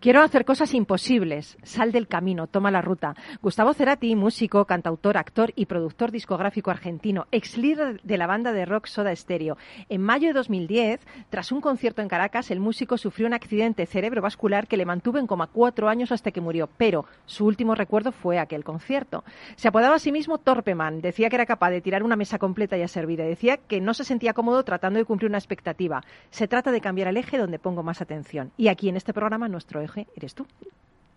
Quiero 0.00 0.22
hacer 0.22 0.46
cosas 0.46 0.72
imposibles. 0.72 1.58
Sal 1.62 1.92
del 1.92 2.08
camino, 2.08 2.46
toma 2.46 2.70
la 2.70 2.80
ruta. 2.80 3.14
Gustavo 3.42 3.74
Cerati, 3.74 4.16
músico, 4.16 4.64
cantautor, 4.64 5.18
actor 5.18 5.52
y 5.56 5.66
productor 5.66 6.10
discográfico 6.10 6.70
argentino, 6.70 7.26
ex 7.32 7.58
líder 7.58 8.00
de 8.00 8.16
la 8.16 8.26
banda 8.26 8.54
de 8.54 8.64
rock 8.64 8.86
Soda 8.86 9.14
Stereo. 9.14 9.58
En 9.90 10.00
mayo 10.00 10.28
de 10.28 10.32
2010, 10.32 11.00
tras 11.28 11.52
un 11.52 11.60
concierto 11.60 12.00
en 12.00 12.08
Caracas, 12.08 12.50
el 12.50 12.60
músico 12.60 12.96
sufrió 12.96 13.26
un 13.26 13.34
accidente 13.34 13.84
cerebrovascular 13.84 14.68
que 14.68 14.78
le 14.78 14.86
mantuvo 14.86 15.18
en 15.18 15.26
coma 15.26 15.48
cuatro 15.48 15.90
años 15.90 16.12
hasta 16.12 16.30
que 16.30 16.40
murió, 16.40 16.70
pero 16.78 17.04
su 17.26 17.44
último 17.44 17.74
recuerdo 17.74 18.10
fue 18.10 18.38
aquel 18.38 18.64
concierto. 18.64 19.22
Se 19.56 19.68
apodaba 19.68 19.96
a 19.96 19.98
sí 19.98 20.12
mismo 20.12 20.38
Torpeman, 20.38 21.02
decía 21.02 21.28
que 21.28 21.36
era 21.36 21.44
capaz 21.44 21.72
de 21.72 21.82
tirar 21.82 22.04
una 22.04 22.16
mesa 22.16 22.38
completa 22.38 22.78
y 22.78 22.82
a 22.82 22.88
servir, 22.88 23.18
decía 23.18 23.58
que 23.58 23.82
no 23.82 23.92
se 23.92 24.04
sentía 24.04 24.32
cómodo 24.32 24.64
tratando 24.64 24.98
de 24.98 25.04
cumplir 25.04 25.28
una 25.28 25.36
expectativa. 25.36 26.02
Se 26.30 26.48
trata 26.48 26.72
de 26.72 26.80
cambiar 26.80 27.08
el 27.08 27.18
eje 27.18 27.36
donde 27.36 27.58
pongo 27.58 27.82
más 27.82 28.00
atención. 28.00 28.50
Y 28.56 28.68
aquí 28.68 28.88
en 28.88 28.96
este 28.96 29.12
programa 29.12 29.46
nuestro 29.46 29.82
eje 29.82 29.89
eres 30.16 30.34
tú. 30.34 30.46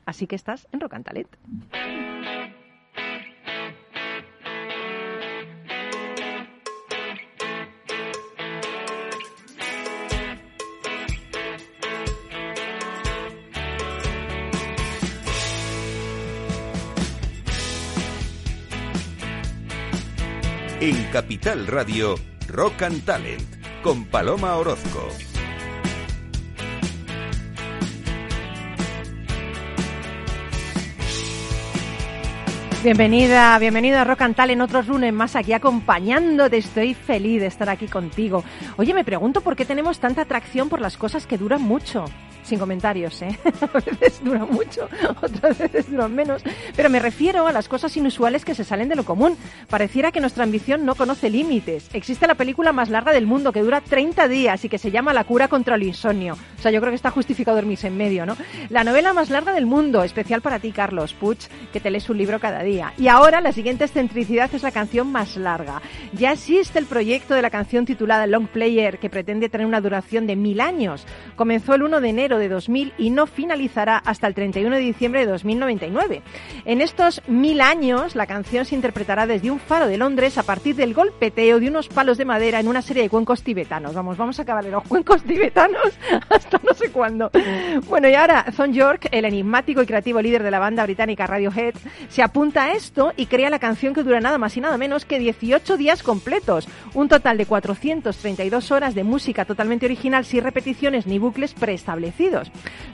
Así 0.05 0.27
que 0.27 0.35
estás 0.35 0.67
en 0.71 0.79
Rock. 0.81 1.27
En 20.79 21.01
Capital 21.13 21.65
Radio, 21.67 22.15
Rock 22.49 22.83
Talent, 23.05 23.41
con 23.83 24.03
Paloma 24.03 24.57
Orozco. 24.57 25.07
Bienvenida, 32.83 33.57
bienvenido 33.59 33.97
a 33.97 34.03
Rock 34.03 34.23
and 34.23 34.35
Talent, 34.35 34.61
otros 34.61 34.89
lunes 34.89 35.13
más 35.13 35.37
aquí 35.37 35.53
acompañándote. 35.53 36.57
Estoy 36.57 36.93
feliz 36.93 37.39
de 37.39 37.47
estar 37.47 37.69
aquí 37.69 37.87
contigo. 37.87 38.43
Oye, 38.75 38.93
me 38.93 39.05
pregunto 39.05 39.39
por 39.39 39.55
qué 39.55 39.63
tenemos 39.63 39.99
tanta 39.99 40.23
atracción 40.23 40.67
por 40.67 40.81
las 40.81 40.97
cosas 40.97 41.25
que 41.25 41.37
duran 41.37 41.61
mucho. 41.61 42.03
Sin 42.43 42.59
comentarios, 42.59 43.21
¿eh? 43.21 43.37
A 43.73 43.79
veces 43.79 44.23
duran 44.23 44.49
mucho, 44.51 44.87
otras 45.21 45.57
veces 45.57 45.89
duran 45.89 46.13
menos. 46.13 46.43
Pero 46.75 46.89
me 46.89 46.99
refiero 46.99 47.47
a 47.47 47.51
las 47.51 47.67
cosas 47.67 47.95
inusuales 47.95 48.45
que 48.45 48.55
se 48.55 48.63
salen 48.63 48.89
de 48.89 48.95
lo 48.95 49.05
común. 49.05 49.37
Pareciera 49.69 50.11
que 50.11 50.19
nuestra 50.19 50.43
ambición 50.43 50.85
no 50.85 50.95
conoce 50.95 51.29
límites. 51.29 51.89
Existe 51.93 52.27
la 52.27 52.35
película 52.35 52.73
más 52.73 52.89
larga 52.89 53.13
del 53.13 53.25
mundo 53.25 53.51
que 53.51 53.61
dura 53.61 53.81
30 53.81 54.27
días 54.27 54.65
y 54.65 54.69
que 54.69 54.77
se 54.77 54.91
llama 54.91 55.13
La 55.13 55.23
cura 55.23 55.47
contra 55.47 55.75
el 55.75 55.83
insomnio. 55.83 56.37
O 56.57 56.61
sea, 56.61 56.71
yo 56.71 56.79
creo 56.81 56.91
que 56.91 56.97
está 56.97 57.11
justificado 57.11 57.55
dormirse 57.55 57.87
en 57.87 57.97
medio, 57.97 58.25
¿no? 58.25 58.35
La 58.69 58.83
novela 58.83 59.13
más 59.13 59.29
larga 59.29 59.53
del 59.53 59.65
mundo, 59.65 60.03
especial 60.03 60.41
para 60.41 60.59
ti, 60.59 60.71
Carlos 60.71 61.13
Puch, 61.13 61.47
que 61.71 61.79
te 61.79 61.91
lees 61.91 62.09
un 62.09 62.17
libro 62.17 62.39
cada 62.39 62.63
día. 62.63 62.93
Y 62.97 63.07
ahora 63.07 63.41
la 63.41 63.51
siguiente 63.51 63.85
excentricidad 63.85 64.53
es 64.53 64.63
la 64.63 64.71
canción 64.71 65.11
más 65.11 65.37
larga. 65.37 65.81
Ya 66.13 66.31
existe 66.31 66.79
el 66.79 66.85
proyecto 66.85 67.33
de 67.33 67.41
la 67.41 67.49
canción 67.49 67.85
titulada 67.85 68.27
Long 68.27 68.47
Player, 68.47 68.99
que 68.99 69.09
pretende 69.09 69.49
tener 69.49 69.67
una 69.67 69.81
duración 69.81 70.27
de 70.27 70.35
mil 70.35 70.61
años. 70.61 71.05
Comenzó 71.35 71.75
el 71.75 71.83
1 71.83 72.01
de 72.01 72.09
enero 72.09 72.32
de 72.37 72.49
2000 72.49 72.93
y 72.97 73.09
no 73.09 73.27
finalizará 73.27 73.97
hasta 73.97 74.27
el 74.27 74.33
31 74.33 74.75
de 74.75 74.81
diciembre 74.81 75.21
de 75.21 75.31
2099. 75.31 76.21
En 76.65 76.81
estos 76.81 77.21
mil 77.27 77.61
años, 77.61 78.15
la 78.15 78.27
canción 78.27 78.65
se 78.65 78.75
interpretará 78.75 79.27
desde 79.27 79.51
un 79.51 79.59
faro 79.59 79.87
de 79.87 79.97
Londres 79.97 80.37
a 80.37 80.43
partir 80.43 80.75
del 80.75 80.93
golpeteo 80.93 81.59
de 81.59 81.67
unos 81.67 81.87
palos 81.89 82.17
de 82.17 82.25
madera 82.25 82.59
en 82.59 82.67
una 82.67 82.81
serie 82.81 83.03
de 83.03 83.09
cuencos 83.09 83.43
tibetanos. 83.43 83.93
Vamos, 83.93 84.17
vamos 84.17 84.39
a 84.39 84.43
acabar 84.43 84.65
en 84.65 84.71
los 84.71 84.83
cuencos 84.83 85.23
tibetanos 85.27 85.97
hasta 86.29 86.59
no 86.63 86.73
sé 86.73 86.89
cuándo. 86.89 87.31
Bueno, 87.87 88.09
y 88.09 88.15
ahora 88.15 88.45
Thon 88.55 88.73
York, 88.73 89.07
el 89.11 89.25
enigmático 89.25 89.81
y 89.81 89.85
creativo 89.85 90.21
líder 90.21 90.43
de 90.43 90.51
la 90.51 90.59
banda 90.59 90.83
británica 90.83 91.27
Radiohead, 91.27 91.75
se 92.09 92.21
apunta 92.21 92.65
a 92.65 92.73
esto 92.73 93.13
y 93.17 93.25
crea 93.27 93.49
la 93.49 93.59
canción 93.59 93.93
que 93.93 94.03
dura 94.03 94.19
nada 94.19 94.37
más 94.37 94.55
y 94.57 94.61
nada 94.61 94.77
menos 94.77 95.05
que 95.05 95.19
18 95.19 95.77
días 95.77 96.03
completos. 96.03 96.67
Un 96.93 97.09
total 97.09 97.37
de 97.37 97.45
432 97.45 98.71
horas 98.71 98.95
de 98.95 99.03
música 99.03 99.45
totalmente 99.45 99.85
original 99.85 100.25
sin 100.25 100.43
repeticiones 100.43 101.07
ni 101.07 101.19
bucles 101.19 101.53
preestablecidos. 101.53 102.22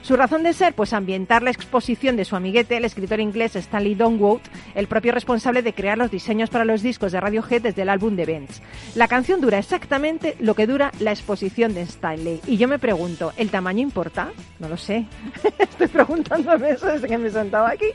Su 0.02 0.16
razón 0.16 0.42
de 0.42 0.52
ser, 0.52 0.74
pues 0.74 0.92
ambientar 0.92 1.42
la 1.42 1.50
exposición 1.50 2.16
de 2.16 2.24
su 2.24 2.34
amiguete, 2.34 2.76
el 2.76 2.84
escritor 2.84 3.20
inglés 3.20 3.54
Stanley 3.54 3.94
Donwood, 3.94 4.40
el 4.74 4.86
propio 4.86 5.12
responsable 5.12 5.62
de 5.62 5.74
crear 5.74 5.98
los 5.98 6.10
diseños 6.10 6.50
para 6.50 6.64
los 6.64 6.82
discos 6.82 7.12
de 7.12 7.20
Radiohead 7.20 7.62
desde 7.62 7.82
el 7.82 7.88
álbum 7.88 8.16
de 8.16 8.26
Benz. 8.26 8.62
La 8.94 9.08
canción 9.08 9.40
dura 9.40 9.58
exactamente 9.58 10.36
lo 10.40 10.54
que 10.54 10.66
dura 10.66 10.90
la 11.00 11.12
exposición 11.12 11.74
de 11.74 11.82
Stanley. 11.82 12.40
Y 12.46 12.56
yo 12.56 12.66
me 12.66 12.78
pregunto, 12.78 13.32
¿el 13.36 13.50
tamaño 13.50 13.80
importa? 13.80 14.30
No 14.58 14.68
lo 14.68 14.76
sé. 14.76 15.06
Estoy 15.58 15.88
preguntándome 15.88 16.70
eso 16.70 16.86
desde 16.86 17.08
que 17.08 17.18
me 17.18 17.30
sentaba 17.30 17.70
aquí. 17.70 17.86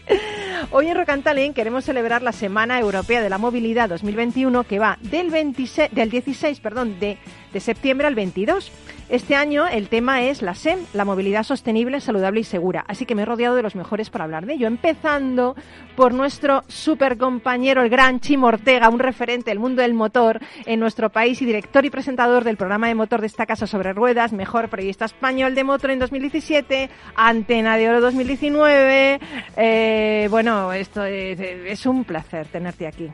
Hoy 0.71 0.87
en 0.87 1.23
Talent 1.23 1.55
queremos 1.55 1.85
celebrar 1.85 2.21
la 2.21 2.31
Semana 2.31 2.79
Europea 2.79 3.21
de 3.21 3.29
la 3.29 3.37
Movilidad 3.37 3.89
2021 3.89 4.63
que 4.63 4.79
va 4.79 4.97
del, 5.01 5.29
26, 5.29 5.91
del 5.91 6.09
16 6.09 6.59
perdón, 6.59 6.99
de, 6.99 7.17
de 7.51 7.59
septiembre 7.59 8.07
al 8.07 8.15
22. 8.15 8.71
Este 9.07 9.35
año 9.35 9.67
el 9.67 9.87
tema 9.87 10.23
es 10.23 10.41
la 10.41 10.55
SEM, 10.55 10.79
la 10.93 11.05
movilidad 11.05 11.43
sostenible, 11.43 12.01
saludable 12.01 12.39
y 12.39 12.43
segura. 12.43 12.83
Así 12.87 13.05
que 13.05 13.13
me 13.13 13.21
he 13.21 13.25
rodeado 13.25 13.55
de 13.55 13.61
los 13.61 13.75
mejores 13.75 14.09
para 14.09 14.23
hablar 14.23 14.47
de 14.47 14.53
ello. 14.53 14.65
Empezando 14.65 15.55
por 15.95 16.11
nuestro 16.13 16.63
super 16.67 17.15
compañero, 17.15 17.83
el 17.83 17.89
gran 17.89 18.19
Chimo 18.19 18.47
Ortega, 18.47 18.89
un 18.89 18.97
referente 18.97 19.51
del 19.51 19.59
mundo 19.59 19.83
del 19.83 19.93
motor 19.93 20.39
en 20.65 20.79
nuestro 20.79 21.11
país 21.11 21.39
y 21.43 21.45
director 21.45 21.85
y 21.85 21.91
presentador 21.91 22.43
del 22.43 22.57
programa 22.57 22.87
de 22.87 22.95
motor 22.95 23.21
de 23.21 23.27
esta 23.27 23.45
casa 23.45 23.67
sobre 23.67 23.93
ruedas, 23.93 24.33
mejor 24.33 24.69
periodista 24.69 25.05
español 25.05 25.53
de 25.53 25.63
motor 25.63 25.91
en 25.91 25.99
2017, 25.99 26.89
Antena 27.15 27.77
de 27.77 27.89
Oro 27.89 28.01
2019. 28.01 29.19
Eh, 29.55 30.27
bueno, 30.31 30.73
esto 30.73 31.05
es, 31.05 31.39
es 31.39 31.85
un 31.85 32.05
placer 32.05 32.47
tenerte 32.47 32.87
aquí. 32.87 33.11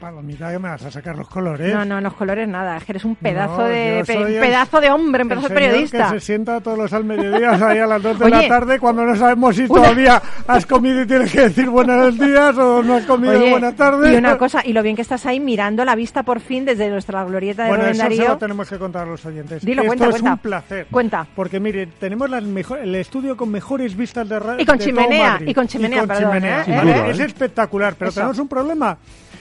Palomita, 0.00 0.50
que 0.50 0.58
me 0.58 0.68
vas 0.70 0.84
a 0.84 0.90
sacar 0.90 1.16
los 1.16 1.28
colores. 1.28 1.72
No, 1.74 1.84
no, 1.84 2.00
los 2.00 2.14
colores 2.14 2.48
nada, 2.48 2.78
es 2.78 2.84
que 2.84 2.92
eres 2.92 3.04
un 3.04 3.14
pedazo 3.16 3.58
no, 3.58 3.64
de 3.64 4.02
pe, 4.06 4.16
un 4.18 4.24
pedazo 4.40 4.80
de 4.80 4.90
hombre, 4.90 5.22
un 5.22 5.28
pedazo 5.28 5.48
de 5.48 5.54
periodista. 5.54 6.10
que 6.12 6.18
se 6.18 6.26
sienta 6.26 6.60
todos 6.60 6.78
los 6.78 6.92
al 6.92 7.04
mediodía 7.04 7.50
ahí 7.68 7.78
a 7.78 7.86
las 7.86 8.02
2 8.02 8.18
de 8.18 8.24
Oye, 8.24 8.42
la 8.42 8.48
tarde 8.48 8.78
cuando 8.80 9.04
no 9.04 9.14
sabemos 9.14 9.54
si 9.54 9.62
una... 9.68 9.74
todavía 9.82 10.22
has 10.48 10.64
comido 10.66 11.02
y 11.02 11.06
tienes 11.06 11.30
que 11.30 11.42
decir 11.42 11.68
buenos 11.68 12.18
días 12.18 12.56
o 12.56 12.82
no 12.82 12.94
has 12.96 13.04
comido 13.04 13.38
Oye, 13.38 13.50
buenas 13.50 13.76
tardes. 13.76 14.12
Y 14.12 14.16
una 14.16 14.38
cosa, 14.38 14.62
y 14.64 14.72
lo 14.72 14.82
bien 14.82 14.96
que 14.96 15.02
estás 15.02 15.26
ahí 15.26 15.38
mirando 15.38 15.84
la 15.84 15.94
vista 15.94 16.22
por 16.22 16.40
fin 16.40 16.64
desde 16.64 16.88
nuestra 16.88 17.22
glorieta 17.24 17.64
de 17.64 17.68
bueno, 17.68 17.82
Rubén 17.84 17.94
eso 17.94 18.02
Darío. 18.02 18.22
se 18.22 18.28
lo 18.28 18.38
tenemos 18.38 18.68
que 18.70 18.78
contar 18.78 19.06
a 19.06 19.10
los 19.10 19.24
oyentes. 19.26 19.64
Dilo, 19.64 19.82
Esto 19.82 19.88
cuenta, 19.88 20.04
es 20.06 20.10
cuenta. 20.12 20.32
un 20.32 20.38
placer. 20.38 20.86
Cuenta. 20.90 21.26
Porque 21.36 21.60
mire, 21.60 21.86
tenemos 21.98 22.30
las 22.30 22.42
mejor, 22.42 22.78
el 22.78 22.94
estudio 22.94 23.36
con 23.36 23.50
mejores 23.50 23.94
vistas 23.94 24.28
de 24.28 24.38
radio. 24.38 24.62
Y 24.62 24.64
con 24.66 24.78
de 24.78 24.84
chimenea, 24.84 25.18
todo 25.18 25.32
Madrid. 25.32 25.48
y 25.48 25.54
con 25.54 25.66
chimenea, 25.68 25.96
y 25.98 26.00
con 26.00 26.08
perdón, 26.08 26.24
chimenea. 26.32 26.62
¿eh? 26.62 26.76
Vale, 26.76 26.92
¿Eh? 26.92 27.10
Es 27.10 27.20
espectacular, 27.20 27.94
pero 27.98 28.08
Eso. 28.08 28.20
tenemos 28.20 28.38
un 28.38 28.48
problema 28.48 28.96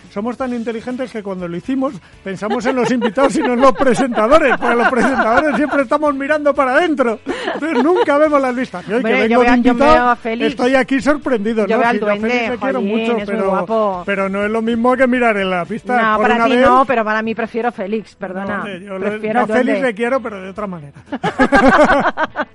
somos 0.09 0.35
tan 0.37 0.53
inteligentes 0.53 1.11
que 1.11 1.21
cuando 1.23 1.47
lo 1.47 1.55
hicimos 1.57 1.93
pensamos 2.23 2.65
en 2.65 2.75
los 2.75 2.89
invitados 2.91 3.35
y 3.35 3.41
no 3.41 3.53
en 3.53 3.61
los 3.61 3.71
presentadores, 3.73 4.55
porque 4.57 4.75
los 4.75 4.89
presentadores 4.89 5.55
siempre 5.55 5.83
estamos 5.83 6.13
mirando 6.15 6.53
para 6.53 6.73
adentro, 6.73 7.19
entonces 7.53 7.83
nunca 7.83 8.17
vemos 8.17 8.41
las 8.41 8.55
listas. 8.55 8.83
Y 8.87 8.91
hoy 8.91 8.97
Hombre, 8.97 9.13
que 9.13 9.21
vengo 9.21 9.33
yo 9.33 9.39
veo- 9.39 9.51
de 9.51 9.61
yo 9.61 9.69
invitado, 9.71 9.93
veo 9.93 10.09
a 10.09 10.15
Félix. 10.15 10.49
estoy 10.51 10.75
aquí 10.75 11.01
sorprendido. 11.01 11.65
Yo 11.67 11.75
¿no? 11.75 11.81
veo 11.81 11.89
al 11.89 11.99
duende, 11.99 12.29
Félix 12.29 12.49
le 12.49 12.57
quiero 12.57 12.79
jolín, 12.79 12.97
mucho, 12.97 14.03
pero, 14.05 14.29
no 14.29 14.43
es 14.45 14.51
lo 14.51 14.61
mismo 14.61 14.95
que 14.95 15.07
mirar 15.07 15.37
en 15.37 15.49
la 15.49 15.65
pista. 15.65 16.01
No, 16.01 16.17
por 16.17 16.27
para 16.29 16.45
ti 16.45 16.55
vez, 16.57 16.65
no, 16.67 16.85
pero 16.85 17.05
para 17.05 17.21
mí 17.21 17.35
prefiero 17.35 17.71
Félix, 17.71 18.15
perdona. 18.15 18.57
no, 18.57 18.67
yo 18.77 18.99
prefiero 18.99 19.41
no. 19.41 19.47
Félix 19.47 19.81
le 19.81 19.93
quiero, 19.93 20.21
pero 20.21 20.41
de 20.41 20.49
otra 20.49 20.67
manera. 20.67 20.93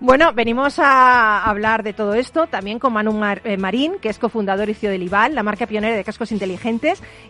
Bueno, 0.00 0.32
venimos 0.32 0.78
a 0.78 1.44
hablar 1.44 1.82
de 1.82 1.92
todo 1.92 2.14
esto 2.14 2.46
también 2.46 2.78
con 2.78 2.92
Manu 2.94 3.12
Mar- 3.12 3.42
eh, 3.44 3.56
Marín, 3.58 3.94
que 4.00 4.08
es 4.08 4.18
cofundador 4.18 4.68
y 4.70 4.74
CEO 4.74 4.90
de 4.90 4.98
Lival, 4.98 5.34
la 5.34 5.42
marca 5.42 5.66
pionera 5.66 5.94
de 5.94 6.02
cascos 6.02 6.32
inteligentes, 6.32 6.61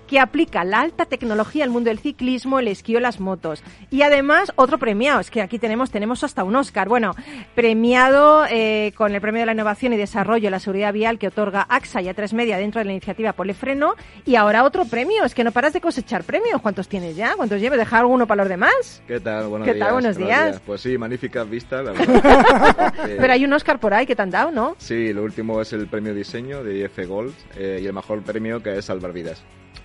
que 0.06 0.20
aplica 0.20 0.62
la 0.64 0.80
alta 0.80 1.06
tecnología 1.06 1.64
al 1.64 1.70
mundo 1.70 1.88
del 1.88 1.98
ciclismo, 1.98 2.58
el 2.58 2.68
esquí 2.68 2.94
o 2.96 3.00
las 3.00 3.18
motos. 3.20 3.62
Y 3.90 4.02
además, 4.02 4.52
otro 4.56 4.78
premiado, 4.78 5.20
es 5.20 5.30
que 5.30 5.40
aquí 5.40 5.58
tenemos, 5.58 5.90
tenemos 5.90 6.22
hasta 6.22 6.44
un 6.44 6.54
Oscar. 6.56 6.88
Bueno, 6.88 7.14
premiado 7.54 8.44
eh, 8.50 8.92
con 8.96 9.14
el 9.14 9.20
Premio 9.20 9.40
de 9.40 9.46
la 9.46 9.52
Innovación 9.52 9.92
y 9.92 9.96
Desarrollo 9.96 10.44
de 10.44 10.50
la 10.50 10.60
Seguridad 10.60 10.92
Vial 10.92 11.18
que 11.18 11.28
otorga 11.28 11.66
AXA 11.68 12.02
y 12.02 12.06
A3 12.06 12.32
Media 12.34 12.58
dentro 12.58 12.80
de 12.80 12.84
la 12.84 12.92
iniciativa 12.92 13.32
Polefreno. 13.32 13.94
Y 14.26 14.34
ahora 14.36 14.64
otro 14.64 14.84
premio, 14.84 15.24
es 15.24 15.34
que 15.34 15.44
no 15.44 15.52
paras 15.52 15.72
de 15.72 15.80
cosechar 15.80 16.24
premios. 16.24 16.60
¿Cuántos 16.60 16.88
tienes 16.88 17.16
ya? 17.16 17.34
¿Cuántos 17.36 17.60
llevas? 17.60 17.78
¿Dejar 17.78 18.00
alguno 18.00 18.26
para 18.26 18.42
los 18.42 18.48
demás? 18.50 19.02
¿Qué 19.06 19.20
tal? 19.20 19.46
Buenos 19.46 19.66
¿Qué 19.66 19.74
días. 19.74 19.86
tal? 19.86 19.92
Buenos 19.94 20.16
días. 20.16 20.60
Pues 20.66 20.80
sí, 20.80 20.98
magníficas 20.98 21.48
vistas, 21.48 21.84
la 21.84 21.92
verdad. 21.92 22.94
Eh, 23.08 23.16
Pero 23.18 23.32
hay 23.32 23.44
un 23.44 23.52
Oscar 23.52 23.78
por 23.80 23.94
ahí 23.94 24.04
que 24.04 24.16
te 24.16 24.22
han 24.22 24.30
dado, 24.30 24.50
¿no? 24.50 24.74
Sí, 24.78 25.12
lo 25.12 25.22
último 25.22 25.60
es 25.62 25.72
el 25.72 25.86
premio 25.86 26.12
diseño 26.14 26.62
de 26.64 26.80
IF 26.80 27.06
Gold 27.08 27.32
eh, 27.56 27.80
y 27.82 27.86
el 27.86 27.92
mejor 27.92 28.22
premio 28.22 28.62
que 28.62 28.76
es 28.76 28.84
salvar 28.84 29.12
vidas. 29.22 29.42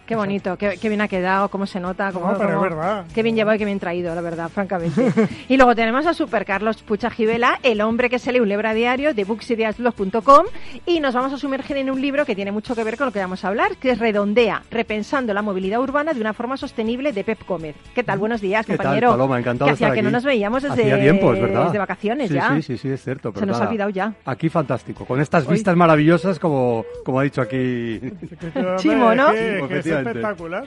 Qué 0.08 0.16
bonito, 0.16 0.58
qué, 0.58 0.78
qué 0.82 0.88
bien 0.88 1.02
ha 1.02 1.08
quedado, 1.10 1.50
cómo 1.50 1.66
se 1.66 1.80
nota, 1.82 2.12
cómo, 2.14 2.32
No, 2.32 2.38
pero 2.38 2.54
cómo- 2.56 2.66
es 2.66 2.72
verdad. 2.72 3.06
Qué 3.14 3.24
bien 3.24 3.36
llevado 3.36 3.56
y 3.56 3.60
qué 3.60 3.66
bien 3.66 3.78
traído, 3.80 4.16
la 4.16 4.22
verdad, 4.22 4.48
francamente. 4.50 5.12
y 5.50 5.58
luego 5.58 5.76
tenemos 5.76 6.06
a 6.06 6.14
Super 6.14 6.46
Carlos 6.46 6.82
Pucha 6.84 7.10
Gibela, 7.10 7.60
el 7.62 7.82
hombre 7.82 8.10
que 8.10 8.18
se 8.18 8.32
lee 8.32 8.40
un 8.40 8.48
libro 8.48 8.70
a 8.70 8.74
diario 8.74 9.14
de 9.14 9.26
booksideasblog.com 9.26 10.46
y 10.86 11.00
nos 11.02 11.14
vamos 11.14 11.34
a 11.34 11.38
sumergir 11.38 11.76
en 11.78 11.90
un 11.92 12.00
libro 12.02 12.26
que 12.26 12.36
tiene 12.36 12.52
mucho 12.54 12.74
que 12.74 12.84
ver 12.86 12.96
con 12.98 13.08
lo 13.08 13.12
que 13.12 13.20
vamos 13.20 13.44
a 13.44 13.50
hablar, 13.50 13.76
que 13.78 13.92
es 13.92 14.00
Redondea, 14.00 14.64
repensando 14.72 15.34
la 15.34 15.42
movilidad 15.42 15.82
urbana 15.82 16.14
de 16.14 16.22
una 16.22 16.34
forma 16.34 16.56
sostenible 16.58 17.12
de 17.12 17.24
Pep 17.26 17.40
Gómez. 17.46 17.76
¿Qué 17.94 18.04
tal? 18.04 18.18
Buenos 18.20 18.40
días, 18.40 18.66
¿Qué 18.66 18.78
tal, 18.78 18.86
compañero. 18.86 19.10
Paloma? 19.12 19.40
Encantado 19.40 19.66
que 19.68 19.72
de 19.72 19.74
estar 19.76 19.90
hacía 19.92 19.96
que 19.96 20.04
no 20.04 20.12
nos 20.12 20.24
veíamos 20.24 20.64
desde, 20.64 20.84
Hacía 20.84 21.00
tiempo, 21.02 21.34
es 21.34 21.42
verdad. 21.42 21.66
desde 21.66 21.78
vacaciones 21.80 22.30
sí, 22.30 22.36
ya. 22.36 22.56
Sí, 22.56 22.62
sí, 22.62 22.78
sí, 22.78 22.90
es 22.90 23.04
cierto. 23.04 23.32
pero 23.34 23.42
Se 23.42 23.46
nos 23.46 23.58
ha 23.58 23.60
nada, 23.60 23.70
olvidado 23.72 23.90
ya. 23.90 24.14
Aquí 24.26 24.48
fantástico, 24.48 25.04
con 25.06 25.20
estas 25.20 25.46
Hoy- 25.48 25.56
vistas 25.56 25.76
maravillosas 25.76 26.40
como, 26.40 26.86
como 27.04 27.20
ha 27.20 27.24
dicho 27.24 27.42
aquí. 27.42 28.00
Chimo, 28.78 29.14
¿no? 29.14 29.32
Efectivamente. 29.32 29.97
Espectacular. 30.00 30.66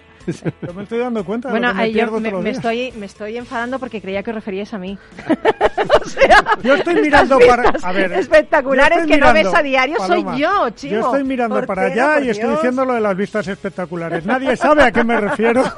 Yo 0.67 0.75
me 0.75 0.83
estoy 0.83 0.99
dando 0.99 1.25
cuenta 1.25 1.49
de 1.49 1.53
Bueno, 1.53 1.69
lo 1.69 1.75
que 1.75 1.81
me 1.81 1.89
yo 1.89 1.93
pierdo 1.95 2.21
me, 2.21 2.29
todos 2.29 2.33
los 2.33 2.43
me 2.43 2.51
días. 2.51 2.57
estoy, 2.59 2.93
me 3.01 3.07
estoy 3.07 3.37
enfadando 3.39 3.79
porque 3.79 4.01
creía 4.01 4.23
que 4.23 4.31
os 4.31 4.35
referíais 4.35 4.73
a 4.75 4.79
mí. 4.79 4.99
o 6.05 6.09
sea, 6.09 6.45
Yo 6.63 6.75
estoy 6.75 7.01
mirando 7.03 7.39
para... 7.39 7.73
A 7.83 7.93
ver, 7.93 8.13
espectaculares 8.13 8.99
que 9.07 9.15
estoy 9.15 9.19
no 9.21 9.27
mirando- 9.33 9.51
ves 9.51 9.59
a 9.59 9.63
diario 9.63 9.97
Paloma, 9.97 10.33
soy 10.33 10.41
yo, 10.41 10.71
chico. 10.71 10.95
Yo 10.95 11.01
estoy 11.01 11.25
mirando 11.25 11.67
para 11.67 11.83
allá 11.87 12.21
y 12.21 12.31
estoy 12.31 12.49
Dios. 12.49 12.59
diciendo 12.61 12.85
lo 12.85 12.95
de 12.95 13.01
las 13.01 13.17
vistas 13.17 13.49
espectaculares. 13.49 14.25
Nadie 14.27 14.57
sabe 14.57 14.83
a 14.85 14.93
qué 14.93 15.03
me 15.05 15.19
refiero. 15.21 15.63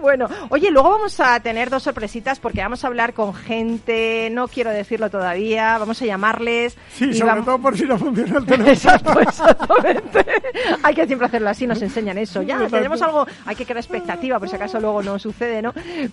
Bueno, 0.00 0.28
oye, 0.50 0.70
luego 0.70 0.90
vamos 0.90 1.18
a 1.20 1.38
tener 1.40 1.70
dos 1.70 1.82
sorpresitas 1.82 2.38
porque 2.40 2.60
vamos 2.60 2.84
a 2.84 2.86
hablar 2.88 3.14
con 3.14 3.34
gente, 3.34 4.28
no 4.32 4.48
quiero 4.48 4.70
decirlo 4.70 5.10
todavía, 5.10 5.76
vamos 5.78 6.00
a 6.02 6.06
llamarles. 6.06 6.76
Sí, 6.92 7.06
y 7.06 7.14
sobre 7.14 7.30
vamos- 7.32 7.44
todo 7.46 7.58
por 7.58 7.76
si 7.76 7.84
no 7.84 7.98
funciona 7.98 8.38
el 8.38 8.46
teléfono. 8.46 8.70
Exacto, 8.72 9.20
exactamente. 9.20 10.24
hay 10.82 10.94
que 10.94 11.06
siempre 11.06 11.26
hacerlo 11.26 11.48
así, 11.50 11.66
nos 11.66 11.80
enseñan 11.82 12.18
eso. 12.18 12.42
Ya, 12.42 12.54
Exacto. 12.54 12.76
tenemos 12.76 13.02
algo, 13.02 13.26
hay 13.46 13.56
que 13.56 13.64
crear 13.64 13.78
expectativa, 13.78 14.38
por 14.38 14.48
si 14.48 14.56
acaso 14.56 14.80
luego 14.80 15.02
no 15.02 15.18
sucede, 15.18 15.62
¿no? 15.62 15.72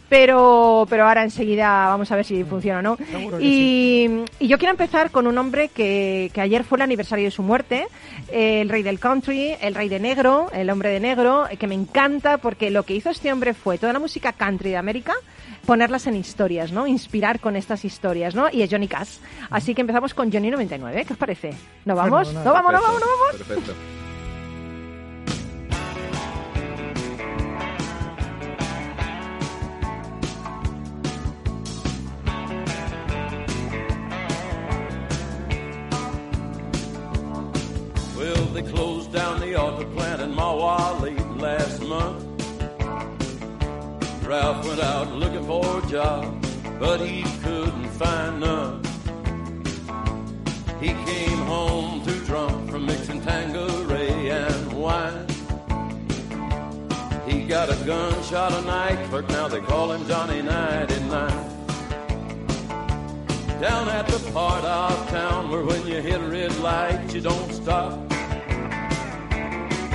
Pero, 0.10 0.86
pero 0.90 1.08
ahora 1.08 1.24
enseguida 1.24 1.88
vamos 1.88 2.12
a 2.12 2.16
ver 2.16 2.26
si 2.26 2.44
funciona 2.44 2.80
o 2.80 2.82
no. 2.82 2.98
Seguro 3.12 3.38
Y, 3.40 4.24
y 4.40 4.48
yo 4.48 4.58
quiero 4.58 4.72
empezar 4.72 5.12
con 5.12 5.28
un 5.28 5.38
hombre 5.38 5.70
que, 5.70 6.32
que 6.34 6.42
ayer 6.42 6.64
fue 6.64 6.78
el 6.78 6.84
aniversario 6.84 7.26
de 7.26 7.32
su 7.32 7.44
muerte, 7.44 7.88
el 8.32 8.70
rey 8.70 8.84
del 8.84 9.00
country, 9.00 9.56
el 9.62 9.76
rey 9.76 9.90
de 9.90 10.00
negro, 10.00 10.50
el 10.54 10.70
hombre 10.70 10.90
de 10.90 11.00
negro, 11.00 11.46
que 11.60 11.68
me 11.68 11.76
encanta 11.76 12.38
porque 12.38 12.70
lo 12.70 12.84
que 12.84 12.96
hizo 12.96 13.10
este 13.10 13.32
hombre 13.32 13.54
fue 13.54 13.75
toda 13.78 13.94
la 13.94 14.00
música 14.00 14.34
country 14.34 14.72
de 14.72 14.78
América 14.78 15.14
ponerlas 15.66 16.08
en 16.08 16.16
historias, 16.16 16.72
¿no? 16.72 16.88
Inspirar 16.88 17.40
con 17.40 17.56
estas 17.56 17.86
historias, 17.86 18.36
¿no? 18.36 18.50
Y 18.52 18.62
es 18.62 18.70
Johnny 18.70 18.88
Cash. 18.88 19.18
Así 19.50 19.74
que 19.74 19.82
empezamos 19.82 20.14
con 20.14 20.32
Johnny 20.32 20.52
99, 20.52 21.06
¿qué 21.06 21.14
os 21.14 21.20
parece? 21.20 21.54
¿No 21.86 21.96
vamos? 21.96 22.34
¿No 22.34 22.54
vamos, 22.54 22.72
no 22.72 22.82
vamos, 22.82 23.02
no 23.02 23.08
vamos? 23.08 23.48
Perfecto. 23.48 23.74
Well, 38.18 38.46
they 38.54 38.64
closed 38.64 39.12
down 39.12 39.40
the 39.42 39.56
auto 39.56 39.86
plant 39.94 40.22
in 40.22 40.34
Mawa 40.34 41.02
late 41.02 41.20
last 41.38 41.82
month. 41.84 42.35
Ralph 44.26 44.66
went 44.66 44.80
out 44.82 45.12
looking 45.14 45.46
for 45.46 45.80
a 45.80 45.88
job, 45.88 46.46
but 46.80 47.00
he 47.00 47.24
couldn't 47.44 47.90
find 47.92 48.40
none. 48.40 48.84
He 50.80 50.88
came 50.88 51.38
home 51.46 52.04
too 52.04 52.20
drunk 52.26 52.72
from 52.72 52.88
mixing 52.88 53.22
Tanqueray 53.22 54.30
and 54.30 54.74
wine. 54.74 55.28
He 57.28 57.46
got 57.46 57.70
a 57.70 57.86
gunshot 57.86 58.52
a 58.54 58.62
night 58.66 59.10
clerk, 59.10 59.30
now 59.30 59.48
they 59.48 59.62
call 59.62 59.92
him 59.92 60.08
Johnny 60.08 60.42
99 60.42 61.56
down 63.62 63.88
at 63.88 64.06
the 64.08 64.20
part 64.32 64.66
of 64.66 65.10
town 65.10 65.50
where 65.50 65.64
when 65.64 65.88
you 65.88 66.02
hit 66.02 66.20
a 66.22 66.28
red 66.28 66.56
light 66.60 67.14
you 67.14 67.22
don't 67.22 67.54
stop. 67.54 67.94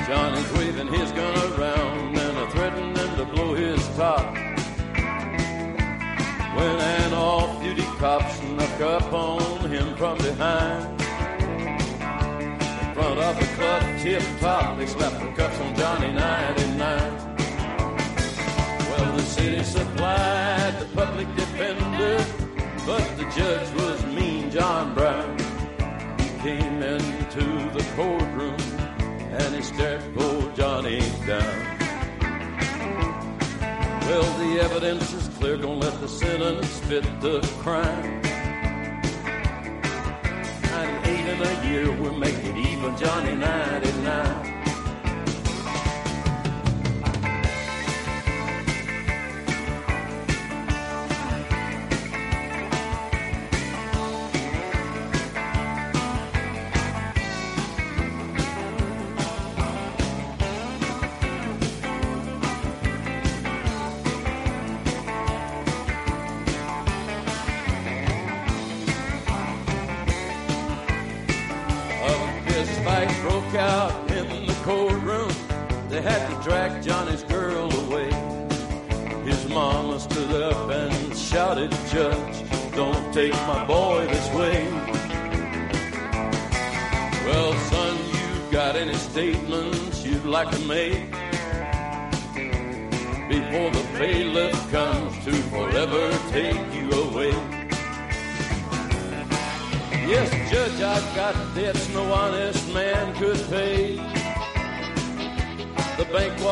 Johnny's 0.06 0.53
waving 0.55 0.88
his 0.88 1.12
gun 1.12 1.53
around 1.53 1.80
cop 8.00 8.31
snuck 8.32 8.81
up 8.81 9.12
on 9.12 9.70
him 9.70 9.94
from 9.94 10.17
behind. 10.17 11.00
In 12.81 12.94
front 12.94 13.19
of 13.19 13.38
the 13.38 13.47
club 13.56 13.82
tip 14.00 14.23
top, 14.41 14.79
they 14.79 14.87
slapped 14.87 15.20
the 15.20 15.31
cuffs 15.32 15.61
on 15.61 15.75
Johnny 15.76 16.11
99. 16.11 16.79
Well, 18.88 19.17
the 19.17 19.23
city 19.23 19.62
supplied 19.62 20.81
the 20.81 20.87
public 20.94 21.29
defender, 21.37 22.25
but 22.87 23.05
the 23.19 23.25
judge 23.37 23.70
was 23.75 24.06
mean 24.06 24.50
John 24.50 24.94
Brown. 24.94 25.38
He 26.20 26.29
came 26.41 26.82
into 26.82 27.44
the 27.76 27.85
courtroom 27.96 28.56
and 29.38 29.55
he 29.55 29.61
stared 29.61 30.03
poor 30.14 30.50
Johnny 30.53 31.00
down. 31.26 31.80
Well, 34.10 34.38
the 34.38 34.60
evidence 34.60 35.12
is 35.12 35.28
clear, 35.38 35.56
gonna 35.56 35.78
let 35.78 36.00
the 36.00 36.08
sentence 36.08 36.80
fit 36.80 37.04
the 37.20 37.40
crime. 37.60 38.20
98 40.62 41.26
in 41.28 41.40
a 41.40 41.64
year, 41.68 41.92
we'll 41.92 42.18
make 42.18 42.34
it 42.34 42.56
even, 42.56 42.96
Johnny 42.96 43.36
99. 43.36 43.89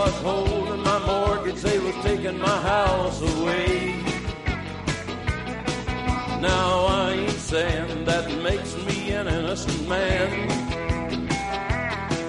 Was 0.08 0.20
holding 0.22 0.82
my 0.82 0.98
mortgage, 1.06 1.60
they 1.60 1.78
was 1.78 1.94
taking 1.96 2.38
my 2.38 2.58
house 2.72 3.20
away. 3.20 4.02
Now 6.40 6.86
I 6.86 7.12
ain't 7.12 7.40
saying 7.52 8.04
that 8.06 8.26
makes 8.42 8.70
me 8.86 9.10
an 9.10 9.26
innocent 9.28 9.86
man. 9.88 10.28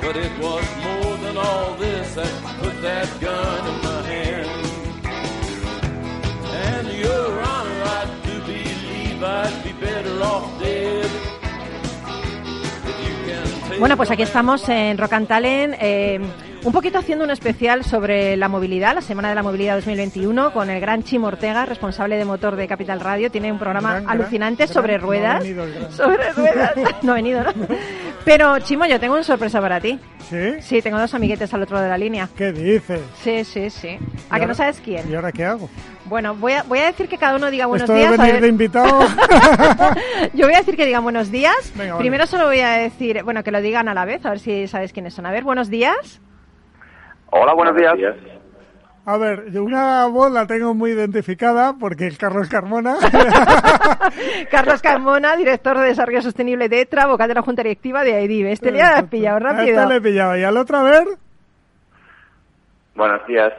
But 0.01 0.15
it 0.17 0.33
was 0.39 0.65
more 0.87 1.15
than 1.23 1.37
all 1.37 1.75
this 1.75 2.15
that 2.15 2.33
put 2.59 2.75
that 2.81 3.07
gun 3.21 3.61
in 3.71 3.77
my 3.89 4.01
hand. 4.13 4.49
And 6.67 6.87
your 7.05 7.27
honor, 7.51 7.81
I 7.99 8.03
do 8.25 8.35
believe 8.41 9.23
I'd 9.23 9.63
be 9.63 9.73
better 9.73 10.21
off 10.21 10.59
dead. 10.59 11.09
Bueno, 13.79 13.95
pues 13.95 14.11
aquí 14.11 14.23
estamos 14.23 14.67
en 14.67 14.97
Rock 14.97 15.13
and 15.13 15.27
Talent, 15.27 15.75
eh, 15.79 16.19
un 16.63 16.73
poquito 16.73 16.99
haciendo 16.99 17.23
un 17.23 17.31
especial 17.31 17.83
sobre 17.85 18.35
la 18.35 18.49
movilidad, 18.49 18.93
la 18.93 19.01
Semana 19.01 19.29
de 19.29 19.35
la 19.35 19.43
Movilidad 19.43 19.75
2021, 19.75 20.51
con 20.51 20.69
el 20.69 20.81
gran 20.81 21.03
Chimo 21.03 21.27
Ortega, 21.27 21.65
responsable 21.65 22.17
de 22.17 22.25
motor 22.25 22.55
de 22.57 22.67
Capital 22.67 22.99
Radio. 22.99 23.31
Tiene 23.31 23.51
un 23.51 23.57
programa 23.59 24.01
Gran, 24.01 24.09
alucinante 24.09 24.63
gran. 24.65 24.73
sobre 24.73 24.97
No 24.97 25.05
ruedas. 25.05 25.39
venido 25.41 25.63
el 25.63 25.73
gran. 25.73 25.91
sobre 25.91 26.31
ruedas. 26.33 26.71
No 27.01 27.13
ha 27.13 27.15
venido, 27.15 27.43
¿no? 27.43 27.51
Pero, 28.25 28.59
Chimo, 28.59 28.85
yo 28.85 28.99
tengo 28.99 29.13
una 29.13 29.23
sorpresa 29.23 29.61
para 29.61 29.79
ti. 29.79 29.97
¿Sí? 30.29 30.55
Sí, 30.61 30.81
tengo 30.81 30.99
dos 30.99 31.13
amiguetes 31.13 31.51
al 31.53 31.63
otro 31.63 31.75
lado 31.75 31.85
de 31.85 31.89
la 31.91 31.97
línea. 31.97 32.27
¿Qué 32.35 32.51
dices? 32.51 32.99
Sí, 33.23 33.43
sí, 33.45 33.69
sí. 33.69 33.87
¿Y 33.87 33.93
¿A 33.95 33.97
que 33.97 34.01
ahora- 34.29 34.47
no 34.47 34.53
sabes 34.53 34.79
¿Y 34.79 34.81
quién? 34.83 35.15
ahora 35.15 35.31
qué 35.31 35.45
hago? 35.45 35.69
Bueno, 36.05 36.35
voy 36.35 36.53
a, 36.53 36.63
voy 36.63 36.79
a 36.79 36.85
decir 36.87 37.07
que 37.07 37.17
cada 37.17 37.35
uno 37.37 37.49
diga 37.49 37.67
buenos 37.67 37.89
Esto 37.89 37.97
días. 37.97 38.13
a 38.13 38.17
venir 38.17 38.33
ver- 38.33 38.41
de 38.41 38.47
invitado... 38.49 38.99
Yo 40.33 40.45
voy 40.45 40.55
a 40.55 40.59
decir 40.59 40.75
que 40.75 40.85
digan 40.85 41.03
buenos 41.03 41.31
días. 41.31 41.55
Venga, 41.75 41.93
vale. 41.93 42.03
Primero 42.03 42.27
solo 42.27 42.45
voy 42.47 42.59
a 42.59 42.71
decir, 42.71 43.23
bueno, 43.23 43.43
que 43.43 43.51
lo 43.51 43.61
digan 43.61 43.87
a 43.87 43.93
la 43.93 44.05
vez, 44.05 44.25
a 44.25 44.31
ver 44.31 44.39
si 44.39 44.67
sabes 44.67 44.91
quiénes 44.91 45.13
son. 45.13 45.25
A 45.25 45.31
ver, 45.31 45.43
buenos 45.43 45.69
días. 45.69 46.19
Hola, 47.31 47.53
buenos, 47.53 47.75
días. 47.75 48.15
A 49.05 49.17
ver, 49.17 49.51
yo 49.51 49.63
una 49.63 50.05
voz 50.07 50.31
la 50.31 50.45
tengo 50.45 50.73
muy 50.73 50.91
identificada 50.91 51.73
porque 51.79 52.07
es 52.07 52.17
Carlos 52.17 52.47
Carmona. 52.49 52.95
Carlos 54.51 54.81
Carmona, 54.81 55.35
director 55.35 55.77
de 55.79 55.87
Desarrollo 55.87 56.21
Sostenible 56.21 56.69
de 56.69 56.81
ETRA, 56.81 57.07
vocal 57.07 57.27
de 57.27 57.33
la 57.35 57.41
Junta 57.41 57.63
Directiva 57.63 58.03
de 58.03 58.15
AIDIB. 58.15 58.47
Este 58.47 58.71
le 58.71 58.81
has 58.81 59.03
pillado 59.05 59.37
A 59.37 59.39
rápido. 59.39 59.79
Este 59.79 59.85
le 59.87 59.95
he 59.95 60.01
pillado. 60.01 60.37
Y 60.37 60.43
al 60.43 60.57
otro, 60.57 60.77
a 60.77 60.83
ver, 60.83 61.03
Buenos 62.95 63.25
días. 63.27 63.53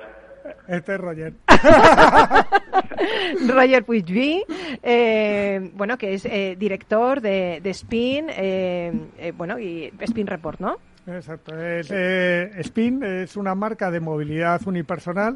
este 0.69 0.95
es 0.95 1.01
Roger. 1.01 1.33
Roger 3.49 3.85
Puigví, 3.85 4.45
eh, 4.83 5.71
bueno, 5.75 5.97
que 5.97 6.15
es 6.15 6.27
eh, 6.27 6.57
director 6.59 7.21
de, 7.21 7.61
de 7.63 7.71
Spin, 7.71 8.27
eh, 8.31 8.93
eh, 9.19 9.33
bueno, 9.37 9.59
y 9.59 9.93
Spin 10.01 10.27
Report, 10.27 10.61
¿no? 10.61 10.77
Exacto. 11.17 11.59
Es, 11.59 11.89
eh, 11.91 12.51
Spin 12.59 13.03
es 13.03 13.37
una 13.37 13.55
marca 13.55 13.91
de 13.91 14.01
movilidad 14.01 14.61
unipersonal 14.67 15.35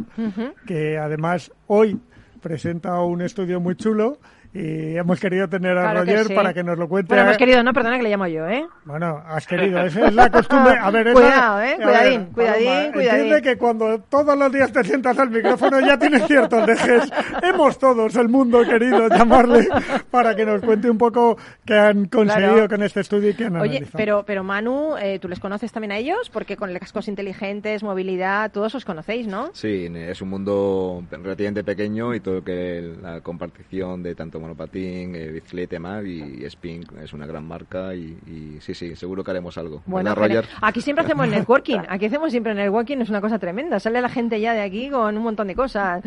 que 0.66 0.98
además 0.98 1.50
hoy 1.66 2.00
presenta 2.40 3.00
un 3.00 3.22
estudio 3.22 3.60
muy 3.60 3.76
chulo 3.76 4.18
y 4.54 4.96
hemos 4.96 5.18
querido 5.18 5.48
tener 5.48 5.76
a 5.76 5.82
Claro 5.90 6.04
que 6.04 6.12
Roger 6.12 6.26
sí. 6.28 6.34
para 6.34 6.54
que 6.54 6.62
nos 6.62 6.78
lo 6.78 6.88
cuente. 6.88 7.08
Bueno, 7.08 7.24
hemos 7.24 7.36
querido, 7.36 7.62
no, 7.64 7.72
perdona 7.72 7.96
que 7.96 8.04
le 8.04 8.10
llamo 8.10 8.26
yo, 8.28 8.46
¿eh? 8.46 8.64
Bueno, 8.84 9.20
has 9.26 9.46
querido, 9.48 9.80
esa 9.80 10.06
es 10.06 10.14
la 10.14 10.30
costumbre. 10.30 10.74
A 10.80 10.90
ver, 10.92 11.08
esa- 11.08 11.14
Cuidado, 11.20 11.60
¿eh? 11.60 11.72
a 11.74 11.76
ver, 11.76 11.82
Cuidadín, 11.84 12.24
cuidadín, 12.26 12.66
Paloma, 12.68 12.92
cuidadín. 12.92 13.20
Entiende 13.24 13.42
que 13.42 13.58
cuando 13.58 13.98
todos 14.08 14.38
los 14.38 14.52
días 14.52 14.70
te 14.72 14.84
sientas 14.84 15.18
al 15.18 15.30
micrófono 15.30 15.80
ya 15.80 15.98
tienes 15.98 16.24
ciertos 16.26 16.66
dejes. 16.66 17.10
Hemos 17.42 17.78
todos, 17.78 18.14
el 18.14 18.28
mundo, 18.28 18.62
querido 18.64 19.08
llamarle 19.08 19.66
para 20.10 20.36
que 20.36 20.46
nos 20.46 20.60
cuente 20.62 20.88
un 20.88 20.98
poco 20.98 21.36
qué 21.64 21.74
han 21.74 22.04
conseguido 22.06 22.52
Claro. 22.54 22.68
con 22.68 22.82
este 22.84 23.00
estudio 23.00 23.30
y 23.30 23.34
qué 23.34 23.46
han 23.46 23.56
Oye, 23.56 23.70
analizado. 23.78 23.96
pero, 23.98 24.24
pero 24.24 24.44
Manu, 24.44 24.94
eh, 25.00 25.18
¿tú 25.18 25.28
les 25.28 25.40
conoces 25.40 25.72
también 25.72 25.90
a 25.92 25.96
ellos? 25.98 26.30
Porque 26.32 26.56
con 26.56 26.72
cascos 26.78 27.08
inteligentes, 27.08 27.82
movilidad, 27.82 28.52
todos 28.52 28.74
os 28.76 28.84
conocéis, 28.84 29.26
¿no? 29.26 29.50
Sí, 29.52 29.90
es 29.92 30.22
un 30.22 30.28
mundo 30.28 31.02
relativamente 31.10 31.64
pequeño 31.64 32.14
y 32.14 32.20
todo 32.20 32.36
lo 32.36 32.44
que 32.44 32.94
la 33.02 33.20
compartición 33.20 34.02
de 34.02 34.14
tanto 34.14 34.43
monopatín, 34.44 35.14
eh, 35.16 35.28
bicicleta 35.28 35.76
y 35.76 35.78
más, 35.78 36.04
y 36.04 36.44
Spin 36.44 36.84
es 37.02 37.12
una 37.12 37.26
gran 37.26 37.46
marca 37.46 37.94
y, 37.94 38.16
y 38.26 38.58
sí, 38.60 38.74
sí, 38.74 38.94
seguro 38.94 39.24
que 39.24 39.30
haremos 39.30 39.56
algo. 39.58 39.82
Bueno, 39.86 40.10
¿Verdad, 40.10 40.22
genial. 40.22 40.42
Roger? 40.44 40.58
aquí 40.62 40.80
siempre 40.80 41.04
hacemos 41.04 41.28
networking. 41.36 41.80
Aquí 41.88 42.06
hacemos 42.06 42.30
siempre 42.30 42.54
networking, 42.54 42.98
es 42.98 43.08
una 43.08 43.20
cosa 43.20 43.38
tremenda. 43.38 43.80
Sale 43.80 44.00
la 44.00 44.08
gente 44.08 44.40
ya 44.40 44.52
de 44.52 44.60
aquí 44.60 44.90
con 44.90 45.16
un 45.16 45.22
montón 45.22 45.48
de 45.48 45.54
cosas. 45.54 46.02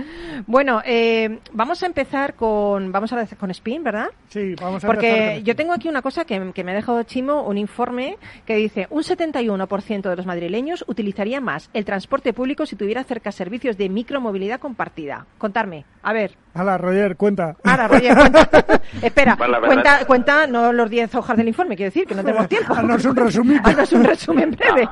Bueno, 0.46 0.82
eh, 0.86 1.40
vamos 1.54 1.82
a 1.84 1.86
empezar 1.86 2.36
con, 2.36 2.92
vamos 2.92 3.12
a 3.14 3.26
con 3.38 3.52
Spin, 3.52 3.84
¿verdad? 3.84 4.08
Sí, 4.30 4.56
vamos 4.56 4.84
a 4.84 4.88
empezar 4.88 4.90
Porque 4.90 5.34
con 5.36 5.44
yo 5.44 5.56
tengo 5.56 5.74
aquí 5.74 5.90
una 5.90 6.02
cosa 6.02 6.26
que, 6.26 6.52
que 6.54 6.64
me 6.64 6.72
ha 6.72 6.76
dejado 6.76 7.04
Chimo, 7.04 7.44
un 7.44 7.58
informe 7.58 8.18
que 8.46 8.56
dice 8.56 8.88
un 8.90 9.04
71% 9.04 10.10
de 10.10 10.16
los 10.16 10.26
madrileños 10.26 10.86
utilizaría 10.88 11.42
más 11.42 11.70
el 11.74 11.86
transporte 11.86 12.34
público 12.34 12.66
si 12.66 12.76
tuviera 12.76 13.04
cerca 13.04 13.32
servicios 13.32 13.78
de 13.78 13.90
micromovilidad 13.90 14.60
compartida. 14.60 15.26
Contarme, 15.38 15.86
a 16.04 16.14
ver. 16.14 16.36
Hala, 16.58 16.78
Roger, 16.78 17.16
cuenta. 17.18 17.56
Ahora, 17.64 17.88
Roger, 17.88 18.16
cuenta. 18.16 18.50
Espera, 19.02 19.36
Bueno, 19.36 19.62
cuenta, 19.62 20.06
cuenta 20.06 20.48
no 20.48 20.74
los 20.74 20.90
10 20.90 21.14
hojas 21.16 21.38
del 21.38 21.48
informe, 21.48 21.76
quiero 21.76 21.90
decir, 21.90 22.08
que 22.08 22.16
no 22.16 22.24
tenemos 22.24 22.48
tiempo. 22.48 22.74
Haznos 22.78 23.06
un 23.06 23.16
resumen. 23.16 23.62
Haznos 23.64 23.94
un 23.94 24.04
resumen 24.04 24.52
breve. 24.52 24.90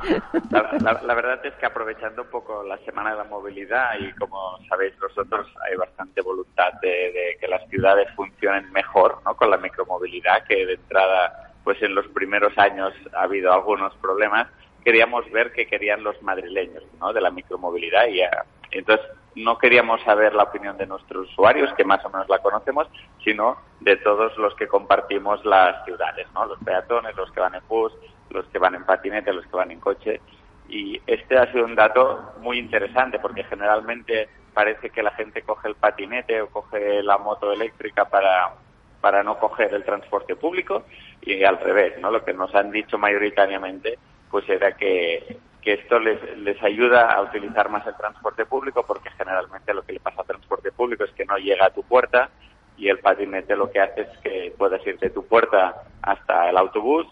La, 0.50 0.70
la- 0.80 1.02
la 1.02 1.14
verdad 1.14 1.44
es 1.44 1.54
que 1.54 1.66
aprovechando 1.66 2.22
un 2.22 2.28
poco 2.30 2.62
la 2.64 2.78
Semana 2.78 3.10
de 3.10 3.16
la 3.18 3.24
Movilidad 3.24 3.90
y 3.98 4.12
como 4.12 4.58
sabéis 4.68 4.94
vosotros 5.00 5.46
hay 5.68 5.76
bastante 5.76 6.20
voluntad 6.22 6.72
de, 6.82 6.88
de 6.88 7.36
que 7.40 7.48
las 7.48 7.66
ciudades 7.68 8.06
funcionen 8.14 8.70
mejor 8.72 9.18
¿no? 9.24 9.34
con 9.34 9.50
la 9.50 9.56
micromovilidad, 9.56 10.44
que 10.48 10.66
de 10.66 10.74
entrada 10.74 11.52
pues 11.64 11.82
en 11.82 11.94
los 11.94 12.06
primeros 12.08 12.56
años 12.58 12.92
ha 13.14 13.22
habido 13.22 13.52
algunos 13.52 13.92
problemas. 13.96 14.46
Queríamos 14.84 15.28
ver 15.32 15.52
qué 15.52 15.66
querían 15.66 16.04
los 16.04 16.20
madrileños 16.22 16.84
¿no? 17.00 17.12
de 17.12 17.20
la 17.20 17.30
micromovilidad 17.30 18.06
y 18.06 18.20
ah, 18.22 18.44
entonces 18.70 19.04
no 19.36 19.58
queríamos 19.58 20.02
saber 20.02 20.34
la 20.34 20.44
opinión 20.44 20.76
de 20.78 20.86
nuestros 20.86 21.28
usuarios, 21.30 21.72
que 21.74 21.84
más 21.84 22.04
o 22.04 22.10
menos 22.10 22.28
la 22.28 22.38
conocemos, 22.38 22.88
sino 23.22 23.58
de 23.80 23.96
todos 23.96 24.36
los 24.38 24.54
que 24.54 24.66
compartimos 24.66 25.44
las 25.44 25.84
ciudades, 25.84 26.26
¿no? 26.34 26.46
los 26.46 26.58
peatones, 26.60 27.14
los 27.16 27.30
que 27.30 27.40
van 27.40 27.54
en 27.54 27.62
bus, 27.68 27.92
los 28.30 28.46
que 28.46 28.58
van 28.58 28.74
en 28.74 28.84
patinete, 28.84 29.32
los 29.32 29.46
que 29.46 29.56
van 29.56 29.70
en 29.70 29.80
coche. 29.80 30.20
Y 30.68 31.00
este 31.06 31.38
ha 31.38 31.52
sido 31.52 31.66
un 31.66 31.74
dato 31.74 32.32
muy 32.40 32.58
interesante 32.58 33.18
porque 33.18 33.44
generalmente 33.44 34.28
parece 34.54 34.88
que 34.88 35.02
la 35.02 35.10
gente 35.12 35.42
coge 35.42 35.68
el 35.68 35.74
patinete 35.74 36.40
o 36.40 36.48
coge 36.48 37.02
la 37.02 37.18
moto 37.18 37.52
eléctrica 37.52 38.06
para, 38.06 38.54
para 39.02 39.22
no 39.22 39.38
coger 39.38 39.74
el 39.74 39.84
transporte 39.84 40.34
público 40.34 40.84
y 41.20 41.44
al 41.44 41.58
revés, 41.58 41.98
¿no? 42.00 42.10
Lo 42.10 42.24
que 42.24 42.32
nos 42.32 42.54
han 42.54 42.70
dicho 42.70 42.96
mayoritariamente 42.96 43.98
pues 44.30 44.48
era 44.48 44.72
que, 44.72 45.38
que 45.66 45.72
esto 45.72 45.98
les, 45.98 46.38
les 46.38 46.62
ayuda 46.62 47.10
a 47.10 47.22
utilizar 47.22 47.68
más 47.70 47.84
el 47.88 47.96
transporte 47.96 48.46
público 48.46 48.84
porque 48.86 49.10
generalmente 49.10 49.74
lo 49.74 49.82
que 49.82 49.94
le 49.94 49.98
pasa 49.98 50.20
al 50.20 50.28
transporte 50.28 50.70
público 50.70 51.02
es 51.02 51.10
que 51.10 51.24
no 51.24 51.36
llega 51.38 51.66
a 51.66 51.70
tu 51.70 51.82
puerta 51.82 52.30
y 52.76 52.88
el 52.88 53.00
patinete 53.00 53.56
lo 53.56 53.68
que 53.72 53.80
hace 53.80 54.02
es 54.02 54.18
que 54.18 54.54
puedes 54.56 54.86
ir 54.86 54.96
de 55.00 55.10
tu 55.10 55.26
puerta 55.26 55.82
hasta 56.02 56.50
el 56.50 56.56
autobús, 56.56 57.08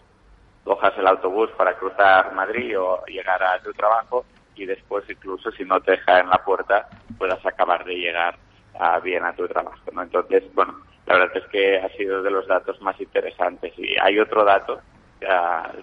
cojas 0.63 0.97
el 0.97 1.05
autobús 1.05 1.49
para 1.57 1.73
cruzar 1.73 2.33
Madrid 2.33 2.79
o 2.79 3.03
llegar 3.07 3.43
a 3.43 3.61
tu 3.61 3.73
trabajo 3.73 4.25
y 4.55 4.65
después 4.65 5.03
incluso 5.09 5.51
si 5.51 5.65
no 5.65 5.81
te 5.81 5.91
deja 5.91 6.21
en 6.21 6.29
la 6.29 6.41
puerta 6.45 6.87
puedas 7.17 7.45
acabar 7.45 7.83
de 7.83 7.95
llegar 7.95 8.37
ah, 8.79 8.99
bien 8.99 9.25
a 9.25 9.35
tu 9.35 9.45
trabajo. 9.49 9.91
¿no? 9.91 10.01
Entonces, 10.01 10.45
bueno, 10.53 10.79
la 11.07 11.17
verdad 11.17 11.35
es 11.35 11.45
que 11.47 11.77
ha 11.77 11.89
sido 11.89 12.23
de 12.23 12.31
los 12.31 12.47
datos 12.47 12.81
más 12.81 12.97
interesantes. 13.01 13.73
Y 13.77 13.97
hay 14.01 14.17
otro 14.17 14.45
dato, 14.45 14.79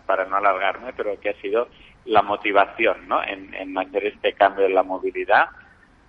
para 0.07 0.25
no 0.27 0.37
alargarme, 0.37 0.93
pero 0.97 1.19
que 1.19 1.31
ha 1.31 1.41
sido 1.41 1.69
la 2.07 2.23
motivación 2.23 3.09
¿no? 3.09 3.23
en, 3.23 3.77
hacer 3.79 4.07
este 4.07 4.33
cambio 4.35 4.67
en 4.67 4.75
la 4.75 4.83
movilidad 4.83 5.47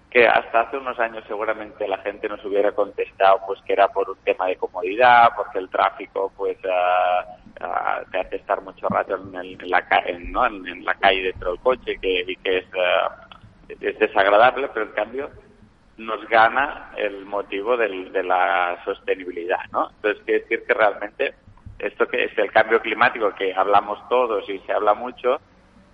que 0.10 0.28
hasta 0.28 0.62
hace 0.62 0.78
unos 0.78 1.00
años 1.00 1.24
seguramente 1.28 1.88
la 1.88 1.98
gente 2.00 2.30
nos 2.30 2.44
hubiera 2.46 2.72
contestado 2.72 3.42
pues 3.48 3.60
que 3.66 3.74
era 3.74 3.88
por 3.88 4.08
un 4.12 4.18
tema 4.24 4.46
de 4.46 4.58
comodidad, 4.58 5.30
porque 5.36 5.58
el 5.58 5.70
tráfico 5.70 6.32
pues 6.38 6.56
ah, 6.72 7.26
ah, 7.62 8.02
te 8.12 8.20
hace 8.20 8.36
estar 8.36 8.62
mucho 8.62 8.88
rato 8.90 9.16
en, 9.16 9.34
el- 9.36 9.60
en 9.62 9.70
la, 9.72 9.84
en, 10.06 10.32
¿no? 10.32 10.46
en, 10.46 10.86
la 10.86 10.94
calle 10.96 11.24
dentro 11.24 11.52
del 11.52 11.60
coche 11.62 11.98
que, 12.00 12.26
y 12.28 12.36
que 12.36 12.58
es, 12.60 12.66
ah, 12.80 13.28
es 13.70 13.98
desagradable, 13.98 14.68
pero 14.72 14.86
en 14.86 14.92
cambio 14.92 15.32
nos 15.98 16.28
gana 16.28 16.92
el 16.96 17.26
motivo 17.26 17.76
del- 17.76 18.12
de 18.12 18.24
la 18.24 18.80
sostenibilidad, 18.86 19.62
¿no? 19.72 19.90
Entonces 19.96 20.24
quiere 20.26 20.42
decir 20.42 20.64
que 20.68 20.74
realmente 20.76 21.34
esto 21.80 22.08
que 22.08 22.26
es 22.26 22.38
el 22.38 22.52
cambio 22.52 22.80
climático 22.82 23.34
que 23.34 23.54
hablamos 23.54 23.98
todos 24.10 24.48
y 24.48 24.60
se 24.60 24.74
habla 24.74 24.94
mucho, 24.94 25.40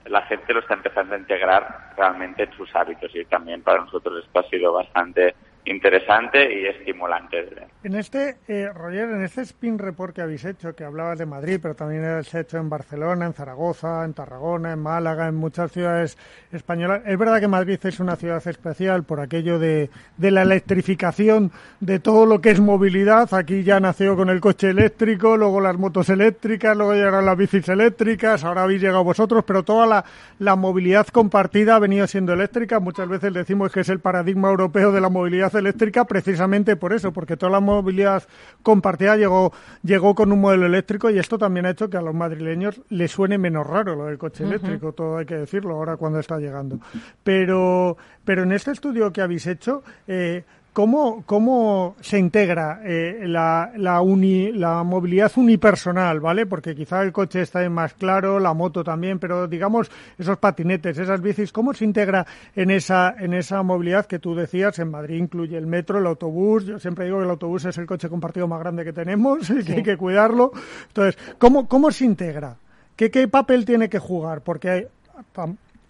la 0.06 0.22
gente 0.24 0.54
lo 0.54 0.60
está 0.60 0.76
empezando 0.76 1.16
a 1.16 1.18
integrar 1.18 1.94
realmente 1.98 2.44
en 2.44 2.52
sus 2.54 2.74
hábitos 2.76 3.14
y 3.14 3.26
también 3.26 3.62
para 3.62 3.82
nosotros 3.82 4.24
esto 4.24 4.40
ha 4.40 4.50
sido 4.50 4.74
bastante 4.74 5.36
interesante 5.66 6.62
y 6.62 6.66
estimulante. 6.66 7.48
En 7.84 7.96
este, 7.96 8.38
eh, 8.48 8.70
Roger, 8.74 9.10
en 9.10 9.24
este 9.24 9.42
spin 9.42 9.78
report 9.78 10.16
que 10.16 10.22
habéis 10.22 10.44
hecho, 10.46 10.76
que 10.76 10.84
hablabas 10.84 11.20
de 11.20 11.26
Madrid, 11.26 11.60
pero 11.62 11.76
también 11.76 12.04
habéis 12.04 12.34
hecho 12.34 12.58
en 12.58 12.70
Barcelona, 12.70 13.26
en 13.26 13.34
Zaragoza, 13.34 14.04
en 14.04 14.14
Tarragona, 14.14 14.74
en 14.74 14.80
Málaga, 14.80 15.28
en 15.28 15.36
muchas 15.36 15.72
ciudades 15.72 16.18
españolas. 16.52 17.02
Es 17.06 17.18
verdad 17.18 17.40
que 17.40 17.48
Madrid 17.48 17.80
es 17.84 18.00
una 18.00 18.16
ciudad 18.16 18.46
especial 18.48 19.04
por 19.04 19.20
aquello 19.20 19.60
de, 19.60 19.90
de 20.18 20.32
la 20.32 20.42
electrificación 20.42 21.52
de 21.80 22.00
todo 22.00 22.26
lo 22.26 22.42
que 22.42 22.52
es 22.52 22.60
movilidad. 22.60 23.34
Aquí 23.34 23.64
ya 23.64 23.80
nació 23.80 24.16
con 24.16 24.30
el 24.30 24.42
coche 24.42 24.70
eléctrico, 24.72 25.38
luego 25.38 25.62
las 25.62 25.78
motos 25.78 26.10
eléctricas, 26.10 26.76
luego 26.76 26.94
llegaron 26.94 27.26
las 27.26 27.38
bicis 27.38 27.70
eléctricas, 27.70 28.44
ahora 28.44 28.64
habéis 28.64 28.82
llegado 28.82 29.04
vosotros, 29.04 29.44
pero 29.46 29.64
toda 29.64 29.86
la, 29.86 30.06
la 30.40 30.56
movilidad 30.56 31.08
compartida 31.08 31.76
ha 31.76 31.80
venido 31.80 32.08
siendo 32.08 32.34
eléctrica. 32.34 32.80
Muchas 32.80 33.08
veces 33.08 33.34
decimos 33.34 33.72
que 33.72 33.82
es 33.82 33.90
el 33.90 34.00
paradigma 34.00 34.50
europeo 34.50 34.92
de 34.92 35.02
la 35.02 35.10
movilidad 35.10 35.56
eléctrica 35.60 36.06
precisamente 36.06 36.76
por 36.76 36.94
eso, 36.94 37.14
porque 37.14 37.38
toda 37.38 37.52
la 37.52 37.60
movilidad 37.60 38.24
compartida 38.64 39.16
llegó, 39.16 39.54
llegó 39.84 40.16
con 40.16 40.32
un 40.32 40.42
modelo 40.42 40.66
eléctrico 40.66 41.10
y 41.10 41.20
esto 41.20 41.38
también 41.38 41.66
ha 41.66 41.72
hecho 41.72 41.90
que 41.90 41.98
a 41.98 42.02
los 42.02 42.16
madrileños 42.16 42.82
les 42.90 43.12
suene 43.12 43.38
menos 43.38 43.68
raro 43.68 43.96
lo 43.96 44.06
del 44.06 44.18
coche 44.18 44.44
eléctrico, 44.44 44.94
todo 44.94 45.18
hay 45.18 45.26
que 45.26 45.36
decirlo 45.36 45.76
ahora 45.76 45.98
cuando 45.98 46.20
está 46.20 46.38
llegando. 46.40 46.80
Pero, 47.24 47.98
pero 48.26 48.44
en 48.44 48.52
este 48.52 48.72
estudio 48.72 49.12
que 49.12 49.22
habéis 49.22 49.48
hecho, 49.48 49.84
eh, 50.08 50.44
¿Cómo, 50.72 51.24
¿Cómo 51.26 51.96
se 52.00 52.20
integra 52.20 52.82
eh, 52.86 53.24
la, 53.26 53.72
la, 53.76 54.02
uni, 54.02 54.52
la 54.52 54.84
movilidad 54.84 55.32
unipersonal, 55.36 56.20
¿vale? 56.20 56.46
Porque 56.46 56.76
quizá 56.76 57.02
el 57.02 57.12
coche 57.12 57.42
está 57.42 57.68
más 57.70 57.96
claro, 57.96 58.40
la 58.40 58.54
moto 58.54 58.84
también, 58.84 59.20
pero 59.20 59.48
digamos 59.48 59.90
esos 60.18 60.38
patinetes, 60.38 60.98
esas 60.98 61.22
bicis, 61.22 61.52
¿cómo 61.52 61.74
se 61.74 61.86
integra 61.86 62.26
en 62.56 62.70
esa, 62.70 63.16
en 63.18 63.34
esa 63.34 63.64
movilidad 63.64 64.06
que 64.06 64.20
tú 64.20 64.36
decías? 64.36 64.78
En 64.80 64.92
Madrid 64.92 65.18
incluye 65.18 65.58
el 65.58 65.66
metro, 65.66 66.00
el 66.00 66.06
autobús. 66.06 66.66
Yo 66.66 66.80
siempre 66.80 67.06
digo 67.06 67.18
que 67.18 67.24
el 67.26 67.32
autobús 67.32 67.66
es 67.66 67.78
el 67.78 67.88
coche 67.88 68.08
compartido 68.08 68.48
más 68.48 68.60
grande 68.60 68.86
que 68.86 68.94
tenemos 68.94 69.50
y 69.50 69.64
que 69.64 69.74
hay 69.74 69.84
que 69.84 69.98
cuidarlo. 69.98 70.52
Entonces, 70.88 71.18
¿cómo, 71.40 71.68
cómo 71.68 71.92
se 71.92 72.06
integra? 72.06 72.56
¿Qué, 72.96 73.10
qué 73.10 73.28
papel 73.28 73.66
tiene 73.66 73.90
que 73.90 74.00
jugar? 74.00 74.42
Porque 74.42 74.70
hay, 74.70 74.88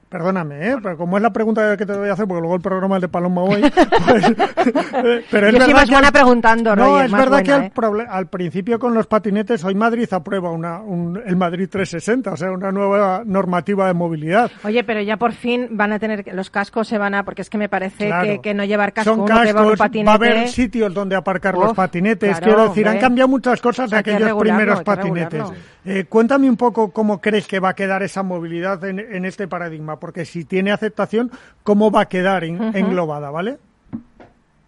Perdóname, 0.10 0.72
¿eh? 0.72 0.75
pero 0.82 0.98
como 0.98 1.18
es 1.18 1.22
la 1.24 1.32
pregunta 1.32 1.78
que 1.78 1.86
te 1.86 1.94
voy 1.96 2.10
a 2.10 2.13
hacer, 2.13 2.28
porque 2.28 2.42
luego 2.42 2.56
el 2.56 2.62
programa 2.62 2.96
es 2.96 3.01
de 3.04 3.08
Paloma 3.10 3.44
hoy. 3.44 3.62
pues, 4.08 4.34
pero 5.32 5.48
es 5.48 5.54
Yo 5.54 5.60
soy 5.60 5.68
verdad 5.68 5.74
más 5.74 5.86
que 5.86 5.92
buena 5.92 6.08
al- 6.08 6.13
preguntando, 6.13 6.75
No, 6.75 6.86
Roger, 6.86 7.06
es 7.06 7.12
más 7.12 7.22
verdad 7.22 7.38
que 7.44 7.51
buena, 7.80 8.12
al, 8.12 8.24
¿eh? 8.24 8.28
principio 8.28 8.80
con 8.80 8.94
los 8.96 9.06
patinetes, 9.08 9.63
hoy 9.63 9.75
Madrid 9.75 10.08
aprueba 10.12 10.50
una, 10.51 10.80
un- 10.80 11.22
el 11.25 11.36
Madrid 11.36 11.70
360, 11.70 12.32
o 12.34 12.38
sea, 12.38 12.51
una 12.51 12.72
nueva 12.72 13.22
normativa 13.24 13.86
de 13.88 13.94
movilidad. 13.94 14.50
Oye, 14.63 14.84
pero 14.84 15.00
ya 15.01 15.18
por 15.18 15.32
fin 15.34 15.68
van 15.72 15.94
a 15.94 16.00
tener, 16.00 16.25
los 16.34 16.50
cascos 16.50 16.88
se 16.88 16.98
van 16.98 17.13
a, 17.13 17.24
porque 17.24 17.44
es 17.44 17.50
que 17.50 17.60
me 17.60 17.70
parece 17.70 18.08
Claro. 18.08 18.25
que, 18.25 18.39
que 18.42 18.54
no 18.56 18.63
llevar 18.66 18.94
casco, 18.94 19.12
Son 19.12 19.20
uno 19.22 19.28
que 19.28 19.34
va 19.34 19.42
en 19.44 19.48
un 19.50 19.54
cascos, 19.63 19.78
patinete. 19.78 20.06
va 20.08 20.12
a 20.12 20.16
haber 20.16 20.48
sitios 20.48 20.92
donde 20.94 21.16
aparcar 21.16 21.56
los 21.56 21.74
patinetes. 21.74 22.32
claro, 22.39 22.44
Quiero 22.46 22.70
decir, 22.70 22.88
han 22.88 22.98
cambiado 22.98 23.28
muchas 23.28 23.62
cosas 23.62 23.89
de 23.92 23.98
aquellos 23.98 24.34
primeros 24.39 24.82
patinetes. 24.84 25.44
Eh, 25.86 26.06
cuéntame 26.10 26.50
un 26.50 26.58
poco 26.58 26.92
cómo 26.92 27.22
crees 27.22 27.48
que 27.48 27.60
va 27.60 27.70
a 27.70 27.74
quedar 27.74 28.04
esa 28.04 28.22
movilidad 28.22 28.84
en, 28.84 29.00
en 29.00 29.25
este 29.25 29.48
paradigma, 29.48 29.98
porque 30.00 30.25
si 30.25 30.46
tiene 30.46 30.72
aceptación, 30.72 31.32
¿cómo 31.63 31.91
va 31.91 32.01
a 32.01 32.06
quedar 32.10 32.44
en- 32.44 32.75
englobada, 32.75 33.29
¿vale? 33.32 33.58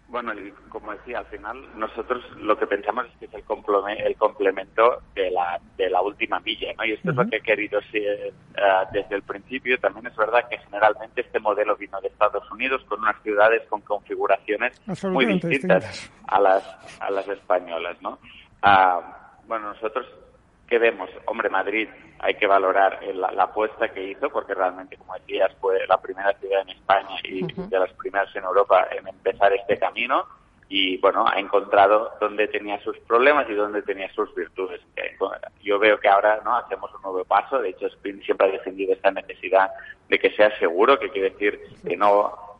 Bueno, 0.08 0.34
y 0.34 0.52
como 0.68 0.92
decía, 0.92 1.20
al 1.20 1.24
final 1.26 1.56
nosotros 1.78 2.22
lo 2.36 2.58
que 2.58 2.66
pensamos 2.66 3.06
es 3.06 3.12
que 3.18 3.24
es 3.24 3.32
el, 3.34 3.44
complome- 3.46 3.98
el 4.04 4.14
complemento 4.16 5.00
de 5.14 5.30
la, 5.30 5.58
de 5.78 5.88
la 5.88 6.02
última 6.02 6.38
milla, 6.40 6.68
¿no? 6.76 6.84
Y 6.84 6.92
esto 6.92 7.10
es 7.12 7.16
lo 7.16 7.26
que 7.30 7.36
he 7.36 7.40
querido 7.40 7.80
ser 7.90 8.02
eh, 8.04 8.32
desde 8.92 9.14
el 9.14 9.22
principio. 9.22 9.78
También 9.78 10.06
es 10.08 10.14
verdad 10.16 10.46
que 10.50 10.58
generalmente 10.58 11.22
este 11.22 11.40
modelo 11.40 11.76
vino 11.76 11.98
de 12.02 12.08
Estados 12.08 12.44
Unidos 12.50 12.82
con 12.90 13.00
unas 13.00 13.16
ciudades 13.22 13.62
con 13.70 13.80
configuraciones 13.80 14.78
muy 15.04 15.24
distintas 15.24 15.50
distintas. 15.50 16.12
a 16.28 16.38
las, 16.40 17.00
a 17.00 17.10
las 17.10 17.26
españolas, 17.28 17.96
¿no? 18.02 18.18
Ah, 18.60 19.30
bueno, 19.46 19.72
nosotros 19.72 20.04
¿Qué 20.68 20.78
vemos? 20.78 21.10
Hombre, 21.26 21.50
Madrid, 21.50 21.86
hay 22.22 22.34
que 22.34 22.46
valorar 22.46 23.00
el- 23.02 23.20
la, 23.20 23.30
la 23.32 23.42
apuesta 23.44 23.88
que 23.88 24.02
hizo, 24.10 24.30
porque 24.30 24.54
realmente, 24.54 24.96
como 24.96 25.14
decías, 25.14 25.50
fue 25.60 25.86
la 25.86 26.00
primera 26.00 26.32
ciudad 26.38 26.62
en 26.62 26.70
España 26.70 27.16
y 27.24 27.42
de 27.68 27.78
las 27.78 27.92
primeras 27.94 28.34
en 28.34 28.44
Europa 28.44 28.86
en 28.92 29.06
empezar 29.08 29.52
este 29.52 29.78
camino. 29.78 30.24
Y 30.68 30.96
bueno, 30.98 31.26
ha 31.28 31.38
encontrado 31.38 32.12
dónde 32.18 32.48
tenía 32.48 32.80
sus 32.82 32.98
problemas 33.00 33.46
y 33.50 33.52
dónde 33.54 33.82
tenía 33.82 34.10
sus 34.14 34.34
virtudes. 34.34 34.80
Eh, 34.96 35.16
Yo 35.62 35.78
veo 35.78 36.00
que 36.00 36.08
ahora 36.08 36.40
no 36.44 36.56
hacemos 36.56 36.90
un 36.94 37.02
nuevo 37.02 37.24
paso. 37.26 37.58
De 37.58 37.68
hecho, 37.70 37.86
Spin 37.88 38.22
siempre 38.22 38.48
ha 38.48 38.52
defendido 38.52 38.94
esta 38.94 39.10
necesidad 39.10 39.70
de 40.08 40.18
que 40.18 40.30
sea 40.30 40.56
seguro, 40.58 40.98
que 40.98 41.10
quiere 41.10 41.30
decir 41.30 41.60
que 41.86 41.94
no 41.96 42.51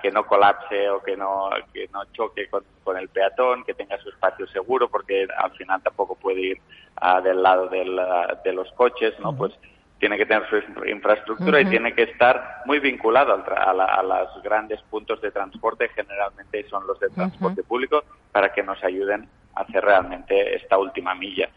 que 0.00 0.10
no 0.10 0.26
colapse 0.26 0.88
o 0.90 1.02
que 1.02 1.16
no 1.16 1.50
que 1.72 1.88
no 1.92 2.04
choque 2.12 2.48
con, 2.48 2.64
con 2.82 2.96
el 2.98 3.08
peatón, 3.08 3.64
que 3.64 3.74
tenga 3.74 3.96
su 3.98 4.08
espacio 4.08 4.46
seguro, 4.48 4.88
porque 4.88 5.26
al 5.38 5.50
final 5.52 5.82
tampoco 5.82 6.16
puede 6.16 6.40
ir 6.40 6.58
ah, 6.96 7.20
del 7.20 7.42
lado 7.42 7.68
del, 7.68 7.98
ah, 7.98 8.40
de 8.44 8.52
los 8.52 8.70
coches, 8.72 9.14
¿no? 9.20 9.30
Pues 9.36 9.52
tiene 9.98 10.18
que 10.18 10.26
tener 10.26 10.48
su 10.50 10.56
infra- 10.56 10.90
infraestructura 10.90 11.60
y 11.60 11.64
tiene 11.70 11.94
que 11.94 12.02
estar 12.02 12.62
muy 12.66 12.78
vinculado 12.80 13.32
al 13.32 13.44
tra- 13.44 13.64
a, 13.68 13.72
la- 13.72 13.84
a 13.84 14.02
los 14.02 14.42
grandes 14.42 14.80
puntos 14.90 15.20
de 15.22 15.30
transporte, 15.30 15.88
generalmente 15.90 16.64
son 16.68 16.86
los 16.86 16.98
de 17.00 17.08
transporte 17.10 17.62
público, 17.62 18.02
para 18.32 18.52
que 18.52 18.62
nos 18.62 18.82
ayuden 18.84 19.28
a 19.54 19.60
hacer 19.62 19.84
realmente 19.84 20.56
esta 20.56 20.76
última 20.78 21.14
milla. 21.14 21.48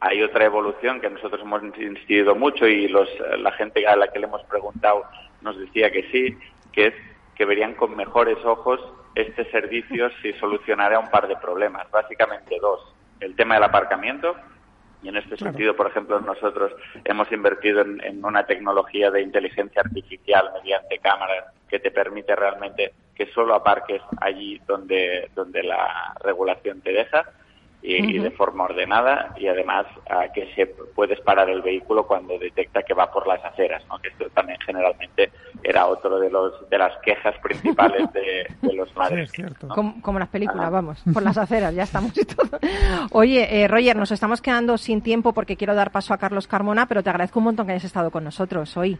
Hay 0.00 0.22
otra 0.22 0.44
evolución 0.46 1.00
que 1.00 1.10
nosotros 1.10 1.40
hemos 1.42 1.62
insistido 1.62 2.34
mucho 2.34 2.66
y 2.66 2.88
los, 2.88 3.08
la 3.38 3.52
gente 3.52 3.86
a 3.86 3.96
la 3.96 4.08
que 4.08 4.18
le 4.18 4.26
hemos 4.26 4.42
preguntado 4.44 5.04
nos 5.42 5.58
decía 5.58 5.90
que 5.90 6.02
sí, 6.10 6.36
que 6.72 6.86
es 6.88 6.94
que 7.34 7.44
verían 7.44 7.74
con 7.74 7.96
mejores 7.96 8.38
ojos 8.44 8.80
este 9.14 9.48
servicio 9.50 10.10
si 10.22 10.32
solucionara 10.34 10.98
un 10.98 11.10
par 11.10 11.28
de 11.28 11.36
problemas, 11.36 11.90
básicamente 11.90 12.56
dos. 12.60 12.80
El 13.20 13.36
tema 13.36 13.54
del 13.54 13.64
aparcamiento, 13.64 14.34
y 15.02 15.08
en 15.08 15.16
este 15.16 15.36
sentido, 15.36 15.76
por 15.76 15.86
ejemplo, 15.86 16.18
nosotros 16.20 16.72
hemos 17.04 17.30
invertido 17.30 17.82
en, 17.82 18.02
en 18.02 18.24
una 18.24 18.46
tecnología 18.46 19.10
de 19.10 19.22
inteligencia 19.22 19.82
artificial 19.82 20.50
mediante 20.54 20.98
cámaras 20.98 21.44
que 21.68 21.78
te 21.78 21.90
permite 21.90 22.34
realmente 22.34 22.92
que 23.14 23.26
solo 23.26 23.54
aparques 23.54 24.02
allí 24.20 24.60
donde, 24.66 25.30
donde 25.34 25.62
la 25.62 26.14
regulación 26.22 26.80
te 26.80 26.92
deja 26.92 27.24
y, 27.86 28.16
y 28.16 28.18
de 28.18 28.30
forma 28.30 28.64
ordenada 28.64 29.34
y 29.36 29.46
además 29.46 29.84
ah, 30.08 30.24
que 30.34 30.50
se 30.54 30.66
puedes 30.66 31.20
parar 31.20 31.50
el 31.50 31.60
vehículo 31.60 32.06
cuando 32.06 32.38
detecta 32.38 32.82
que 32.82 32.94
va 32.94 33.12
por 33.12 33.26
las 33.26 33.44
aceras, 33.44 33.86
¿no? 33.88 33.98
que 33.98 34.08
esto 34.08 34.24
también 34.30 34.58
generalmente 34.64 35.30
era 35.62 35.86
otro 35.86 36.18
de 36.18 36.30
los 36.30 36.68
de 36.70 36.78
las 36.78 36.96
quejas 37.02 37.34
principales 37.42 38.10
de, 38.14 38.46
de 38.62 38.72
los 38.72 38.88
Sí, 38.94 38.98
madres. 38.98 39.24
es 39.28 39.32
cierto. 39.32 39.68
Como, 39.68 40.00
como 40.00 40.18
las 40.18 40.28
películas, 40.28 40.70
vamos, 40.70 41.02
por 41.12 41.22
las 41.22 41.36
aceras, 41.36 41.74
ya 41.74 41.82
estamos 41.82 42.16
y 42.16 42.24
todo. 42.24 42.58
Oye, 43.12 43.62
eh, 43.62 43.68
Roger, 43.68 43.96
nos 43.96 44.12
estamos 44.12 44.40
quedando 44.40 44.78
sin 44.78 45.02
tiempo 45.02 45.34
porque 45.34 45.56
quiero 45.56 45.74
dar 45.74 45.90
paso 45.90 46.14
a 46.14 46.18
Carlos 46.18 46.46
Carmona, 46.48 46.86
pero 46.86 47.02
te 47.02 47.10
agradezco 47.10 47.40
un 47.40 47.44
montón 47.46 47.66
que 47.66 47.72
hayas 47.72 47.84
estado 47.84 48.10
con 48.10 48.24
nosotros 48.24 48.76
hoy. 48.78 48.98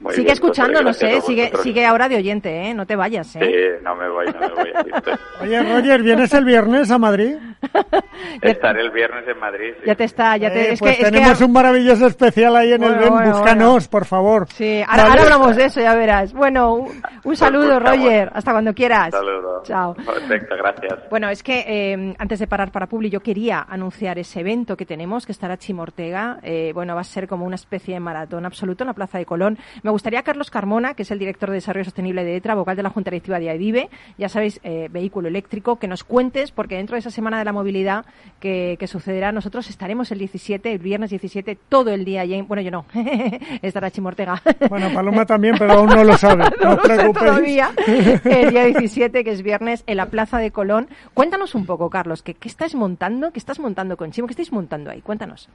Muy 0.00 0.12
sigue 0.14 0.24
bien, 0.24 0.32
escuchándonos, 0.34 0.96
pues, 0.96 1.00
gracias 1.00 1.24
¿eh? 1.24 1.26
Sigue, 1.26 1.52
sigue 1.62 1.84
ahora 1.86 2.08
de 2.08 2.16
oyente, 2.16 2.68
¿eh? 2.68 2.74
No 2.74 2.86
te 2.86 2.94
vayas, 2.96 3.34
¿eh? 3.36 3.40
Sí, 3.42 3.84
no 3.84 3.96
me 3.96 4.08
voy, 4.08 4.26
no 4.26 4.40
me 4.40 4.48
voy. 4.54 4.72
Oye, 5.40 5.62
Roger, 5.62 6.02
¿vienes 6.02 6.32
el 6.34 6.44
viernes 6.44 6.90
a 6.90 6.98
Madrid? 6.98 7.36
Estaré 8.42 8.82
el 8.82 8.90
viernes 8.90 9.26
en 9.26 9.38
Madrid. 9.38 9.72
sí. 9.80 9.84
Ya 9.86 9.94
te 9.94 10.04
está, 10.04 10.36
ya 10.36 10.52
te... 10.52 10.60
Eh, 10.60 10.72
es 10.74 10.80
pues 10.80 10.96
que, 10.96 11.02
es 11.02 11.08
que 11.08 11.14
tenemos 11.16 11.40
un 11.40 11.52
maravilloso 11.52 12.06
especial 12.06 12.54
ahí 12.56 12.72
en 12.72 12.82
el 12.82 12.94
BEM. 12.94 13.08
bueno, 13.10 13.30
Búscanos, 13.32 13.70
bueno. 13.72 13.90
por 13.90 14.04
favor. 14.04 14.46
Sí, 14.52 14.80
ahora, 14.86 15.02
Vale. 15.02 15.08
ahora 15.10 15.22
hablamos 15.22 15.56
de 15.56 15.64
eso, 15.64 15.80
ya 15.80 15.94
verás. 15.94 16.32
Bueno, 16.32 16.74
un, 16.74 17.02
un 17.24 17.36
saludo, 17.36 17.74
buscamos. 17.74 17.98
Roger. 18.04 18.30
Hasta 18.34 18.52
cuando 18.52 18.74
quieras. 18.74 19.10
Saludos. 19.10 19.62
Chao. 19.64 19.94
Perfecto, 19.94 20.54
gracias. 20.56 21.08
Bueno, 21.10 21.28
es 21.28 21.42
que 21.42 21.64
eh, 21.66 22.14
antes 22.18 22.38
de 22.38 22.46
parar 22.46 22.70
para 22.70 22.86
Publi, 22.86 23.10
yo 23.10 23.20
quería 23.20 23.66
anunciar 23.68 24.18
ese 24.18 24.40
evento 24.40 24.76
que 24.76 24.86
tenemos, 24.86 25.26
que 25.26 25.32
estará 25.32 25.56
Chimo 25.56 25.82
Ortega. 25.82 26.38
Eh, 26.42 26.70
bueno, 26.74 26.94
va 26.94 27.00
a 27.00 27.04
ser 27.04 27.26
como 27.26 27.44
una 27.44 27.56
especie 27.56 27.94
de 27.94 28.00
maratón 28.00 28.46
absoluto 28.46 28.84
en 28.84 28.88
la 28.88 28.94
Plaza 28.94 29.18
de 29.18 29.26
Colón. 29.26 29.58
Me 29.88 29.92
gustaría 29.92 30.22
Carlos 30.22 30.50
Carmona, 30.50 30.92
que 30.92 31.04
es 31.04 31.10
el 31.12 31.18
director 31.18 31.48
de 31.48 31.54
Desarrollo 31.54 31.86
Sostenible 31.86 32.22
de 32.22 32.36
ETRA, 32.36 32.54
vocal 32.54 32.76
de 32.76 32.82
la 32.82 32.90
Junta 32.90 33.10
Directiva 33.10 33.40
de 33.40 33.48
AIDIVE, 33.48 33.88
ya 34.18 34.28
sabéis, 34.28 34.60
eh, 34.62 34.88
vehículo 34.90 35.28
eléctrico, 35.28 35.76
que 35.76 35.88
nos 35.88 36.04
cuentes, 36.04 36.50
porque 36.50 36.76
dentro 36.76 36.94
de 36.94 36.98
esa 36.98 37.10
Semana 37.10 37.38
de 37.38 37.46
la 37.46 37.54
Movilidad 37.54 38.04
que, 38.38 38.76
que 38.78 38.86
sucederá, 38.86 39.32
nosotros 39.32 39.70
estaremos 39.70 40.12
el 40.12 40.18
17, 40.18 40.72
el 40.72 40.78
viernes 40.78 41.08
17, 41.08 41.56
todo 41.70 41.88
el 41.88 42.04
día 42.04 42.20
allí. 42.20 42.38
Bueno, 42.42 42.60
yo 42.60 42.70
no, 42.70 42.84
estará 43.62 43.90
Chimo 43.90 44.08
Ortega. 44.08 44.42
Bueno, 44.68 44.92
Paloma 44.92 45.24
también, 45.24 45.54
pero 45.58 45.72
aún 45.72 45.88
no 45.88 46.04
lo 46.04 46.18
sabe. 46.18 46.44
No, 46.62 46.74
lo 46.74 46.84
sé 46.84 47.12
todavía. 47.14 47.70
El 48.24 48.50
día 48.50 48.64
17, 48.66 49.24
que 49.24 49.30
es 49.30 49.40
viernes, 49.40 49.84
en 49.86 49.96
la 49.96 50.10
Plaza 50.10 50.36
de 50.36 50.50
Colón. 50.50 50.88
Cuéntanos 51.14 51.54
un 51.54 51.64
poco, 51.64 51.88
Carlos, 51.88 52.22
¿qué, 52.22 52.34
qué 52.34 52.48
estás 52.48 52.74
montando? 52.74 53.30
¿Qué 53.32 53.38
estás 53.38 53.58
montando 53.58 53.96
con 53.96 54.10
Chimo? 54.10 54.26
¿Qué 54.26 54.32
estáis 54.32 54.52
montando 54.52 54.90
ahí? 54.90 55.00
Cuéntanos. 55.00 55.48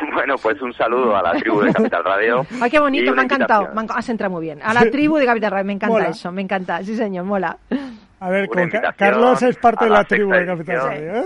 Bueno, 0.12 0.36
pues 0.38 0.60
un 0.62 0.72
saludo 0.72 1.16
a 1.16 1.22
la 1.22 1.32
tribu 1.32 1.60
de 1.60 1.72
Capital 1.72 2.04
Radio. 2.04 2.46
Ay, 2.62 2.70
qué 2.70 2.78
bonito, 2.78 3.12
me 3.12 3.22
ha 3.22 3.24
encantado. 3.24 3.68
Me 3.74 3.82
has 3.88 4.08
entrado 4.08 4.32
muy 4.32 4.42
bien. 4.42 4.60
A 4.62 4.74
la 4.74 4.90
tribu 4.90 5.16
de 5.16 5.26
Capital 5.26 5.50
Radio, 5.50 5.64
me 5.64 5.72
encanta 5.72 5.92
Mola. 5.92 6.08
eso, 6.08 6.32
me 6.32 6.42
encanta. 6.42 6.82
Sí, 6.82 6.96
señor, 6.96 7.24
mola. 7.24 7.56
A 8.20 8.30
ver, 8.30 8.48
con 8.48 8.70
Carlos 8.96 9.42
es 9.42 9.56
parte 9.56 9.84
de 9.84 9.90
la 9.90 9.98
la 9.98 10.04
tribu 10.04 10.32
de 10.32 10.46
Capital. 10.46 10.76
Radio. 10.78 11.12
¿eh? 11.12 11.24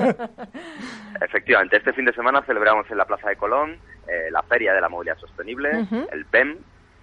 Efectivamente, 1.20 1.76
este 1.76 1.92
fin 1.92 2.04
de 2.04 2.12
semana 2.12 2.42
celebramos 2.42 2.90
en 2.90 2.98
la 2.98 3.04
Plaza 3.04 3.28
de 3.28 3.36
Colón 3.36 3.78
eh, 4.08 4.30
la 4.30 4.42
Feria 4.42 4.74
de 4.74 4.80
la 4.80 4.88
Movilidad 4.88 5.16
Sostenible, 5.18 5.86
el 6.12 6.24
PEM, 6.26 6.58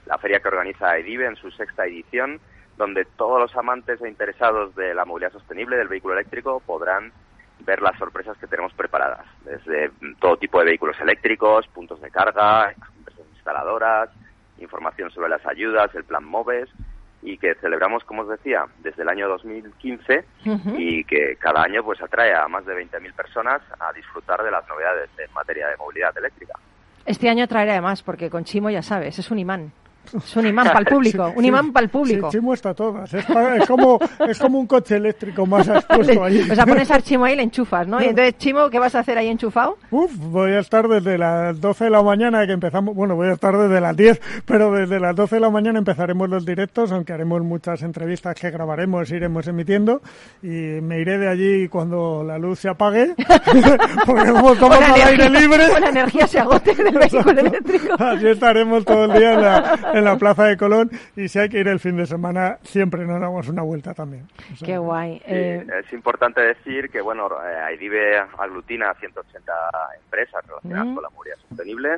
la 0.05 0.17
feria 0.17 0.39
que 0.39 0.47
organiza 0.49 0.97
EDIVE 0.97 1.27
en 1.27 1.35
su 1.35 1.49
sexta 1.51 1.85
edición, 1.85 2.39
donde 2.77 3.05
todos 3.15 3.39
los 3.39 3.55
amantes 3.55 4.01
e 4.01 4.09
interesados 4.09 4.75
de 4.75 4.93
la 4.93 5.05
movilidad 5.05 5.31
sostenible, 5.31 5.77
del 5.77 5.87
vehículo 5.87 6.15
eléctrico, 6.15 6.61
podrán 6.65 7.11
ver 7.65 7.81
las 7.81 7.97
sorpresas 7.97 8.37
que 8.37 8.47
tenemos 8.47 8.73
preparadas, 8.73 9.25
desde 9.43 9.91
todo 10.19 10.37
tipo 10.37 10.59
de 10.59 10.65
vehículos 10.65 10.99
eléctricos, 10.99 11.67
puntos 11.67 12.01
de 12.01 12.11
carga, 12.11 12.73
empresas 12.97 13.25
instaladoras, 13.33 14.09
información 14.59 15.11
sobre 15.11 15.29
las 15.29 15.45
ayudas, 15.45 15.93
el 15.95 16.03
plan 16.03 16.23
MOVES, 16.23 16.69
y 17.23 17.37
que 17.37 17.53
celebramos, 17.55 18.03
como 18.03 18.23
os 18.23 18.29
decía, 18.29 18.65
desde 18.79 19.03
el 19.03 19.09
año 19.09 19.27
2015 19.29 20.25
Ujú. 20.45 20.75
y 20.77 21.03
que 21.03 21.35
cada 21.37 21.61
año 21.61 21.83
pues 21.83 22.01
atrae 22.01 22.33
a 22.33 22.47
más 22.47 22.65
de 22.65 22.73
20.000 22.73 23.13
personas 23.13 23.61
a 23.79 23.93
disfrutar 23.93 24.41
de 24.43 24.49
las 24.49 24.67
novedades 24.67 25.09
en 25.17 25.31
materia 25.33 25.67
de 25.67 25.77
movilidad 25.77 26.17
eléctrica. 26.17 26.53
Este 27.05 27.29
año 27.29 27.47
traeré 27.47 27.71
además, 27.71 28.01
porque 28.03 28.29
con 28.29 28.43
Chimo, 28.43 28.69
ya 28.69 28.81
sabes, 28.81 29.17
es 29.19 29.29
un 29.31 29.39
imán. 29.39 29.71
Es 30.13 30.35
un 30.35 30.45
imán 30.47 30.67
para 30.67 30.79
el 30.79 30.85
público, 30.93 31.31
un 31.35 31.41
Sí, 31.41 31.47
imán 31.47 31.71
para 31.71 31.83
el 31.85 31.89
público. 31.89 32.29
Sí, 32.31 32.37
Chimo 32.37 32.53
está 32.53 32.73
todas. 32.73 33.13
Es, 33.13 33.25
como, 33.67 33.99
es 34.27 34.37
como 34.39 34.59
un 34.59 34.67
coche 34.67 34.97
eléctrico 34.97 35.45
más 35.45 35.67
has 35.69 35.85
puesto 35.85 36.23
ahí. 36.23 36.47
O 36.51 36.55
sea, 36.55 36.65
pones 36.65 36.89
al 36.91 37.01
Chimo 37.03 37.25
ahí 37.25 37.33
y 37.33 37.37
le 37.37 37.43
enchufas, 37.43 37.87
¿no? 37.87 38.01
Y 38.01 38.05
entonces, 38.05 38.37
Chimo, 38.37 38.69
¿qué 38.69 38.79
vas 38.79 38.93
a 38.95 38.99
hacer 38.99 39.17
ahí 39.17 39.27
enchufado? 39.29 39.77
Uf, 39.89 40.11
voy 40.17 40.51
a 40.51 40.59
estar 40.59 40.87
desde 40.87 41.17
las 41.17 41.59
12 41.61 41.85
de 41.85 41.89
la 41.89 42.03
mañana 42.03 42.45
que 42.45 42.53
empezamos, 42.53 42.93
bueno, 42.95 43.15
voy 43.15 43.27
a 43.29 43.33
estar 43.33 43.57
desde 43.57 43.79
las 43.79 43.95
10, 43.95 44.21
pero 44.45 44.71
desde 44.71 44.99
las 44.99 45.15
12 45.15 45.35
de 45.35 45.41
la 45.41 45.49
mañana 45.49 45.79
empezaremos 45.79 46.29
los 46.29 46.45
directos, 46.45 46.91
aunque 46.91 47.13
haremos 47.13 47.41
muchas 47.41 47.81
entrevistas 47.81 48.35
que 48.35 48.49
grabaremos, 48.51 49.09
iremos 49.11 49.47
emitiendo, 49.47 50.01
y 50.43 50.47
me 50.47 50.99
iré 50.99 51.17
de 51.19 51.27
allí 51.29 51.67
cuando 51.69 52.23
la 52.25 52.37
luz 52.37 52.59
se 52.59 52.69
apague, 52.69 53.13
porque 54.05 54.31
como 54.31 54.53
estamos 54.53 54.77
al 54.77 54.91
aire 54.93 55.25
energía- 55.25 55.39
libre, 55.39 55.69
con 55.69 55.81
la 55.81 55.89
energía 55.89 56.27
se 56.27 56.39
agote 56.39 56.75
del 56.75 56.97
vehículo 56.97 57.31
eléctrico. 57.39 57.95
así 57.99 58.27
estaremos 58.27 58.83
todo 58.85 59.05
el 59.05 59.13
día 59.19 59.33
en 59.33 59.41
la, 59.41 59.79
en 59.93 60.03
la 60.03 60.17
Plaza 60.17 60.45
de 60.45 60.57
Colón, 60.57 60.89
y 61.15 61.27
si 61.27 61.39
hay 61.39 61.49
que 61.49 61.59
ir 61.59 61.67
el 61.67 61.79
fin 61.79 61.97
de 61.97 62.05
semana, 62.05 62.57
siempre 62.63 63.05
nos 63.05 63.19
damos 63.21 63.47
una 63.49 63.61
vuelta 63.63 63.93
también. 63.93 64.27
O 64.53 64.55
sea, 64.55 64.65
Qué 64.65 64.77
guay. 64.77 65.17
Sí, 65.19 65.23
Eh, 65.27 65.65
es 65.85 65.93
importante 65.93 66.41
decir 66.41 66.89
que 66.89 67.01
bueno, 67.01 67.27
eh, 67.43 67.55
AIDIVE 67.67 68.17
aglutina 68.37 68.89
a 68.91 68.93
180 68.95 69.53
empresas 70.03 70.45
relacionadas 70.47 70.87
Mm. 70.87 70.93
con 70.95 71.03
la 71.03 71.09
movilidad 71.09 71.37
sostenible 71.49 71.97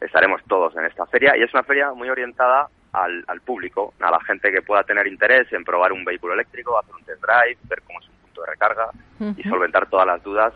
estaremos 0.00 0.42
todos 0.48 0.74
en 0.76 0.84
esta 0.84 1.06
feria 1.06 1.36
y 1.36 1.42
es 1.42 1.54
una 1.54 1.62
feria 1.62 1.92
muy 1.92 2.08
orientada 2.10 2.68
al, 2.92 3.24
al 3.28 3.40
público, 3.40 3.94
a 4.00 4.10
la 4.10 4.20
gente 4.24 4.50
que 4.50 4.60
pueda 4.60 4.82
tener 4.82 5.06
interés 5.06 5.50
en 5.52 5.62
probar 5.64 5.92
un 5.92 6.04
vehículo 6.04 6.34
eléctrico, 6.34 6.76
hacer 6.78 6.92
un 6.94 7.04
test 7.04 7.22
drive, 7.22 7.56
ver 7.68 7.82
cómo 7.86 8.00
es 8.00 8.08
un 8.08 8.14
punto 8.16 8.40
de 8.42 8.46
recarga 8.50 8.86
y 9.20 9.24
Ujú. 9.40 9.48
solventar 9.48 9.86
todas 9.88 10.06
las 10.06 10.22
dudas 10.24 10.52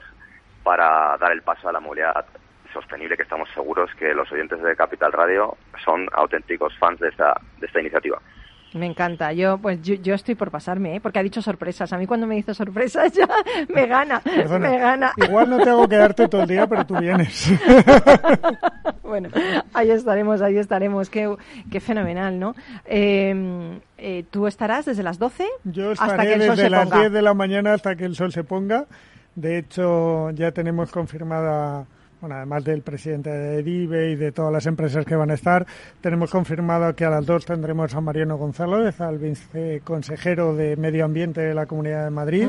para 0.64 1.16
dar 1.18 1.30
el 1.32 1.42
paso 1.42 1.68
a 1.68 1.72
la 1.72 1.78
movilidad 1.80 2.26
sostenible 2.76 3.16
que 3.16 3.22
estamos 3.22 3.48
seguros 3.54 3.90
que 3.98 4.14
los 4.14 4.30
oyentes 4.30 4.62
de 4.62 4.76
Capital 4.76 5.12
Radio 5.12 5.56
son 5.84 6.08
auténticos 6.12 6.76
fans 6.78 7.00
de 7.00 7.08
esta, 7.08 7.40
de 7.58 7.66
esta 7.66 7.80
iniciativa. 7.80 8.20
Me 8.74 8.84
encanta. 8.84 9.32
Yo, 9.32 9.56
pues 9.56 9.80
yo, 9.80 9.94
yo 9.94 10.14
estoy 10.14 10.34
por 10.34 10.50
pasarme, 10.50 10.96
¿eh? 10.96 11.00
porque 11.00 11.18
ha 11.18 11.22
dicho 11.22 11.40
sorpresas. 11.40 11.92
A 11.94 11.98
mí 11.98 12.06
cuando 12.06 12.26
me 12.26 12.34
dice 12.34 12.52
sorpresas 12.52 13.10
ya 13.14 13.26
me 13.74 13.86
gana, 13.86 14.20
Perdona, 14.20 14.68
me 14.68 14.78
gana. 14.78 15.12
Igual 15.16 15.48
no 15.48 15.58
te 15.58 15.70
hago 15.70 15.88
quedarte 15.88 16.28
todo 16.28 16.42
el 16.42 16.48
día, 16.48 16.66
pero 16.66 16.84
tú 16.84 16.98
vienes. 16.98 17.50
bueno, 19.02 19.30
ahí 19.72 19.90
estaremos, 19.90 20.42
ahí 20.42 20.58
estaremos. 20.58 21.08
Qué, 21.08 21.34
qué 21.70 21.80
fenomenal, 21.80 22.38
¿no? 22.38 22.54
Eh, 22.84 23.80
eh, 23.96 24.24
¿Tú 24.30 24.46
estarás 24.46 24.84
desde 24.84 25.02
las 25.02 25.18
12 25.18 25.46
Yo 25.64 25.92
hasta 25.92 26.06
estaré 26.06 26.28
que 26.28 26.34
el 26.34 26.40
sol 26.42 26.50
desde 26.50 26.62
se 26.64 26.70
las 26.70 26.84
ponga? 26.84 27.00
10 27.00 27.12
de 27.12 27.22
la 27.22 27.34
mañana 27.34 27.72
hasta 27.72 27.96
que 27.96 28.04
el 28.04 28.14
sol 28.14 28.32
se 28.32 28.44
ponga. 28.44 28.86
De 29.36 29.58
hecho, 29.58 30.30
ya 30.30 30.50
tenemos 30.52 30.90
confirmada, 30.90 31.86
bueno, 32.20 32.36
además 32.36 32.64
del 32.64 32.82
presidente 32.82 33.30
de 33.30 33.62
DIVE 33.62 34.12
y 34.12 34.16
de 34.16 34.32
todas 34.32 34.52
las 34.52 34.66
empresas 34.66 35.04
que 35.04 35.14
van 35.14 35.30
a 35.30 35.34
estar, 35.34 35.66
tenemos 36.00 36.30
confirmado 36.30 36.94
que 36.94 37.04
a 37.04 37.10
las 37.10 37.26
2 37.26 37.44
tendremos 37.44 37.94
a 37.94 38.00
Mariano 38.00 38.36
González, 38.38 39.00
al 39.00 39.18
viceconsejero 39.18 40.54
de 40.54 40.76
Medio 40.76 41.04
Ambiente 41.04 41.42
de 41.42 41.54
la 41.54 41.66
Comunidad 41.66 42.04
de 42.04 42.10
Madrid. 42.10 42.48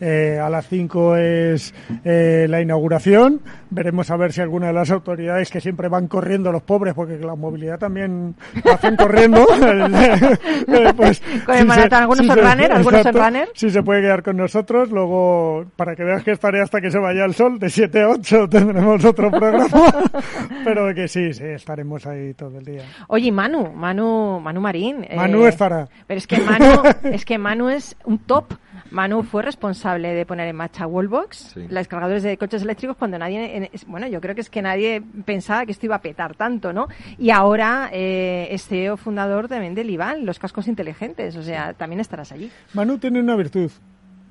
Eh, 0.00 0.38
a 0.42 0.48
las 0.50 0.68
5 0.68 1.16
es 1.16 1.74
eh, 2.04 2.46
la 2.48 2.60
inauguración. 2.60 3.40
Veremos 3.70 4.10
a 4.10 4.16
ver 4.16 4.32
si 4.32 4.40
alguna 4.40 4.68
de 4.68 4.72
las 4.72 4.90
autoridades 4.90 5.50
que 5.50 5.60
siempre 5.60 5.88
van 5.88 6.08
corriendo 6.08 6.50
los 6.50 6.62
pobres, 6.62 6.94
porque 6.94 7.18
la 7.18 7.34
movilidad 7.34 7.78
también 7.78 8.34
la 8.64 8.72
hacen 8.72 8.96
corriendo. 8.96 9.46
eh, 9.62 10.92
pues, 10.96 11.22
Con 11.44 11.54
el 11.54 11.62
si 11.62 11.66
maratón, 11.66 12.02
algunos 12.02 12.26
son 12.26 12.38
runner, 12.38 12.72
algunos 12.72 13.02
son 13.02 13.14
runner. 13.14 13.48
Si 13.54 13.70
se 13.70 13.82
puede 13.82 14.02
quedar 14.02 14.22
con 14.22 14.36
nosotros, 14.36 14.90
luego, 14.90 15.66
para 15.76 15.94
que 15.94 16.04
veas 16.04 16.24
que 16.24 16.32
estaré 16.32 16.60
hasta 16.60 16.80
que 16.80 16.90
se 16.90 16.98
vaya 16.98 17.24
el 17.24 17.34
sol, 17.34 17.58
de 17.58 17.70
7 17.70 18.02
a 18.02 18.08
8 18.08 18.48
tendremos 18.48 18.93
otro 19.02 19.30
programa. 19.30 19.66
Pero 20.64 20.94
que 20.94 21.08
sí, 21.08 21.32
sí, 21.32 21.44
estaremos 21.44 22.06
ahí 22.06 22.34
todo 22.34 22.58
el 22.58 22.64
día. 22.64 22.82
Oye, 23.08 23.32
Manu, 23.32 23.72
Manu, 23.72 24.40
Manu 24.40 24.60
Marín. 24.60 25.04
eh, 25.08 25.16
Manu 25.16 25.46
estará. 25.46 25.88
Pero 26.06 26.18
es 26.18 26.26
que 26.26 26.38
Manu, 26.40 26.82
es 27.04 27.24
que 27.24 27.38
Manu 27.38 27.68
es 27.70 27.96
un 28.04 28.18
top. 28.18 28.54
Manu 28.90 29.22
fue 29.22 29.42
responsable 29.42 30.12
de 30.14 30.26
poner 30.26 30.46
en 30.48 30.56
marcha 30.56 30.86
Wallbox, 30.86 31.52
Sí. 31.54 31.66
los 31.68 31.88
cargadores 31.88 32.22
de 32.22 32.36
coches 32.36 32.62
eléctricos, 32.62 32.96
cuando 32.96 33.18
nadie, 33.18 33.70
bueno, 33.86 34.06
yo 34.06 34.20
creo 34.20 34.34
que 34.34 34.40
es 34.42 34.50
que 34.50 34.62
nadie 34.62 35.02
pensaba 35.24 35.64
que 35.66 35.72
esto 35.72 35.86
iba 35.86 35.96
a 35.96 36.00
petar 36.02 36.36
tanto, 36.36 36.72
¿no? 36.72 36.86
Y 37.18 37.30
ahora 37.30 37.88
eh, 37.92 38.48
es 38.50 38.66
CEO 38.66 38.96
fundador 38.96 39.48
también 39.48 39.74
del 39.74 39.90
IVAN, 39.90 40.24
los 40.26 40.38
cascos 40.38 40.68
inteligentes, 40.68 41.34
o 41.36 41.42
sea, 41.42 41.72
también 41.72 42.00
estarás 42.00 42.30
allí. 42.32 42.50
Manu 42.72 42.98
tiene 42.98 43.20
una 43.20 43.34
virtud. 43.36 43.70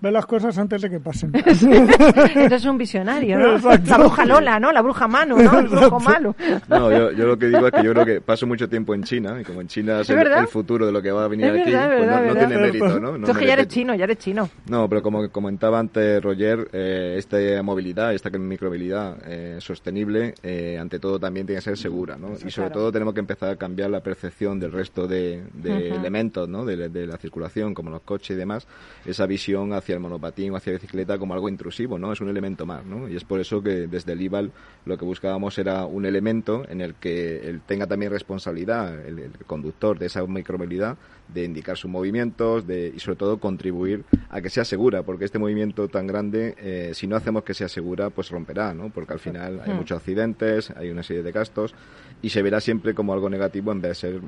Ve 0.03 0.11
las 0.11 0.25
cosas 0.25 0.57
antes 0.57 0.81
de 0.81 0.89
que 0.89 0.99
pasen. 0.99 1.31
Entonces 1.33 2.51
es 2.51 2.65
un 2.65 2.77
visionario, 2.77 3.39
¿no? 3.39 3.55
Exacto. 3.55 3.89
La 3.89 3.97
bruja 3.99 4.25
Lola, 4.25 4.59
¿no? 4.59 4.73
La 4.73 4.81
bruja 4.81 5.07
Manu, 5.07 5.37
¿no? 5.41 5.59
El 5.59 5.69
brujo 5.69 5.97
Manu. 5.97 6.35
No, 6.67 6.91
yo, 6.91 7.11
yo 7.13 7.25
lo 7.25 7.39
que 7.39 7.45
digo 7.45 7.65
es 7.67 7.71
que 7.71 7.81
yo 7.81 7.93
creo 7.93 8.05
que 8.05 8.19
paso 8.19 8.45
mucho 8.45 8.67
tiempo 8.67 8.93
en 8.93 9.03
China 9.03 9.39
y 9.39 9.45
como 9.45 9.61
en 9.61 9.67
China 9.69 10.01
es, 10.01 10.09
¿Es 10.09 10.17
el, 10.17 10.27
el 10.27 10.47
futuro 10.47 10.85
de 10.85 10.91
lo 10.91 11.01
que 11.01 11.09
va 11.09 11.23
a 11.23 11.27
venir 11.29 11.45
Es 11.45 11.61
aquí, 11.61 11.71
verdad, 11.71 11.87
pues 11.87 12.01
verdad, 12.01 12.21
no, 12.21 12.33
no 12.33 12.35
tiene 12.37 12.57
mérito, 12.57 12.99
¿no? 12.99 13.17
No 13.17 13.25
Tú 13.25 13.31
es 13.31 13.37
que 13.37 13.47
ya 13.47 13.53
eres 13.53 13.67
chino, 13.69 13.95
ya 13.95 14.03
eres 14.03 14.17
chino. 14.17 14.49
No, 14.67 14.89
pero 14.89 15.01
como 15.01 15.29
comentaba 15.29 15.79
antes 15.79 16.21
Roger, 16.21 16.67
eh, 16.73 17.15
esta 17.17 17.37
movilidad, 17.63 18.13
esta 18.13 18.29
micromovilidad 18.29 19.19
eh, 19.25 19.55
sostenible, 19.61 20.35
eh, 20.43 20.77
ante 20.81 20.99
todo 20.99 21.17
también 21.17 21.45
tiene 21.45 21.59
que 21.59 21.63
ser 21.63 21.77
segura, 21.77 22.17
¿no? 22.17 22.35
Sí, 22.35 22.49
y 22.49 22.51
sobre 22.51 22.67
claro. 22.67 22.81
todo 22.81 22.91
tenemos 22.91 23.13
que 23.13 23.21
empezar 23.21 23.51
a 23.51 23.55
cambiar 23.55 23.89
la 23.89 24.01
percepción 24.01 24.59
del 24.59 24.73
resto 24.73 25.07
de, 25.07 25.43
de 25.53 25.69
Ujú. 25.91 25.95
elementos, 25.95 26.49
¿no? 26.49 26.65
De, 26.65 26.89
de 26.89 27.07
la 27.07 27.15
circulación, 27.15 27.73
como 27.73 27.89
los 27.89 28.01
coches 28.01 28.31
y 28.31 28.35
demás, 28.35 28.67
esa 29.05 29.25
visión 29.27 29.71
hacia 29.71 29.92
el 29.93 29.99
monopatín 29.99 30.51
o 30.53 30.55
hacia 30.57 30.73
la 30.73 30.79
bicicleta 30.79 31.17
como 31.17 31.33
algo 31.33 31.49
intrusivo, 31.49 31.97
¿no? 31.97 32.11
Es 32.13 32.21
un 32.21 32.29
elemento 32.29 32.65
más, 32.65 32.85
¿no? 32.85 33.07
Y 33.09 33.15
es 33.15 33.23
por 33.23 33.39
eso 33.39 33.61
que 33.63 33.87
desde 33.87 34.13
el 34.13 34.21
IVAL 34.21 34.51
lo 34.85 34.97
que 34.97 35.05
buscábamos 35.05 35.57
era 35.57 35.85
un 35.85 36.05
elemento 36.05 36.63
en 36.69 36.81
el 36.81 36.95
que 36.95 37.47
él 37.49 37.61
tenga 37.65 37.87
también 37.87 38.11
responsabilidad, 38.11 39.05
el, 39.05 39.19
el 39.19 39.31
conductor 39.45 39.97
de 39.99 40.07
esa 40.07 40.25
micromovilidad, 40.25 40.97
de 41.33 41.45
indicar 41.45 41.77
sus 41.77 41.89
movimientos 41.89 42.67
de, 42.67 42.91
y 42.95 42.99
sobre 42.99 43.17
todo 43.17 43.37
contribuir 43.39 44.03
a 44.29 44.41
que 44.41 44.49
sea 44.49 44.65
segura, 44.65 45.03
porque 45.03 45.25
este 45.25 45.39
movimiento 45.39 45.87
tan 45.87 46.05
grande, 46.05 46.55
eh, 46.59 46.91
si 46.93 47.07
no 47.07 47.15
hacemos 47.15 47.43
que 47.43 47.53
sea 47.53 47.69
segura, 47.69 48.09
pues 48.09 48.29
romperá, 48.29 48.73
¿no? 48.73 48.89
Porque 48.89 49.13
al 49.13 49.19
final 49.19 49.61
hay 49.65 49.71
Mm. 49.73 49.77
muchos 49.77 49.97
accidentes, 49.97 50.71
hay 50.71 50.89
una 50.89 51.01
serie 51.03 51.23
de 51.23 51.31
gastos 51.31 51.73
y 52.21 52.29
se 52.29 52.41
verá 52.41 52.59
siempre 52.61 52.93
como 52.93 53.13
algo 53.13 53.29
negativo 53.29 53.71
en 53.71 53.81
vez 53.81 53.89
de 53.91 53.95
ser 53.95 54.21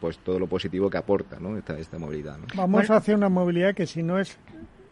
pues 0.00 0.18
todo 0.18 0.38
lo 0.38 0.46
positivo 0.46 0.88
que 0.90 0.96
aporta, 0.98 1.38
¿no? 1.38 1.56
Esta, 1.56 1.78
esta 1.78 1.98
movilidad, 1.98 2.38
¿no? 2.38 2.46
Vamos 2.56 2.80
Bueno. 2.88 2.94
hacia 2.96 3.14
una 3.14 3.28
movilidad 3.28 3.74
que 3.74 3.86
si 3.86 4.02
no 4.02 4.18
es 4.18 4.38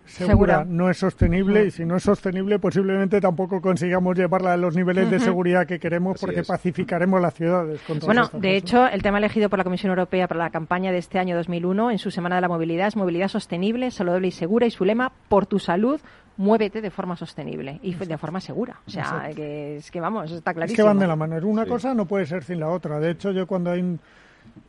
segura, 0.06 0.58
Segura. 0.58 0.64
no 0.66 0.88
es 0.90 0.96
sostenible 0.98 1.66
y 1.66 1.70
si 1.70 1.84
no 1.84 1.96
es 1.96 2.02
sostenible 2.02 2.58
posiblemente 2.58 3.20
tampoco 3.20 3.60
consigamos 3.60 4.16
llevarla 4.16 4.52
a 4.52 4.56
los 4.56 4.74
niveles 4.76 5.10
de 5.10 5.18
seguridad 5.20 5.66
que 5.66 5.78
queremos 5.78 6.14
Así 6.16 6.26
porque 6.26 6.40
es. 6.40 6.46
pacificaremos 6.48 7.20
las 7.20 7.34
ciudades. 7.34 7.80
con 7.86 7.98
Bueno, 8.00 8.22
de 8.22 8.30
cosas. 8.30 8.44
hecho, 8.44 8.86
el 8.88 9.02
tema 9.02 9.18
elegido 9.18 9.48
por 9.50 9.58
la 9.58 9.64
Comisión 9.64 9.90
Europea 9.90 10.28
para 10.28 10.38
la 10.44 10.50
campaña 10.50 10.92
de 10.92 10.98
este 10.98 11.18
año 11.18 11.36
2001 11.36 11.90
en 11.90 11.98
su 11.98 12.10
Semana 12.10 12.36
de 12.36 12.40
la 12.40 12.48
Movilidad 12.48 12.86
es 12.88 12.96
movilidad 12.96 13.28
sostenible, 13.28 13.90
saludable 13.90 14.28
y 14.28 14.32
segura 14.32 14.66
y 14.66 14.70
su 14.70 14.84
lema, 14.84 15.12
por 15.28 15.46
tu 15.46 15.58
salud, 15.58 16.00
muévete 16.36 16.80
de 16.80 16.90
forma 16.90 17.16
sostenible 17.16 17.80
y 17.82 17.94
de 17.94 18.18
forma 18.18 18.40
segura. 18.40 18.80
O 18.86 18.90
sea, 18.90 19.02
Exacto. 19.02 19.36
que 19.36 19.76
es 19.78 19.90
que 19.90 20.00
vamos, 20.00 20.30
está 20.30 20.50
Es 20.52 20.54
clarísimo. 20.56 20.76
que 20.76 20.82
van 20.88 20.98
de 20.98 21.06
la 21.06 21.16
mano. 21.16 21.36
Una 21.46 21.64
Sí. 21.64 21.68
cosa 21.70 21.94
no 21.94 22.06
puede 22.06 22.26
ser 22.26 22.44
sin 22.44 22.60
la 22.60 22.68
otra. 22.68 23.00
De 23.00 23.10
hecho, 23.10 23.30
yo 23.32 23.46
cuando 23.46 23.70
hay 23.70 23.80
un- 23.80 24.00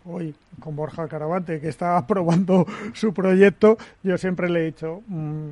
hoy 0.07 0.33
con 0.59 0.75
Borja 0.75 1.07
Caravante 1.07 1.59
que 1.59 1.69
está 1.69 1.97
aprobando 1.97 2.65
su 2.93 3.13
proyecto, 3.13 3.77
yo 4.03 4.17
siempre 4.17 4.49
le 4.49 4.61
he 4.61 4.65
dicho 4.65 5.01
mm, 5.07 5.49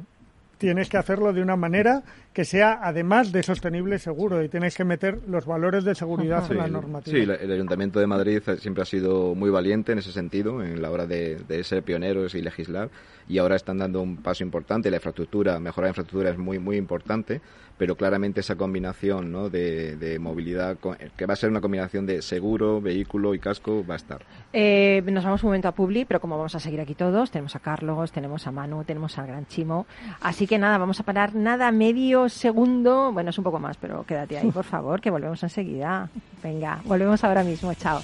tienes 0.58 0.90
que 0.90 0.98
hacerlo 0.98 1.34
de 1.34 1.42
una 1.42 1.56
manera 1.56 2.04
que 2.34 2.46
sea 2.46 2.80
además 2.82 3.32
de 3.32 3.44
sostenible 3.44 4.00
seguro 4.00 4.44
y 4.44 4.50
tienes 4.50 4.76
que 4.76 4.84
meter 4.84 5.20
los 5.28 5.46
valores 5.46 5.84
de 5.84 5.96
seguridad 5.96 6.50
en 6.52 6.58
la 6.58 6.68
normativa. 6.68 7.18
sí, 7.18 7.24
el 7.24 7.52
Ayuntamiento 7.52 8.00
de 8.00 8.08
Madrid 8.08 8.42
siempre 8.60 8.84
ha 8.84 8.86
sido 8.86 9.36
muy 9.36 9.50
valiente 9.50 9.94
en 9.94 10.00
ese 10.00 10.12
sentido, 10.12 10.62
en 10.62 10.82
la 10.82 10.92
hora 10.92 11.06
de, 11.06 11.38
de 11.48 11.64
ser 11.64 11.84
pioneros 11.84 12.36
y 12.36 12.42
legislar, 12.42 12.90
y 13.30 13.38
ahora 13.38 13.56
están 13.56 13.78
dando 13.78 14.02
un 14.02 14.18
paso 14.18 14.44
importante. 14.44 14.90
La 14.90 14.98
infraestructura, 14.98 15.60
mejorar 15.60 15.86
la 15.86 15.90
infraestructura 15.92 16.32
es 16.32 16.38
muy, 16.38 16.60
muy 16.60 16.76
importante, 16.76 17.42
pero 17.78 17.96
claramente 17.96 18.40
esa 18.40 18.56
combinación 18.56 19.32
¿no? 19.32 19.50
de, 19.50 19.96
de 19.98 20.20
movilidad, 20.20 20.78
que 21.18 21.26
va 21.26 21.34
a 21.34 21.36
ser 21.36 21.50
una 21.50 21.62
combinación 21.62 22.06
de 22.06 22.22
seguro, 22.22 22.82
vehículo 22.82 23.34
y 23.34 23.40
casco, 23.40 23.86
va 23.86 23.96
a 23.96 23.98
estar. 23.98 24.26
Eh, 24.54 25.04
nos 25.06 25.24
vamos 25.24 25.44
un 25.44 25.50
momento 25.50 25.68
a 25.68 25.74
Publi, 25.74 26.06
pero 26.06 26.22
como 26.22 26.38
vamos 26.38 26.56
a 26.56 26.60
seguir 26.60 26.80
aquí 26.80 26.96
todos, 26.96 27.32
tenemos 27.32 27.56
a 27.56 27.60
Carlos, 27.60 28.12
tenemos 28.12 28.48
a 28.48 28.52
Manu, 28.52 28.84
tenemos 28.84 29.18
al 29.18 29.28
Gran 29.28 29.46
Chimo. 29.48 29.86
Así 30.22 30.48
que 30.48 30.58
nada, 30.58 30.78
vamos 30.78 31.00
a 31.00 31.04
parar 31.04 31.36
nada, 31.36 31.72
medio 31.72 32.30
segundo, 32.30 33.12
bueno, 33.12 33.30
es 33.30 33.38
un 33.38 33.44
poco 33.44 33.60
más, 33.60 33.78
pero 33.78 34.04
quédate 34.06 34.38
ahí, 34.38 34.52
por 34.54 34.66
favor, 34.66 35.02
que 35.02 35.12
volvemos 35.12 35.42
enseguida. 35.44 36.10
Venga, 36.42 36.82
volvemos 36.86 37.24
ahora 37.24 37.44
mismo, 37.44 37.74
chao. 37.74 38.02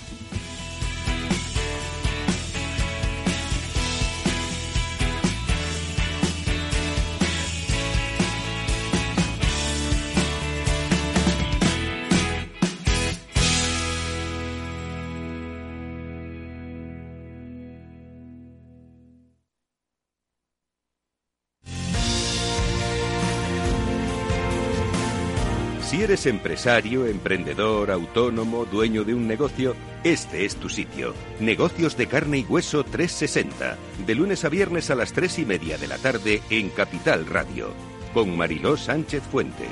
Eres 26.11 26.25
empresario, 26.25 27.07
emprendedor, 27.07 27.89
autónomo, 27.89 28.65
dueño 28.65 29.05
de 29.05 29.13
un 29.13 29.27
negocio, 29.27 29.77
este 30.03 30.43
es 30.43 30.57
tu 30.57 30.67
sitio. 30.67 31.13
Negocios 31.39 31.95
de 31.95 32.07
carne 32.07 32.39
y 32.39 32.43
hueso 32.43 32.83
360. 32.83 33.77
De 34.05 34.15
lunes 34.15 34.43
a 34.43 34.49
viernes 34.49 34.89
a 34.89 34.95
las 34.95 35.13
3 35.13 35.39
y 35.39 35.45
media 35.45 35.77
de 35.77 35.87
la 35.87 35.97
tarde 35.97 36.41
en 36.49 36.69
Capital 36.69 37.25
Radio. 37.27 37.69
Con 38.13 38.35
Mariló 38.35 38.75
Sánchez 38.75 39.23
Fuentes. 39.23 39.69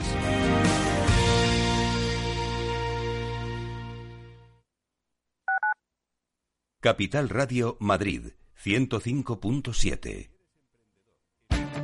Capital 6.80 7.28
Radio 7.28 7.76
Madrid 7.82 8.28
105.7. 8.64 10.39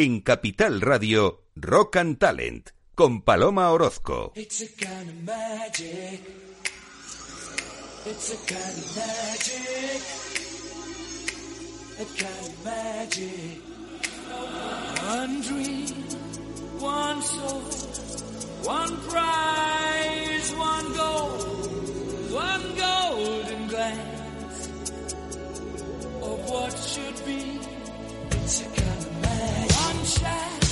En 0.00 0.20
Capital 0.20 0.80
Radio, 0.80 1.46
Rock 1.56 1.96
and 1.96 2.18
Talent, 2.18 2.70
con 2.94 3.22
Paloma 3.22 3.72
Orozco. 3.72 4.32
One 16.78 17.20
soul, 17.22 17.62
one 18.62 18.96
prize, 19.08 20.54
one 20.54 20.92
goal, 20.94 21.30
one 22.30 22.66
golden 22.76 23.66
glance 23.66 24.68
of 26.22 26.38
what 26.48 26.72
should 26.78 27.26
be. 27.26 27.58
It's 28.30 28.62
a 28.62 28.87
Shine. 30.08 30.67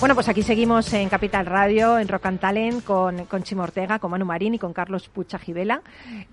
Bueno, 0.00 0.14
pues 0.14 0.30
aquí 0.30 0.42
seguimos 0.42 0.90
en 0.94 1.10
Capital 1.10 1.44
Radio, 1.44 1.98
en 1.98 2.08
Rock 2.08 2.24
and 2.24 2.40
Talent, 2.40 2.82
con, 2.82 3.26
con 3.26 3.42
Chimo 3.42 3.64
Ortega, 3.64 3.98
con 3.98 4.10
Manu 4.10 4.24
Marín 4.24 4.54
y 4.54 4.58
con 4.58 4.72
Carlos 4.72 5.10
Pucha 5.10 5.38
Gibela. 5.38 5.82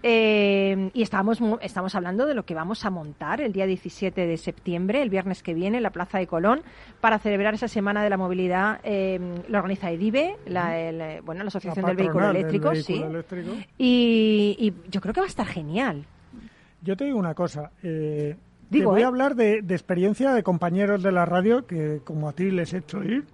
Eh, 0.02 0.90
y 0.94 1.02
estamos, 1.02 1.40
estamos 1.62 1.94
hablando 1.94 2.26
de 2.26 2.34
lo 2.34 2.46
que 2.46 2.56
vamos 2.56 2.86
a 2.86 2.90
montar 2.90 3.42
el 3.42 3.52
día 3.52 3.66
17 3.66 4.26
de 4.26 4.38
septiembre, 4.38 5.02
el 5.02 5.10
viernes 5.10 5.44
que 5.44 5.54
viene, 5.54 5.78
en 5.78 5.84
la 5.84 5.90
Plaza 5.90 6.18
de 6.18 6.28
Colón, 6.28 6.62
para 7.02 7.20
celebrar 7.20 7.56
esa 7.56 7.68
Semana 7.68 8.02
de 8.02 8.10
la 8.10 8.16
Movilidad. 8.16 8.80
Eh, 8.86 9.20
lo 9.50 9.58
organiza 9.58 9.92
EDIVE, 9.92 10.38
la, 10.46 10.80
el, 10.80 11.02
eh, 11.02 11.22
bueno, 11.26 11.44
la 11.44 11.50
Asociación 11.50 11.84
La 11.84 11.90
del 11.90 11.98
Vehículo 11.98 12.28
del 12.28 12.38
Eléctrico, 12.38 12.70
vehículo 12.70 12.98
sí. 12.98 13.04
eléctrico. 13.04 13.52
Y, 13.78 14.56
y 14.60 14.90
yo 14.90 15.02
creo 15.02 15.14
que 15.14 15.20
va 15.20 15.28
a 15.28 15.30
estar 15.30 15.46
genial. 15.46 16.06
Yo 16.82 16.96
te 16.96 17.04
digo 17.04 17.20
una 17.20 17.34
cosa. 17.34 17.72
Eh, 17.84 18.38
Digo, 18.70 18.92
te 18.92 18.96
voy 18.96 19.02
¿eh? 19.02 19.06
a 19.06 19.08
hablar 19.08 19.36
de, 19.36 19.62
de 19.62 19.76
experiencia 19.76 20.34
de 20.34 20.44
compañeros 20.44 21.04
de 21.04 21.12
la 21.12 21.26
radio 21.26 21.66
que, 21.66 22.00
como 22.04 22.30
a 22.30 22.34
ti, 22.34 22.50
les 22.52 22.74
he 22.74 22.78
hecho 22.78 23.04
ir 23.04 23.26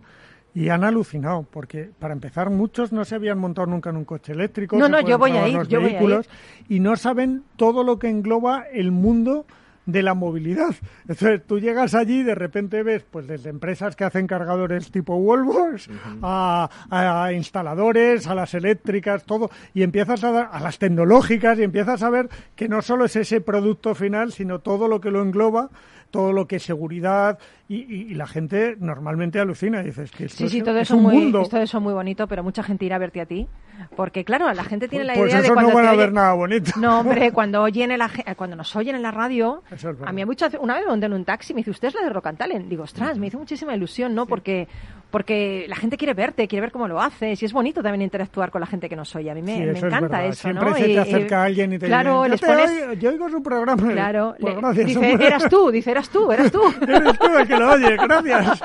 y 0.55 0.69
han 0.69 0.83
alucinado, 0.83 1.45
porque 1.49 1.89
para 1.97 2.13
empezar, 2.13 2.49
muchos 2.49 2.91
no 2.91 3.05
se 3.05 3.15
habían 3.15 3.39
montado 3.39 3.67
nunca 3.67 3.89
en 3.89 3.97
un 3.97 4.05
coche 4.05 4.33
eléctrico. 4.33 4.77
No, 4.77 4.87
no, 4.87 5.01
pueden 5.01 5.07
yo 5.07 5.17
voy 5.17 5.31
a 5.31 5.33
probar 5.33 5.49
ir, 5.49 5.55
los 5.55 5.67
yo 5.67 5.79
voy 5.79 5.85
a 5.85 5.91
ir. 5.91 5.95
vehículos 5.95 6.29
y 6.69 6.79
no 6.79 6.95
saben 6.95 7.43
todo 7.55 7.83
lo 7.83 7.97
que 7.99 8.09
engloba 8.09 8.63
el 8.71 8.91
mundo 8.91 9.45
de 9.85 10.03
la 10.03 10.13
movilidad. 10.13 10.75
Entonces, 11.01 11.41
tú 11.45 11.59
llegas 11.59 11.93
allí 11.93 12.19
y 12.19 12.23
de 12.23 12.35
repente 12.35 12.83
ves, 12.83 13.03
pues 13.09 13.27
desde 13.27 13.49
empresas 13.49 13.95
que 13.95 14.03
hacen 14.03 14.27
cargadores 14.27 14.91
tipo 14.91 15.15
Wallbox 15.15 15.89
a, 16.21 16.69
a 16.89 17.33
instaladores, 17.33 18.27
a 18.27 18.35
las 18.35 18.53
eléctricas, 18.53 19.23
todo, 19.23 19.49
y 19.73 19.83
empiezas 19.83 20.23
a 20.23 20.31
dar, 20.31 20.49
a 20.51 20.59
las 20.59 20.79
tecnológicas 20.79 21.59
y 21.59 21.63
empiezas 21.63 22.03
a 22.03 22.09
ver 22.09 22.29
que 22.55 22.69
no 22.69 22.81
solo 22.81 23.05
es 23.05 23.15
ese 23.15 23.41
producto 23.41 23.95
final, 23.95 24.31
sino 24.31 24.59
todo 24.59 24.87
lo 24.87 25.01
que 25.01 25.11
lo 25.11 25.21
engloba, 25.21 25.69
todo 26.11 26.31
lo 26.31 26.47
que 26.47 26.57
es 26.57 26.63
seguridad, 26.63 27.39
y, 27.69 27.75
y- 27.77 28.11
y 28.11 28.13
la 28.15 28.27
gente 28.27 28.75
normalmente 28.79 29.39
alucina 29.39 29.81
y 29.81 29.85
dices 29.85 30.11
que 30.11 30.25
esto 30.25 30.37
Sí, 30.43 30.49
sí, 30.49 30.57
es, 30.59 30.63
todo 30.63 30.77
es 30.77 30.83
eso, 30.89 30.97
un 30.97 31.03
muy, 31.03 31.15
mundo. 31.15 31.43
todo 31.49 31.61
eso 31.61 31.79
muy 31.79 31.93
bonito, 31.93 32.27
pero 32.27 32.43
mucha 32.43 32.61
gente 32.63 32.85
irá 32.85 32.97
a 32.97 32.99
verte 32.99 33.21
a 33.21 33.25
ti. 33.25 33.47
Porque, 33.95 34.23
claro, 34.23 34.51
la 34.53 34.63
gente 34.63 34.87
tiene 34.87 35.03
la 35.05 35.13
Pues 35.15 35.31
idea 35.31 35.39
de 35.41 35.45
eso 35.45 35.53
cuando 35.55 35.71
no 35.71 35.75
van 35.77 35.87
a 35.87 35.91
oye- 35.91 35.97
ver 35.99 36.13
nada 36.13 36.33
bonito. 36.33 36.71
No, 36.79 36.99
hombre, 36.99 37.31
cuando 37.31 37.61
oyen 37.63 37.89
ge- 37.89 38.23
eh, 38.27 38.35
cuando 38.35 38.55
nos 38.55 38.75
oyen 38.75 38.95
en 38.95 39.01
la 39.01 39.09
radio, 39.11 39.63
Eso 39.71 39.89
es 39.89 39.97
a 40.05 40.11
mí 40.11 40.23
mucho, 40.25 40.45
una 40.59 40.75
vez 40.75 40.83
me 40.83 40.91
monté 40.91 41.07
en 41.07 41.13
un 41.13 41.25
taxi 41.25 41.53
y 41.53 41.55
me 41.55 41.59
dice, 41.61 41.71
¿usted 41.71 41.87
es 41.87 41.95
la 41.95 42.01
de 42.01 42.09
Rock 42.09 42.27
and 42.27 42.37
Talent? 42.37 42.67
Digo, 42.67 42.83
ostras, 42.83 43.17
me 43.17 43.27
hizo 43.27 43.39
muchísima 43.39 43.75
ilusión, 43.75 44.13
¿no? 44.13 44.27
Porque, 44.27 44.67
porque 45.09 45.65
la 45.67 45.75
gente 45.75 45.97
quiere 45.97 46.13
verte, 46.13 46.47
quiere 46.47 46.61
ver 46.61 46.71
cómo 46.71 46.87
lo 46.87 47.01
haces 47.01 47.41
y 47.41 47.45
es 47.45 47.53
bonito 47.53 47.81
también 47.81 48.03
interactuar 48.03 48.51
con 48.51 48.61
la 48.61 48.67
gente 48.67 48.87
que 48.89 48.95
nos 48.95 49.15
oye. 49.15 49.31
A 49.31 49.33
mí 49.35 49.41
me, 49.41 49.55
Sí, 49.55 49.59
me 49.61 49.71
eso 49.71 49.87
es 49.87 49.93
encanta 49.93 50.25
eso, 50.25 50.41
Siempre 50.43 50.69
¿no? 50.69 50.75
se 50.75 50.81
Y- 50.81 50.85
te 50.85 50.91
y- 50.93 50.97
acerca 50.97 51.43
alguien 51.43 51.73
y 51.73 51.79
te 51.79 51.87
Claro, 51.87 52.23
dice, 52.23 52.37
yo, 52.37 52.47
pones... 52.47 52.71
oigo- 52.71 52.93
yo 52.93 53.09
oigo 53.09 53.29
su 53.29 53.41
programa. 53.43 53.91
Claro, 53.91 54.35
Pues 54.39 54.53
le- 54.53 54.61
gracias, 54.61 54.85
dice, 54.85 55.13
eras 55.13 55.49
tú, 55.49 55.71
dice, 55.71 55.91
eras 55.91 56.09
tú, 56.09 56.31
eras 56.31 56.51
tú. 56.51 56.61
Eres 56.87 57.17
tú 57.19 57.37
el 57.37 57.47
que 57.47 57.52
lo 57.59 57.71
oye, 57.71 57.97
gracias. 57.97 58.61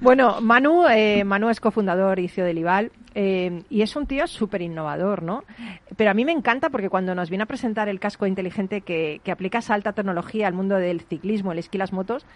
Bueno, 0.00 0.40
Manu, 0.40 0.86
eh, 0.88 1.24
Manu 1.24 1.48
es 1.48 1.60
cofundador 1.60 2.18
y 2.18 2.28
CEO 2.28 2.44
de 2.44 2.54
Lival 2.54 2.92
eh, 3.14 3.62
y 3.70 3.82
es 3.82 3.94
un 3.96 4.06
tío 4.06 4.26
súper 4.26 4.60
innovador, 4.60 5.22
¿no? 5.22 5.44
Pero 5.96 6.10
a 6.10 6.14
mí 6.14 6.24
me 6.24 6.32
encanta 6.32 6.70
porque 6.70 6.90
cuando 6.90 7.14
nos 7.14 7.30
viene 7.30 7.44
a 7.44 7.46
presentar 7.46 7.88
el 7.88 8.00
casco 8.00 8.26
inteligente 8.26 8.80
que, 8.80 9.20
que 9.22 9.30
aplica 9.30 9.58
esa 9.58 9.74
alta 9.74 9.92
tecnología 9.92 10.48
al 10.48 10.54
mundo 10.54 10.76
del 10.76 11.00
ciclismo, 11.00 11.52
el 11.52 11.58
esquí 11.58 11.78
las 11.78 11.92
motos, 11.92 12.26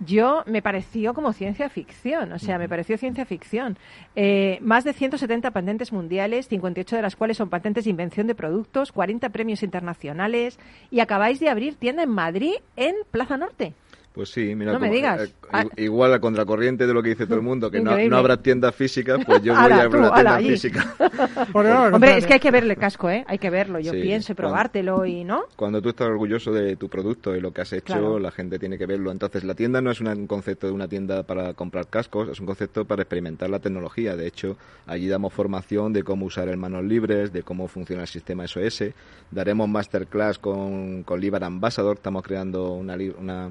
yo 0.00 0.42
me 0.46 0.62
pareció 0.62 1.12
como 1.12 1.32
ciencia 1.32 1.68
ficción, 1.68 2.32
o 2.32 2.38
sea, 2.38 2.58
me 2.58 2.68
pareció 2.68 2.96
ciencia 2.96 3.26
ficción. 3.26 3.76
Eh, 4.16 4.58
más 4.62 4.84
de 4.84 4.94
170 4.94 5.50
patentes 5.50 5.92
mundiales, 5.92 6.48
58 6.48 6.96
de 6.96 7.02
las 7.02 7.16
cuales 7.16 7.36
son 7.36 7.50
patentes 7.50 7.84
de 7.84 7.90
invención 7.90 8.26
de 8.26 8.34
productos, 8.34 8.92
40 8.92 9.28
premios 9.30 9.62
internacionales 9.62 10.58
y 10.90 11.00
acabáis 11.00 11.40
de 11.40 11.50
abrir 11.50 11.76
tienda 11.76 12.02
en 12.02 12.10
Madrid, 12.10 12.54
en 12.76 12.94
Plaza 13.10 13.36
Norte. 13.36 13.74
Pues 14.12 14.28
sí, 14.30 14.54
mira, 14.54 14.72
No 14.74 14.78
me 14.78 14.88
como- 14.88 14.94
digas. 14.96 15.20
eh, 15.22 15.32
Ah. 15.50 15.64
igual 15.78 16.12
a 16.12 16.20
contracorriente 16.20 16.86
de 16.86 16.92
lo 16.92 17.02
que 17.02 17.10
dice 17.10 17.24
todo 17.26 17.36
el 17.36 17.42
mundo, 17.42 17.70
que 17.70 17.80
no, 17.80 17.96
no 17.96 18.16
habrá 18.18 18.36
tiendas 18.36 18.74
físicas, 18.74 19.18
pues 19.24 19.42
yo 19.42 19.54
voy 19.54 19.62
Ala, 19.64 19.76
a 19.76 19.82
abrir 19.84 20.00
una 20.00 20.12
tienda 20.14 20.34
allí. 20.36 20.50
física. 20.50 20.94
Hombre, 21.54 22.18
es 22.18 22.26
que 22.26 22.34
hay 22.34 22.40
que 22.40 22.50
verle 22.50 22.74
el 22.74 22.78
casco, 22.78 23.08
¿eh? 23.10 23.24
Hay 23.26 23.38
que 23.38 23.50
verlo, 23.50 23.78
yo 23.80 23.92
Sí, 23.92 24.00
pienso, 24.02 24.32
y 24.32 24.34
cuando- 24.36 24.50
probártelo 24.50 25.06
y, 25.06 25.24
¿no? 25.24 25.44
Cuando 25.56 25.80
tú 25.80 25.88
estás 25.90 26.08
orgulloso 26.08 26.52
de 26.52 26.76
tu 26.76 26.88
producto 26.88 27.34
y 27.34 27.40
lo 27.40 27.52
que 27.52 27.62
has 27.62 27.72
hecho, 27.72 27.84
Claro. 27.94 28.18
la 28.18 28.30
gente 28.30 28.58
tiene 28.58 28.78
que 28.78 28.86
verlo. 28.86 29.10
Entonces, 29.10 29.44
la 29.44 29.54
tienda 29.54 29.80
no 29.80 29.90
es 29.90 30.00
una- 30.00 30.12
un 30.12 30.26
concepto 30.26 30.66
de 30.66 30.72
una 30.72 30.88
tienda 30.88 31.22
para 31.22 31.54
comprar 31.54 31.86
cascos, 31.88 32.28
es 32.28 32.40
un 32.40 32.46
concepto 32.46 32.84
para 32.84 33.02
experimentar 33.02 33.50
la 33.50 33.58
tecnología. 33.60 34.16
De 34.16 34.26
hecho, 34.26 34.56
allí 34.86 35.08
damos 35.08 35.32
formación 35.32 35.92
de 35.92 36.02
cómo 36.02 36.26
usar 36.26 36.48
el 36.48 36.56
manos 36.56 36.84
libres, 36.84 37.32
de 37.32 37.42
cómo 37.42 37.68
funciona 37.68 38.02
el 38.02 38.08
sistema 38.08 38.44
SOS. 38.46 38.92
Daremos 39.30 39.68
masterclass 39.68 40.38
con, 40.38 41.02
con 41.04 41.20
Libar 41.20 41.44
Ambassador. 41.44 41.96
Estamos 41.96 42.22
creando 42.22 42.72
una, 42.72 42.96
li- 42.96 43.14
una, 43.18 43.50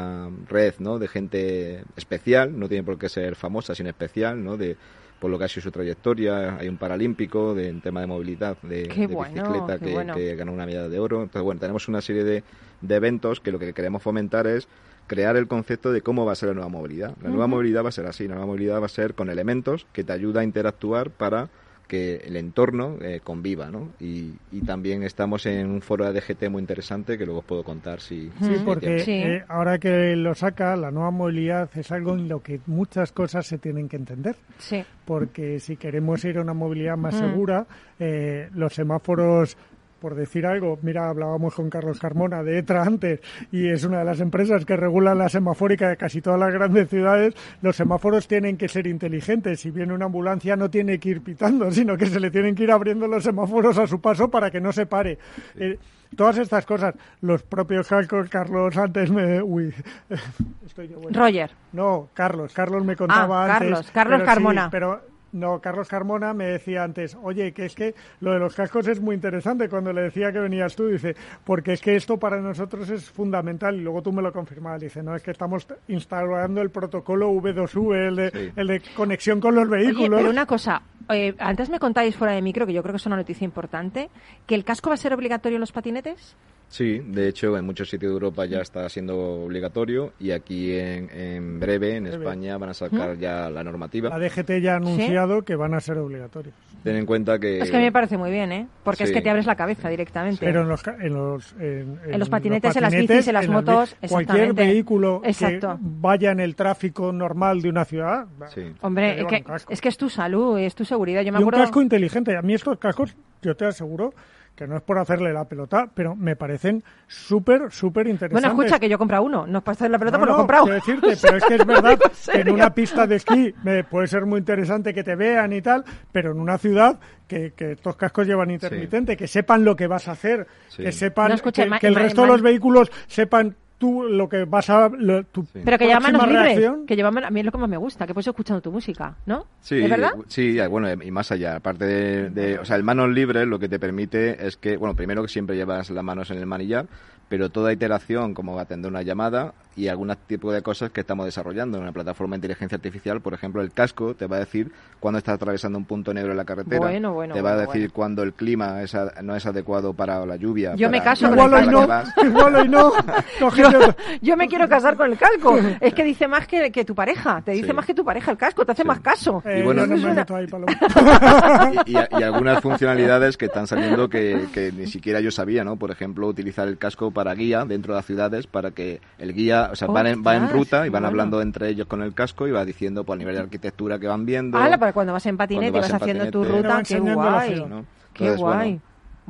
una 0.00 0.30
red 0.48 0.74
¿no? 0.78 0.98
de 0.98 1.08
gente 1.08 1.84
especial, 1.96 2.58
no 2.58 2.68
tiene 2.68 2.84
por 2.84 2.98
qué 2.98 3.08
ser 3.08 3.36
famosa, 3.36 3.74
sino 3.74 3.88
especial, 3.88 4.42
¿no? 4.42 4.56
de 4.56 4.76
por 5.18 5.30
lo 5.30 5.38
que 5.38 5.44
ha 5.44 5.48
sido 5.48 5.62
su 5.62 5.70
trayectoria. 5.70 6.56
Hay 6.56 6.68
un 6.68 6.78
paralímpico 6.78 7.54
de, 7.54 7.68
en 7.68 7.80
tema 7.80 8.00
de 8.00 8.06
movilidad, 8.06 8.56
de, 8.62 8.84
Qué 8.88 9.06
de 9.06 9.14
bueno, 9.14 9.34
bicicleta, 9.34 9.78
que, 9.78 9.92
bueno. 9.92 10.14
que 10.14 10.34
ganó 10.34 10.52
una 10.52 10.64
medalla 10.64 10.88
de 10.88 10.98
oro. 10.98 11.22
Entonces, 11.22 11.42
bueno, 11.42 11.60
tenemos 11.60 11.88
una 11.88 12.00
serie 12.00 12.24
de, 12.24 12.42
de 12.80 12.94
eventos 12.94 13.40
que 13.40 13.52
lo 13.52 13.58
que 13.58 13.72
queremos 13.74 14.02
fomentar 14.02 14.46
es 14.46 14.66
crear 15.06 15.36
el 15.36 15.46
concepto 15.46 15.92
de 15.92 16.02
cómo 16.02 16.24
va 16.24 16.32
a 16.32 16.36
ser 16.36 16.48
la 16.48 16.54
nueva 16.54 16.70
movilidad. 16.70 17.16
La 17.22 17.28
nueva 17.28 17.46
movilidad 17.48 17.84
va 17.84 17.90
a 17.90 17.92
ser 17.92 18.06
así, 18.06 18.28
la 18.28 18.34
nueva 18.34 18.46
movilidad 18.46 18.80
va 18.80 18.86
a 18.86 18.88
ser 18.88 19.14
con 19.14 19.28
elementos 19.28 19.86
que 19.92 20.04
te 20.04 20.12
ayuda 20.12 20.40
a 20.40 20.44
interactuar 20.44 21.10
para 21.10 21.50
que 21.90 22.18
el 22.24 22.36
entorno 22.36 22.98
eh, 23.02 23.18
conviva, 23.24 23.68
¿no? 23.68 23.88
Y, 23.98 24.30
y 24.52 24.60
también 24.64 25.02
estamos 25.02 25.44
en 25.46 25.68
un 25.68 25.82
foro 25.82 26.04
de 26.10 26.20
DGT 26.20 26.48
muy 26.48 26.60
interesante 26.60 27.18
que 27.18 27.24
luego 27.24 27.40
os 27.40 27.44
puedo 27.44 27.64
contar 27.64 28.00
si... 28.00 28.30
Sí, 28.40 28.54
si 28.58 28.64
porque 28.64 29.02
eh, 29.04 29.44
ahora 29.48 29.78
que 29.78 30.14
lo 30.14 30.32
saca, 30.36 30.76
la 30.76 30.92
nueva 30.92 31.10
movilidad 31.10 31.68
es 31.74 31.90
algo 31.90 32.14
en 32.14 32.28
lo 32.28 32.40
que 32.44 32.60
muchas 32.66 33.10
cosas 33.10 33.44
se 33.44 33.58
tienen 33.58 33.88
que 33.88 33.96
entender. 33.96 34.36
Sí. 34.58 34.84
Porque 35.04 35.58
si 35.58 35.76
queremos 35.76 36.24
ir 36.24 36.38
a 36.38 36.42
una 36.42 36.54
movilidad 36.54 36.96
más 36.96 37.16
Mm. 37.16 37.18
segura, 37.18 37.66
eh, 37.98 38.48
los 38.54 38.72
semáforos 38.72 39.56
por 40.00 40.14
decir 40.14 40.46
algo, 40.46 40.78
mira, 40.82 41.08
hablábamos 41.08 41.54
con 41.54 41.68
Carlos 41.70 41.98
Carmona 42.00 42.42
de 42.42 42.58
ETRA 42.58 42.82
antes, 42.82 43.20
y 43.52 43.68
es 43.68 43.84
una 43.84 43.98
de 44.00 44.04
las 44.04 44.20
empresas 44.20 44.64
que 44.64 44.76
regula 44.76 45.14
la 45.14 45.28
semafórica 45.28 45.88
de 45.88 45.96
casi 45.96 46.20
todas 46.20 46.40
las 46.40 46.52
grandes 46.52 46.88
ciudades. 46.88 47.34
Los 47.62 47.76
semáforos 47.76 48.26
tienen 48.26 48.56
que 48.56 48.68
ser 48.68 48.86
inteligentes. 48.86 49.60
Si 49.60 49.70
viene 49.70 49.92
una 49.92 50.06
ambulancia, 50.06 50.56
no 50.56 50.70
tiene 50.70 50.98
que 50.98 51.10
ir 51.10 51.20
pitando, 51.22 51.70
sino 51.70 51.96
que 51.96 52.06
se 52.06 52.18
le 52.20 52.30
tienen 52.30 52.54
que 52.54 52.64
ir 52.64 52.70
abriendo 52.72 53.06
los 53.06 53.22
semáforos 53.24 53.78
a 53.78 53.86
su 53.86 54.00
paso 54.00 54.30
para 54.30 54.50
que 54.50 54.60
no 54.60 54.72
se 54.72 54.86
pare. 54.86 55.18
Eh, 55.56 55.78
todas 56.16 56.38
estas 56.38 56.64
cosas, 56.66 56.94
los 57.20 57.42
propios 57.42 57.88
Carlos 58.30 58.76
antes 58.76 59.10
me. 59.10 59.42
Uy, 59.42 59.74
estoy 60.66 60.88
yo 60.88 60.98
bueno. 60.98 61.18
Roger. 61.18 61.50
No, 61.72 62.08
Carlos. 62.14 62.52
Carlos 62.54 62.84
me 62.84 62.96
contaba 62.96 63.44
Ah, 63.44 63.56
antes. 63.56 63.58
Carlos, 63.58 63.90
Carlos 63.92 64.18
pero 64.18 64.24
sí, 64.24 64.26
Carmona. 64.34 64.68
pero 64.70 65.09
no, 65.32 65.60
Carlos 65.60 65.88
Carmona 65.88 66.34
me 66.34 66.46
decía 66.46 66.82
antes, 66.84 67.16
oye, 67.22 67.52
que 67.52 67.66
es 67.66 67.74
que 67.74 67.94
lo 68.20 68.32
de 68.32 68.38
los 68.38 68.54
cascos 68.54 68.86
es 68.88 69.00
muy 69.00 69.14
interesante. 69.14 69.68
Cuando 69.68 69.92
le 69.92 70.02
decía 70.02 70.32
que 70.32 70.38
venías 70.40 70.74
tú, 70.76 70.88
dice, 70.88 71.14
porque 71.44 71.72
es 71.74 71.80
que 71.80 71.96
esto 71.96 72.18
para 72.18 72.40
nosotros 72.40 72.88
es 72.90 73.10
fundamental. 73.10 73.76
Y 73.76 73.80
luego 73.82 74.02
tú 74.02 74.12
me 74.12 74.22
lo 74.22 74.32
confirmabas. 74.32 74.80
Dice, 74.80 75.02
no, 75.02 75.14
es 75.14 75.22
que 75.22 75.30
estamos 75.30 75.66
instalando 75.88 76.60
el 76.62 76.70
protocolo 76.70 77.30
V2U, 77.32 77.94
el 77.94 78.16
de, 78.16 78.30
Sí. 78.30 78.52
el 78.56 78.66
de 78.66 78.82
conexión 78.96 79.40
con 79.40 79.54
los 79.54 79.68
Oye, 79.68 79.84
vehículos. 79.86 80.18
pero 80.18 80.30
una 80.30 80.46
cosa, 80.46 80.82
eh, 81.08 81.34
antes 81.38 81.68
me 81.70 81.78
contáis 81.78 82.16
fuera 82.16 82.32
de 82.34 82.42
micro, 82.42 82.66
que 82.66 82.72
yo 82.72 82.82
creo 82.82 82.92
que 82.92 82.96
es 82.98 83.06
una 83.06 83.16
noticia 83.16 83.44
importante, 83.44 84.08
que 84.46 84.54
el 84.54 84.64
casco 84.64 84.90
va 84.90 84.94
a 84.94 84.96
ser 84.98 85.12
obligatorio 85.14 85.56
en 85.56 85.60
los 85.60 85.72
patinetes. 85.72 86.36
Sí, 86.70 87.00
de 87.04 87.26
hecho 87.28 87.56
en 87.58 87.66
muchos 87.66 87.90
sitios 87.90 88.10
de 88.10 88.14
Europa 88.14 88.46
ya 88.46 88.60
está 88.60 88.88
siendo 88.88 89.18
obligatorio 89.44 90.12
y 90.20 90.30
aquí 90.30 90.72
en, 90.72 91.10
en 91.10 91.58
breve 91.58 91.96
en 91.96 92.04
Breve. 92.04 92.16
España 92.18 92.56
van 92.58 92.68
a 92.70 92.74
sacar 92.74 93.18
ya 93.18 93.50
la 93.50 93.64
normativa. 93.64 94.08
La 94.08 94.20
DGT 94.20 94.60
ya 94.62 94.74
ha 94.74 94.76
anunciado 94.76 95.42
que 95.42 95.56
van 95.56 95.74
a 95.74 95.80
ser 95.80 95.98
obligatorios. 95.98 96.54
Ten 96.84 96.94
en 96.94 97.06
cuenta 97.06 97.40
que... 97.40 97.58
Es 97.58 97.70
que 97.72 97.76
a 97.76 97.80
mí 97.80 97.86
me 97.86 97.92
parece 97.92 98.16
muy 98.16 98.30
bien, 98.30 98.52
¿eh? 98.52 98.68
Porque 98.84 99.02
es 99.02 99.10
que 99.10 99.20
te 99.20 99.28
abres 99.28 99.46
la 99.46 99.56
cabeza 99.56 99.88
directamente. 99.88 100.46
Pero 100.46 100.62
en 100.62 100.68
los, 100.68 100.80
ca- 100.82 100.96
en 101.00 101.12
los, 101.12 101.52
en, 101.58 101.98
En 102.06 102.18
los 102.20 102.28
patinetes, 102.30 102.74
en 102.76 102.82
las 102.82 102.94
bicis, 102.94 103.26
en 103.26 103.34
las 103.34 103.44
en 103.46 103.52
motos, 103.52 103.96
bi- 104.00 104.08
cualquier 104.08 104.52
vehículo 104.54 105.22
Exacto. 105.24 105.72
que 105.72 105.78
vaya 105.82 106.30
en 106.30 106.38
el 106.38 106.54
tráfico 106.54 107.12
normal 107.12 107.60
de 107.62 107.68
una 107.68 107.84
ciudad. 107.84 108.26
Sí. 108.54 108.62
Hombre, 108.80 109.20
es 109.20 109.26
que, 109.26 109.44
es 109.70 109.80
que 109.80 109.88
es 109.88 109.96
tu 109.98 110.08
salud, 110.08 110.56
es 110.56 110.74
tu 110.76 110.84
seguridad. 110.84 111.22
Yo 111.22 111.32
me 111.32 111.40
y 111.40 111.42
un 111.42 111.48
acuerdo... 111.48 111.64
casco 111.64 111.82
inteligente. 111.82 112.36
A 112.36 112.42
mí 112.42 112.54
estos 112.54 112.78
cascos, 112.78 113.14
yo 113.42 113.56
te 113.56 113.64
aseguro 113.66 114.14
que 114.54 114.66
no 114.66 114.76
es 114.76 114.82
por 114.82 114.98
hacerle 114.98 115.32
la 115.32 115.46
pelota, 115.46 115.88
pero 115.94 116.14
me 116.14 116.36
parecen 116.36 116.84
súper, 117.06 117.70
súper 117.72 118.06
interesantes. 118.08 118.46
Bueno, 118.50 118.62
escucha, 118.62 118.78
que 118.78 118.88
yo 118.90 118.96
he 118.96 118.98
comprado 118.98 119.22
uno. 119.24 119.46
No 119.46 119.58
es 119.58 119.64
para 119.64 119.72
hacer 119.72 119.90
la 119.90 119.98
pelota, 119.98 120.18
No, 120.18 120.22
pero 120.22 120.32
lo 120.32 120.36
he 120.36 120.40
comprado. 120.40 120.64
quiero 120.64 120.80
decirte, 120.80 121.16
pero 121.22 121.36
es 121.38 121.44
que 121.44 121.54
es 121.54 121.66
verdad 121.66 121.98
que 121.98 122.40
en 122.40 122.50
una 122.50 122.74
pista 122.74 123.06
de 123.06 123.16
esquí 123.16 123.54
me 123.62 123.84
puede 123.84 124.06
ser 124.06 124.26
muy 124.26 124.38
interesante 124.38 124.92
que 124.92 125.02
te 125.02 125.16
vean 125.16 125.52
y 125.54 125.62
tal, 125.62 125.82
pero 126.12 126.32
en 126.32 126.40
una 126.40 126.58
ciudad 126.58 127.00
que, 127.26 127.52
que 127.56 127.72
estos 127.72 127.96
cascos 127.96 128.26
llevan 128.26 128.50
intermitente, 128.50 129.16
que 129.16 129.26
sepan 129.26 129.64
lo 129.64 129.74
que 129.76 129.86
vas 129.86 130.08
a 130.08 130.12
hacer, 130.12 130.46
Sí. 130.68 130.82
que 130.82 130.92
sepan 130.92 131.28
No, 131.28 131.34
escucha, 131.36 131.78
que, 131.78 131.86
el 131.86 131.94
resto 131.94 132.22
de 132.22 132.28
los 132.28 132.42
vehículos 132.42 132.90
sepan 133.06 133.56
tú 133.80 134.02
lo 134.04 134.28
que 134.28 134.44
vas 134.44 134.68
a... 134.68 134.90
lo- 134.90 135.24
tu 135.24 135.44
Pero 135.46 135.78
que 135.78 135.86
lleva 135.86 136.00
manos 136.00 136.28
libres. 136.28 136.60
Que 136.86 136.94
lleva 136.94 137.08
a 137.08 137.30
mí 137.30 137.40
es 137.40 137.46
lo 137.46 137.50
que 137.50 137.58
más 137.58 137.68
me 137.68 137.78
gusta, 137.78 138.06
que 138.06 138.12
puedes 138.12 138.26
escuchando 138.28 138.60
tu 138.60 138.70
música, 138.70 139.16
¿no? 139.24 139.46
Sí, 139.62 139.78
¿Es 139.82 139.88
verdad? 139.90 140.10
sí, 140.28 140.52
ya, 140.54 140.68
bueno, 140.68 140.92
y 141.02 141.10
más 141.10 141.32
allá. 141.32 141.56
Aparte 141.56 141.86
de, 141.86 142.30
de- 142.30 142.58
o 142.58 142.64
sea, 142.66 142.76
el 142.76 142.82
manos 142.84 143.08
libres 143.08 143.46
lo 143.48 143.58
que 143.58 143.68
te 143.70 143.78
permite 143.78 144.46
es 144.46 144.58
que, 144.58 144.76
bueno, 144.76 144.94
primero 144.94 145.22
que 145.22 145.28
siempre 145.28 145.56
llevas 145.56 145.88
las 145.88 146.04
manos 146.04 146.30
en 146.30 146.36
el 146.38 146.46
manillar, 146.46 146.86
pero 147.30 147.48
toda 147.48 147.72
iteración, 147.72 148.34
como 148.34 148.58
atender 148.58 148.90
una 148.90 149.02
llamada 149.02 149.54
y 149.76 149.86
algún 149.86 150.12
tipo 150.26 150.52
de 150.52 150.62
cosas 150.62 150.90
que 150.90 151.00
estamos 151.02 151.24
desarrollando 151.24 151.76
en 151.78 151.84
una 151.84 151.92
plataforma 151.92 152.34
de 152.34 152.38
inteligencia 152.38 152.74
artificial, 152.74 153.20
por 153.20 153.34
ejemplo, 153.34 153.62
el 153.62 153.70
casco 153.72 154.14
te 154.14 154.26
va 154.26 154.36
a 154.36 154.40
decir 154.40 154.72
cuando 154.98 155.18
estás 155.18 155.36
atravesando 155.36 155.78
un 155.78 155.84
punto 155.84 156.12
negro 156.12 156.32
en 156.32 156.36
la 156.36 156.44
carretera, 156.44 156.80
Bueno, 156.80 157.12
bueno, 157.14 157.32
te 157.34 157.40
va 157.40 157.52
a 157.52 157.54
bueno, 157.54 157.72
decir 157.72 157.92
cuando 157.92 158.24
el 158.24 158.32
clima 158.32 158.82
es 158.82 158.96
a- 158.96 159.22
no 159.22 159.36
es 159.36 159.46
adecuado 159.46 159.94
para 159.94 160.26
la 160.26 160.34
lluvia. 160.34 160.74
Yo 160.74 160.90
me 160.90 161.00
caso 161.00 161.28
con 161.28 161.38
Igual 161.38 161.54
hoy 161.54 161.66
no, 161.68 161.82
igual 162.26 162.54
hoy 162.56 162.68
no. 162.68 162.92
Yo, 164.22 164.36
me 164.36 164.48
quiero 164.48 164.68
casar 164.68 164.96
con 164.96 165.10
el 165.12 165.18
casco. 165.18 165.56
Es 165.80 165.94
que 165.94 166.04
dice 166.04 166.28
más 166.28 166.46
que, 166.46 166.70
que 166.70 166.84
tu 166.84 166.94
pareja. 166.94 167.40
Te 167.42 167.52
dice 167.52 167.68
Sí. 167.68 167.72
más 167.72 167.86
que 167.86 167.94
tu 167.94 168.04
pareja 168.04 168.30
el 168.30 168.36
casco. 168.36 168.64
Te 168.64 168.72
hace 168.72 168.84
más 168.84 169.00
caso. 169.00 169.42
Eh, 169.44 169.62
bueno, 169.64 169.82
yo 169.82 169.86
no 169.88 169.94
eso 169.94 169.94
me 169.94 170.00
suena- 170.00 170.14
meto 170.22 170.36
ahí, 170.36 170.46
Paloma. 170.46 170.72
y, 171.86 171.92
y- 171.92 172.20
y 172.20 172.22
algunas 172.22 172.60
funcionalidades 172.60 173.36
que 173.36 173.46
están 173.46 173.66
saliendo 173.66 174.08
que, 174.08 174.46
que 174.52 174.72
ni 174.72 174.86
siquiera 174.86 175.20
yo 175.20 175.30
sabía, 175.30 175.64
¿no? 175.64 175.76
Por 175.76 175.90
ejemplo, 175.90 176.26
utilizar 176.26 176.68
el 176.68 176.78
casco 176.78 177.10
para 177.10 177.34
guía 177.34 177.64
dentro 177.64 177.94
de 177.94 177.98
las 177.98 178.06
ciudades 178.06 178.46
para 178.46 178.70
que 178.72 179.00
el 179.18 179.32
guía, 179.34 179.68
o 179.72 179.76
sea, 179.76 179.88
van 179.88 180.06
en, 180.06 180.22
va 180.26 180.36
en 180.36 180.48
ruta 180.50 180.78
y 180.86 180.90
van 180.90 181.02
bueno. 181.02 181.08
hablando 181.08 181.40
entre 181.42 181.68
ellos 181.68 181.86
con 181.86 182.02
el 182.02 182.14
casco 182.14 182.46
y 182.48 182.50
va 182.50 182.64
diciendo 182.64 183.04
por 183.04 183.14
el 183.14 183.20
nivel 183.20 183.36
de 183.36 183.42
arquitectura 183.42 183.98
que 183.98 184.06
van 184.06 184.26
viendo. 184.26 184.58
Hala, 184.58 184.78
para 184.78 184.92
cuando 184.92 185.12
vas 185.12 185.24
en 185.26 185.36
patinete 185.36 185.68
y 185.68 185.70
vas 185.80 185.80
vas 185.82 185.90
en 185.90 185.96
haciendo 185.96 186.30
tu 186.30 186.44
ruta. 186.44 186.82
Qué 186.82 186.98
guay. 187.00 187.54
ciudad. 187.54 187.66
¿no? 187.68 187.84
Qué 188.12 188.30
guay. 188.36 188.80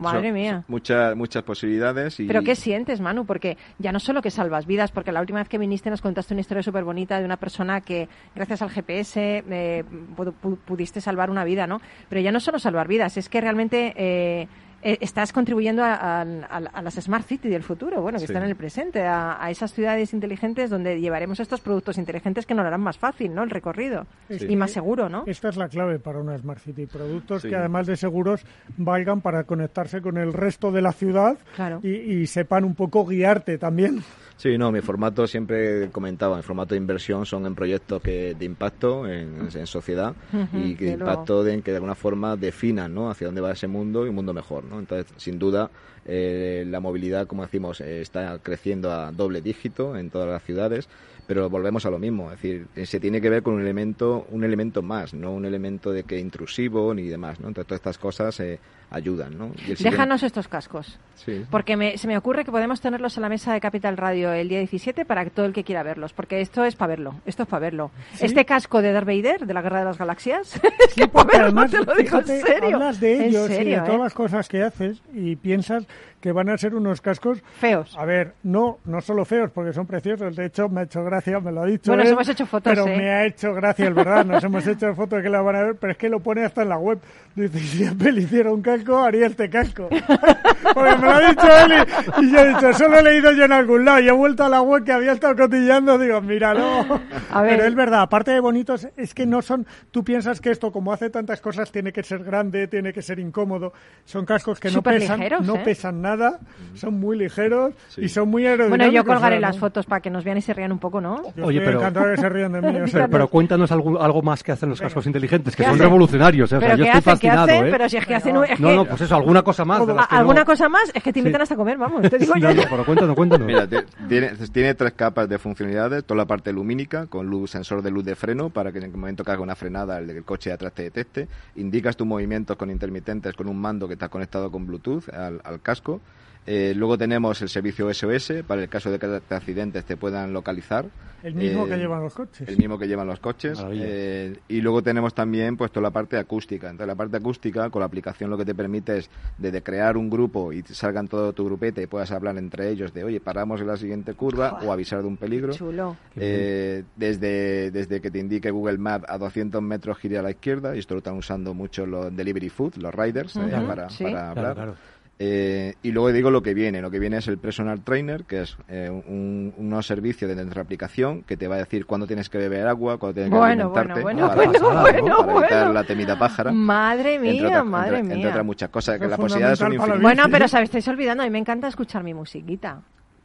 Madre 0.01 0.29
son- 0.29 0.35
mía. 0.35 0.65
Muchas, 0.69 1.15
muchas 1.17 1.43
posibilidades 1.43 2.19
y... 2.21 2.27
Pero 2.27 2.43
¿qué 2.43 2.55
sientes, 2.57 3.01
Manu? 3.01 3.25
Porque 3.27 3.57
ya 3.79 3.93
no 3.93 4.01
solo 4.01 4.23
que 4.23 4.31
salvas 4.31 4.67
vidas, 4.67 4.91
porque 4.91 5.13
la 5.13 5.21
última 5.21 5.39
vez 5.41 5.49
que 5.49 5.59
viniste 5.59 5.91
nos 5.91 6.01
contaste 6.01 6.35
una 6.35 6.41
historia 6.41 6.63
súper 6.63 6.85
bonita 6.85 7.19
de 7.19 7.25
una 7.25 7.37
persona 7.37 7.81
que, 7.81 8.09
gracias 8.35 8.63
al 8.63 8.71
GPS, 8.71 9.45
eh, 9.51 9.85
pu- 10.17 10.33
pu- 10.43 10.57
pudiste 10.59 11.01
salvar 11.01 11.31
una 11.31 11.45
vida, 11.45 11.67
¿no? 11.67 11.81
Pero 12.09 12.21
ya 12.21 12.33
no 12.33 12.41
solo 12.41 12.59
salvar 12.59 12.89
vidas, 12.89 13.17
es 13.17 13.29
que 13.29 13.41
realmente 13.41 13.93
eh, 13.97 14.49
eh, 14.83 14.99
estás 15.01 15.33
contribuyendo 15.33 15.85
a, 15.85 15.95
a- 15.95 16.23
a- 16.23 16.71
a 16.73 16.83
las 16.83 16.95
Smart 16.95 17.27
City 17.27 17.49
del 17.49 17.63
futuro, 17.63 18.01
bueno, 18.03 18.17
que 18.19 18.27
Sí. 18.27 18.33
están 18.33 18.45
en 18.45 18.51
el 18.51 18.57
presente, 18.57 19.03
a, 19.03 19.43
a 19.43 19.51
esas 19.51 19.73
ciudades 19.73 20.13
inteligentes 20.15 20.71
donde 20.71 21.01
llevaremos 21.01 21.39
estos 21.41 21.61
productos 21.61 21.99
inteligentes 21.99 22.47
que 22.47 22.55
nos 22.55 22.63
lo 22.63 22.69
harán 22.69 22.81
más 22.81 22.97
fácil, 22.99 23.35
¿no? 23.35 23.43
El 23.43 23.51
recorrido. 23.51 24.07
Sí. 24.31 24.47
Y 24.49 24.57
más 24.57 24.71
seguro, 24.71 25.09
¿no? 25.09 25.25
Esta 25.27 25.49
es 25.51 25.57
la 25.57 25.69
clave 25.69 25.99
para 25.99 26.19
una 26.21 26.37
Smart 26.39 26.61
City. 26.61 26.87
Productos 26.87 27.43
Sí. 27.43 27.49
que 27.49 27.57
además 27.57 27.87
de 27.87 27.97
seguros 27.97 28.45
valgan 28.77 29.21
para 29.21 29.45
conectarse 29.45 30.01
con 30.01 30.17
el 30.17 30.33
resto 30.33 30.71
de 30.73 30.83
la 30.83 30.93
ciudad 30.93 31.37
Claro. 31.57 31.81
y, 31.83 31.89
y 31.91 32.27
sepan 32.27 32.65
un 32.65 32.75
poco 32.75 33.05
guiarte 33.07 33.59
también. 33.59 34.03
Sí, 34.41 34.57
no, 34.57 34.73
mi 34.73 34.81
formato 34.81 35.27
siempre 35.27 35.91
comentaba, 35.91 36.39
mi 36.39 36.43
formato 36.43 36.71
de 36.71 36.79
inversión 36.79 37.27
son 37.27 37.45
en 37.45 37.55
proyectos 37.55 38.01
que 38.01 38.35
de 38.35 38.45
impacto 38.47 39.07
en, 39.07 39.51
en 39.55 39.67
sociedad 39.67 40.15
y 40.55 40.77
que 40.77 40.87
de 40.87 40.93
impacto 40.93 41.45
de, 41.45 41.61
que 41.61 41.73
de 41.73 41.77
alguna 41.77 41.95
forma 41.95 42.37
definan 42.37 42.95
¿no? 42.95 43.11
hacia 43.11 43.27
dónde 43.27 43.43
va 43.43 43.53
ese 43.53 43.67
mundo 43.67 44.07
y 44.07 44.09
un 44.09 44.15
mundo 44.15 44.33
mejor. 44.33 44.65
¿no? 44.65 44.79
Entonces, 44.79 45.13
sin 45.19 45.39
duda, 45.39 45.71
eh, 46.07 46.65
la 46.67 46.81
movilidad, 46.81 47.27
como 47.27 47.43
decimos, 47.43 47.83
eh, 47.83 48.01
está 48.01 48.39
creciendo 48.39 48.91
a 48.91 49.13
doble 49.13 49.43
dígito 49.43 49.95
en 49.95 50.09
todas 50.09 50.31
las 50.31 50.43
ciudades, 50.43 50.89
pero 51.31 51.49
volvemos 51.49 51.87
a 51.87 51.91
lo 51.91 51.99
mismo, 52.01 52.25
es 52.33 52.43
decir, 52.43 52.67
eh, 52.75 52.85
se 52.87 52.99
tiene 52.99 53.21
que 53.21 53.31
ver 53.31 53.45
con 53.45 53.55
un 53.55 53.61
elemento, 53.61 54.27
un 54.33 54.43
elemento 54.43 54.83
más, 54.83 55.15
no 55.15 55.31
un 55.33 55.45
elemento 55.45 55.93
de 55.93 56.03
que 56.03 56.19
intrusivo 56.19 56.93
ni 56.93 57.05
demás, 57.05 57.39
¿no? 57.39 57.47
Entonces, 57.47 57.69
todas 57.69 57.79
estas 57.79 57.99
cosas 57.99 58.41
eh, 58.41 58.59
ayudan, 58.91 59.39
¿no? 59.39 59.45
Y 59.47 59.49
el 59.71 59.77
siguiente- 59.77 59.85
Déjanos 59.91 60.25
estos 60.25 60.49
cascos. 60.49 60.99
Sí. 61.15 61.45
Porque 61.49 61.77
me- 61.77 61.97
se 61.99 62.09
me 62.09 62.19
ocurre 62.19 62.45
que 62.45 62.51
podemos 62.51 62.81
tenerlos 62.81 63.17
en 63.17 63.23
la 63.23 63.29
mesa 63.29 63.53
de 63.53 63.61
Capital 63.61 63.97
Radio 63.97 64.33
el 64.33 64.49
día 64.49 64.59
17 64.59 65.05
para 65.05 65.25
todo 65.31 65.47
el 65.47 65.53
que 65.53 65.63
quiera 65.63 65.85
verlos, 65.85 66.13
porque 66.15 66.41
esto 66.41 66.65
es 66.65 66.75
para 66.75 66.89
verlo, 66.89 67.15
esto 67.27 67.45
es 67.45 67.49
para 67.49 67.61
verlo. 67.61 67.93
Este 68.21 68.45
casco 68.45 68.83
de 68.83 68.91
Darth 68.91 69.07
Vader, 69.07 69.47
de 69.47 69.55
la 69.55 69.63
Guerra 69.63 69.79
de 69.79 69.85
las 69.85 69.99
Galaxias, 69.99 70.61
es 70.89 70.95
que 70.95 71.07
para 71.07 71.27
verlo, 71.27 71.45
además, 71.45 71.71
te 71.71 71.77
lo 71.79 71.85
digo 71.95 72.19
en 72.19 72.25
fíjate, 72.25 72.41
serio. 72.41 72.75
hablas 72.75 72.99
de 72.99 73.15
En 73.15 73.23
ellos 73.23 73.51
y 73.51 73.55
serio, 73.55 73.77
de 73.77 73.87
todas 73.87 74.01
¿eh? 74.01 74.03
las 74.03 74.15
cosas 74.15 74.49
que 74.49 74.63
haces 74.65 75.01
y 75.15 75.37
piensas 75.37 75.87
que 76.21 76.33
van 76.33 76.51
a 76.51 76.59
ser 76.59 76.75
unos 76.75 77.01
cascos 77.01 77.43
Feos. 77.61 77.97
A 77.97 78.05
ver, 78.05 78.35
no, 78.43 78.79
no 78.85 79.01
solo 79.01 79.25
feos, 79.25 79.51
porque 79.53 79.73
son 79.73 79.87
preciosos. 79.87 80.37
De 80.37 80.47
hecho, 80.47 80.69
me 80.69 80.81
ha 80.81 80.85
hecho 80.85 81.03
gracia, 81.03 81.20
me 81.43 81.53
lo 81.53 81.63
ha 81.63 81.67
dicho. 81.67 81.91
Bueno, 81.91 82.03
él, 82.03 82.09
nos 82.09 82.13
hemos 82.13 82.29
hecho 82.29 82.47
fotos, 82.47 82.73
Pero 82.73 82.87
¿eh? 82.87 82.97
me 82.97 83.11
ha 83.11 83.27
hecho 83.27 83.53
gracia, 83.55 83.89
es 83.89 83.95
verdad. 83.95 84.25
Nos 84.25 84.43
hemos 84.45 84.67
hecho 84.67 84.95
fotos 84.95 85.23
que 85.23 85.29
la 85.29 85.41
van 85.41 85.57
a 85.57 85.63
ver, 85.65 85.77
pero 85.77 85.93
es 85.93 85.99
que 85.99 86.09
lo 86.09 86.21
pone 86.21 86.45
hasta 86.45 86.63
en 86.63 86.69
la 86.69 86.79
web. 86.79 86.99
Dice, 87.35 87.59
si 87.61 87.85
Apple 87.85 88.21
hiciera 88.21 88.53
un 88.53 88.63
casco, 88.63 88.99
haría 88.99 89.27
este 89.27 89.49
casco. 89.49 89.89
porque 90.75 90.97
me 90.97 91.03
lo 91.03 91.11
ha 91.11 91.21
dicho 91.29 91.47
él 91.65 91.73
y, 92.21 92.25
y 92.27 92.33
yo 92.33 92.39
he 92.41 92.49
dicho, 92.49 92.73
solo 92.75 92.99
he 92.99 93.03
leído 93.03 93.33
yo 93.33 93.45
en 93.45 93.53
algún 93.53 93.85
lado. 93.85 94.01
Y 94.01 94.09
he 94.09 94.13
vuelto 94.13 94.45
a 94.45 94.49
la 94.49 94.63
web 94.63 94.85
que 94.85 94.93
había 94.93 95.13
estado 95.13 95.37
cotillando, 95.37 95.99
digo, 95.99 96.21
míralo. 96.21 97.01
A 97.31 97.43
ver. 97.43 97.57
Pero 97.57 97.69
es 97.69 97.75
verdad, 97.75 98.03
aparte 98.03 98.33
de 98.33 98.41
bonitos, 98.41 98.89
es 98.97 99.15
que 99.15 99.27
no 99.27 99.43
son. 99.43 99.67
Tú 99.91 100.03
piensas 100.05 100.41
que 100.41 100.51
esto, 100.51 100.73
como 100.73 100.93
hace 100.93 101.11
tantas 101.11 101.41
cosas, 101.41 101.71
tiene 101.71 101.93
que 101.93 102.03
ser 102.03 102.25
grande, 102.25 102.67
tiene 102.69 102.93
que 102.93 103.03
ser 103.03 103.19
incómodo. 103.19 103.73
Son 104.05 104.25
cascos 104.25 104.59
que 104.59 104.71
no 104.71 104.83
pesan, 104.83 105.01
Superligeros, 105.19 105.47
no 105.47 105.57
¿eh? 105.57 105.63
pesan 105.65 106.03
nada, 106.03 106.39
son 106.75 106.95
muy 106.99 107.17
ligeros 107.17 107.75
Sí. 107.89 108.03
y 108.03 108.09
son 108.09 108.29
muy 108.29 108.47
aerodinámicos. 108.47 108.79
Bueno, 108.79 108.93
yo 108.93 109.05
colgaré 109.05 109.37
¿no? 109.37 109.43
las 109.43 109.59
fotos 109.59 109.87
para 109.87 110.01
que 110.01 110.11
nos 110.11 110.25
vean 110.25 110.39
y 110.39 110.43
se 110.43 110.55
rían 110.55 110.73
un 110.73 110.79
poco, 110.79 111.00
¿no? 111.01 111.23
Yo 111.35 111.47
Oye, 111.47 111.61
pero- 111.61 111.79
encantado 111.79 112.11
que 112.15 112.17
se 112.21 112.29
rían 112.29 112.53
de 112.53 112.63
mí. 112.63 112.81
o 112.81 112.87
sea, 112.89 113.09
Pero, 113.09 113.29
cuéntanos 113.29 113.71
algo, 113.73 114.01
algo 114.01 114.23
más 114.23 114.43
que 114.43 114.53
hacen 114.53 114.69
los 114.69 114.81
cascos 114.81 115.07
inteligentes, 115.07 115.55
que 115.57 115.63
¿Qué 115.63 115.67
son 115.69 115.75
hacen? 115.75 115.85
revolucionarios. 115.87 116.53
¿eh? 116.53 116.57
O 116.57 116.61
sea, 116.61 116.69
Pero 116.69 116.79
yo 116.79 116.85
¿qué 116.85 116.99
estoy 116.99 117.13
fascinado. 117.13 117.43
hacen? 117.45 117.67
¿eh? 117.67 117.71
Pero 117.71 117.89
si 117.89 117.97
es 117.97 118.07
que 118.07 118.15
hacen... 118.15 118.37
un- 118.37 118.45
Es 118.45 118.61
No, 118.61 118.69
que, 118.69 118.75
no, 118.77 118.85
pues 118.87 119.01
eso, 119.01 119.17
alguna 119.17 119.43
cosa 119.43 119.65
más. 119.65 119.87
de 119.87 119.95
las 119.95 120.07
que 120.09 120.15
¿Alguna 120.17 120.41
no- 120.41 120.47
cosa 120.47 120.69
más? 120.69 120.91
Es 120.95 121.03
que 121.03 121.13
te 121.13 121.19
invitan 121.21 121.41
Sí. 121.41 121.43
hasta 121.43 121.57
comer, 121.57 121.79
vamos. 121.79 122.03
Te 122.09 122.19
digo 122.19 122.35
yo. 122.37 122.49
No, 122.49 122.55
no, 122.55 122.63
pero 122.71 122.85
cuéntanos, 122.85 123.17
cuéntanos. 123.17 123.47
Mira, 123.47 123.67
tiene, 124.09 124.33
tiene 124.53 124.75
tres 124.75 124.93
capas 124.95 125.29
de 125.29 125.39
funcionalidades, 125.39 126.05
toda 126.05 126.19
la 126.19 126.27
parte 126.27 126.53
lumínica 126.53 127.07
con 127.07 127.27
luz, 127.27 127.51
sensor 127.51 127.83
de 127.83 127.91
luz 127.91 128.05
de 128.05 128.15
freno 128.17 128.51
para 128.51 128.73
que 128.73 128.79
en 128.79 128.85
el 128.85 128.91
momento 128.93 129.25
que 129.25 129.31
haga 129.33 129.43
una 129.43 129.55
frenada 129.55 129.99
el 129.99 130.07
del 130.07 130.25
coche 130.25 130.51
de 130.51 130.55
atrás 130.55 130.73
te 130.73 130.83
detecte, 130.83 131.29
indicas 131.57 131.97
tus 131.97 132.07
movimientos 132.07 132.57
con 132.57 132.71
intermitentes 132.71 133.35
con 133.35 133.49
un 133.49 133.59
mando 133.61 133.87
que 133.89 133.95
está 133.95 134.09
conectado 134.09 134.51
con 134.51 134.67
Bluetooth 134.67 135.09
al, 135.13 135.41
al 135.45 135.61
casco. 135.61 136.01
Eh, 136.47 136.73
luego 136.75 136.97
tenemos 136.99 137.41
el 137.43 137.49
servicio 137.49 137.93
SOS 137.93 138.43
para 138.47 138.63
el 138.63 138.69
caso 138.69 138.91
de 138.91 138.99
que 138.99 139.21
te 139.29 139.35
accidentes 139.35 139.85
te 139.85 139.97
puedan 139.97 140.33
localizar. 140.33 140.87
el 141.23 141.35
mismo 141.35 141.67
Eh, 141.67 141.69
que 141.69 141.77
llevan 141.77 142.03
los 142.03 142.15
coches. 142.15 142.49
el 142.49 142.57
mismo 142.57 142.79
que 142.79 142.89
llevan 142.89 143.07
los 143.07 143.21
coches. 143.21 143.63
Eh, 143.71 144.39
y 144.49 144.63
luego 144.63 144.83
tenemos 144.83 145.13
también 145.13 145.57
pues 145.59 145.71
toda 145.71 145.83
la 145.83 145.91
parte 145.91 146.17
acústica. 146.17 146.69
Entonces 146.71 146.87
la 146.89 146.95
parte 146.95 147.19
acústica 147.19 147.69
con 147.69 147.81
la 147.81 147.87
aplicación 147.87 148.31
lo 148.31 148.39
que 148.39 148.47
te 148.47 148.55
permite 148.55 148.97
es 148.99 149.11
de, 149.37 149.51
de 149.53 149.63
crear 149.63 149.99
un 149.99 150.09
grupo 150.09 150.51
y 150.51 150.63
te 150.63 150.73
salgan 150.75 151.09
todo 151.09 151.35
tu 151.35 151.45
grupete 151.45 151.83
y 151.83 151.87
puedas 151.87 152.11
hablar 152.11 152.39
entre 152.39 152.71
ellos 152.71 152.95
de 152.95 153.05
oye 153.05 153.21
paramos 153.21 153.61
en 153.61 153.67
la 153.67 153.77
siguiente 153.77 154.15
curva 154.15 154.61
o 154.65 154.73
avisar 154.73 155.03
de 155.03 155.09
un 155.09 155.19
peligro. 155.19 155.53
Chulo. 155.53 155.95
Eh, 156.17 156.85
desde, 156.97 157.71
desde 157.71 158.01
que 158.01 158.11
te 158.11 158.19
indique 158.19 158.51
Google 158.51 158.79
Maps 158.79 159.05
a 159.09 159.19
200 159.19 159.61
metros 159.61 159.99
gire 159.99 160.17
a 160.19 160.23
la 160.23 160.31
izquierda, 160.31 160.75
y 160.75 160.79
esto 160.79 160.95
lo 160.95 160.99
están 160.99 161.17
usando 161.19 161.53
mucho 161.53 161.85
los 161.85 162.17
delivery 162.17 162.49
food, 162.49 162.77
los 162.77 162.95
riders, 162.95 163.37
eh, 163.37 163.41
para, 163.67 163.91
sí. 163.91 164.05
para 164.05 164.15
Claro, 164.15 164.29
hablar. 164.41 164.55
claro. 164.55 164.75
Eh, 165.23 165.75
y 165.83 165.91
luego 165.93 166.11
digo 166.13 166.31
lo 166.31 166.43
que 166.43 166.55
viene. 166.55 166.81
Lo 166.81 166.91
que 166.91 166.99
viene 166.99 167.19
es 167.19 167.29
el 167.29 167.37
Personal 167.37 167.83
Trainer, 167.83 168.25
que 168.25 168.41
es 168.41 168.57
eh, 168.71 168.89
un, 168.89 169.53
un 169.55 169.83
servicio 169.83 170.27
de 170.27 170.35
nuestra 170.35 170.63
aplicación 170.63 171.23
que 171.25 171.37
te 171.37 171.47
va 171.47 171.57
a 171.57 171.59
decir 171.59 171.85
cuándo 171.85 172.07
tienes 172.07 172.31
que 172.31 172.39
beber 172.39 172.67
agua, 172.67 172.97
cuándo 172.97 173.15
tienes 173.21 173.31
que 173.31 173.37
alimentarte. 173.39 174.01
bueno, 174.01 174.29
para, 174.29 174.35
bueno, 174.35 174.59
para- 174.63 174.81
bueno, 174.81 175.17
para 175.19 175.39
evitar 175.41 175.59
bueno. 175.67 175.73
la 175.75 175.85
temida 175.85 176.19
pájara. 176.19 176.53
Madre 176.53 177.17
entre 177.17 177.33
mía, 177.33 177.47
otras- 177.49 177.67
madre 177.67 177.87
entre- 177.99 178.01
entre 178.01 178.17
mía. 178.17 178.29
otras 178.31 178.47
muchas 178.47 178.69
cosas, 178.71 178.99
que 178.99 179.05
Es 179.05 179.11
las 179.11 179.19
posibilidades 179.21 179.59
son 179.59 179.73
infinitas. 179.75 179.97
la 179.99 180.03
Bueno, 180.03 180.23
pero 180.33 180.49
sabes, 180.49 180.69
estáis 180.69 180.89
olvidando, 180.89 181.23
a 181.23 181.27
mí 181.27 181.31
me 181.31 181.39
encanta 181.39 181.69
escuchar 181.69 182.03
mi 182.03 182.15
musiquita. 182.15 182.81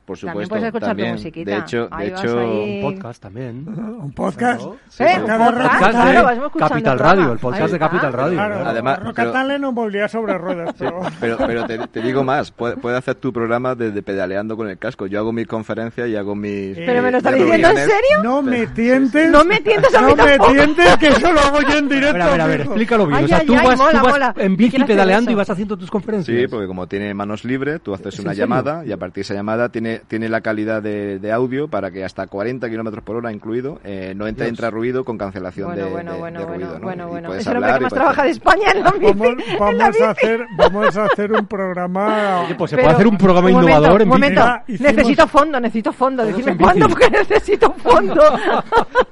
Por 0.05 0.17
También 0.19 0.31
supuesto, 0.33 0.49
puedes 0.49 0.65
escuchar 0.67 0.89
tu 0.89 0.89
también. 0.89 1.11
musiquita. 1.13 1.51
De 1.51 1.57
hecho, 1.57 1.87
Ahí 1.91 2.09
de 2.11 2.15
hecho 2.15 2.39
ahí. 2.39 2.81
Un 2.83 2.91
podcast 2.93 3.21
también. 3.23 3.65
Un 3.67 4.11
podcast. 4.13 4.59
Claro. 4.61 4.77
Sí, 4.87 5.03
¿Eh? 5.03 5.15
Un 5.19 5.25
podcast, 5.25 5.57
podcast 5.57 5.91
claro, 5.91 6.11
de 6.11 6.21
vamos 6.23 6.45
escuchando 6.45 6.69
Capital. 6.75 6.99
Radio, 6.99 7.31
el 7.33 7.39
podcast 7.39 7.71
de. 7.73 7.79
Capital 7.79 8.13
Radio. 8.13 8.33
Claro, 8.35 8.55
Además, 8.65 8.99
Roca 8.99 9.13
pero- 9.15 9.31
Tale 9.31 9.59
no 9.59 9.71
volvía 9.71 10.07
sobre 10.07 10.37
ruedas, 10.37 10.75
pero... 10.77 10.99
Pero, 11.19 11.37
pero 11.37 11.65
te, 11.65 11.77
te 11.87 12.01
digo 12.01 12.23
más, 12.23 12.51
puedes 12.51 12.77
puede 12.77 12.97
hacer 12.97 13.15
tu 13.15 13.33
programa 13.33 13.73
desde 13.75 14.03
pedaleando 14.03 14.55
con 14.55 14.69
el 14.69 14.77
casco. 14.77 15.07
Yo 15.07 15.19
hago 15.19 15.31
mis 15.33 15.47
conferencias 15.47 16.07
y 16.07 16.15
hago 16.15 16.35
mis... 16.35 16.75
¿Pero 16.77 17.01
me 17.01 17.09
lo 17.11 17.17
estás 17.17 17.33
mis 17.33 17.43
diciendo 17.43 17.69
en 17.69 17.75
serio? 17.77 18.23
No 18.23 18.41
me 18.43 18.67
tientes. 18.67 19.31
No 19.31 19.43
me 19.43 19.59
tientes 19.61 19.95
a 19.95 20.01
mí 20.01 20.13
No 20.15 20.23
me 20.23 20.37
tientes, 20.37 20.97
que 20.97 21.07
eso 21.07 21.33
lo 21.33 21.39
hago 21.39 21.61
yo 21.61 21.77
en 21.79 21.89
directo. 21.89 22.21
a 22.23 22.29
ver, 22.29 22.41
a 22.41 22.45
ver, 22.47 22.61
explícalo 22.61 23.07
bien. 23.07 23.17
Ay, 23.19 23.25
o 23.25 23.27
sea, 23.27 23.37
ay, 23.39 23.45
tú 23.47 23.55
ay, 23.57 23.65
vas, 23.67 23.77
mola, 23.77 23.91
tú 23.99 24.05
vas 24.05 24.13
mola. 24.13 24.33
en 24.37 24.55
bici 24.55 24.83
pedaleando 24.83 25.31
y 25.31 25.33
vas 25.35 25.49
haciendo 25.49 25.75
tus 25.77 25.89
conferencias. 25.89 26.37
Sí, 26.37 26.47
porque 26.47 26.67
como 26.67 26.85
tiene 26.87 27.13
manos 27.15 27.43
libres, 27.43 27.81
tú 27.81 27.93
haces 27.93 28.13
¿Es 28.13 28.19
una 28.19 28.33
llamada 28.33 28.85
y 28.85 28.91
a 28.91 28.97
partir 28.97 29.15
de 29.15 29.21
esa 29.21 29.33
llamada 29.33 29.69
tiene, 29.69 29.94
tiene 30.07 30.29
la 30.29 30.41
calidad 30.41 30.81
de, 30.81 31.19
de 31.19 31.31
audio 31.31 31.67
para 31.67 31.91
que 31.91 32.03
hasta 32.03 32.27
40 32.27 32.69
kilómetros 32.69 33.03
por 33.03 33.15
hora 33.15 33.31
incluido 33.31 33.79
eh, 33.83 34.13
no 34.15 34.27
entre, 34.27 34.47
entra 34.47 34.69
ruido 34.69 35.03
con 35.05 35.17
cancelación 35.17 35.67
Bueno, 35.69 35.85
de, 35.85 35.91
bueno, 35.91 36.13
de- 36.13 36.19
bueno, 36.19 36.39
de 36.39 36.45
bueno, 36.45 36.65
ruido. 36.65 36.79
¿no? 36.79 36.85
bueno, 36.85 37.03
Y 37.05 37.09
bueno. 37.09 37.27
puedes 37.29 37.41
Es 37.41 37.47
el 37.47 37.57
hombre 37.57 37.71
hablar 37.71 37.79
que 37.79 37.83
más 37.85 37.93
trabaja 37.93 38.23
de 38.23 38.29
España 38.31 38.71
en 38.73 38.83
la 38.83 38.91
bici. 38.91 39.05
Vamos, 39.05 39.27
en 39.27 39.37
la 39.37 39.59
vamos 39.59 39.87
bici. 39.91 40.03
a 40.03 40.09
hacer, 40.11 40.45
vamos 40.57 40.97
a 40.97 41.03
hacer 41.05 41.31
un 41.31 41.45
programa. 41.47 42.41
Oye, 42.45 42.55
pues 42.55 42.69
se 42.71 42.75
Pero- 42.75 42.85
puede 42.87 42.95
hacer 42.95 43.07
un 43.07 43.17
programa 43.17 43.47
un 43.47 43.53
momento, 43.53 43.71
innovador 43.77 44.01
en 44.01 44.11
un 44.11 44.19
bici. 44.21 44.33
hicimos- 44.73 44.93
Necesito 44.95 45.27
fondo, 45.27 45.59
necesito 45.59 45.93
fondo. 45.93 46.25
Decime 46.25 46.57
cuándo, 46.57 46.87
porque 46.89 47.09
necesito 47.09 47.71
fondo. 47.73 48.21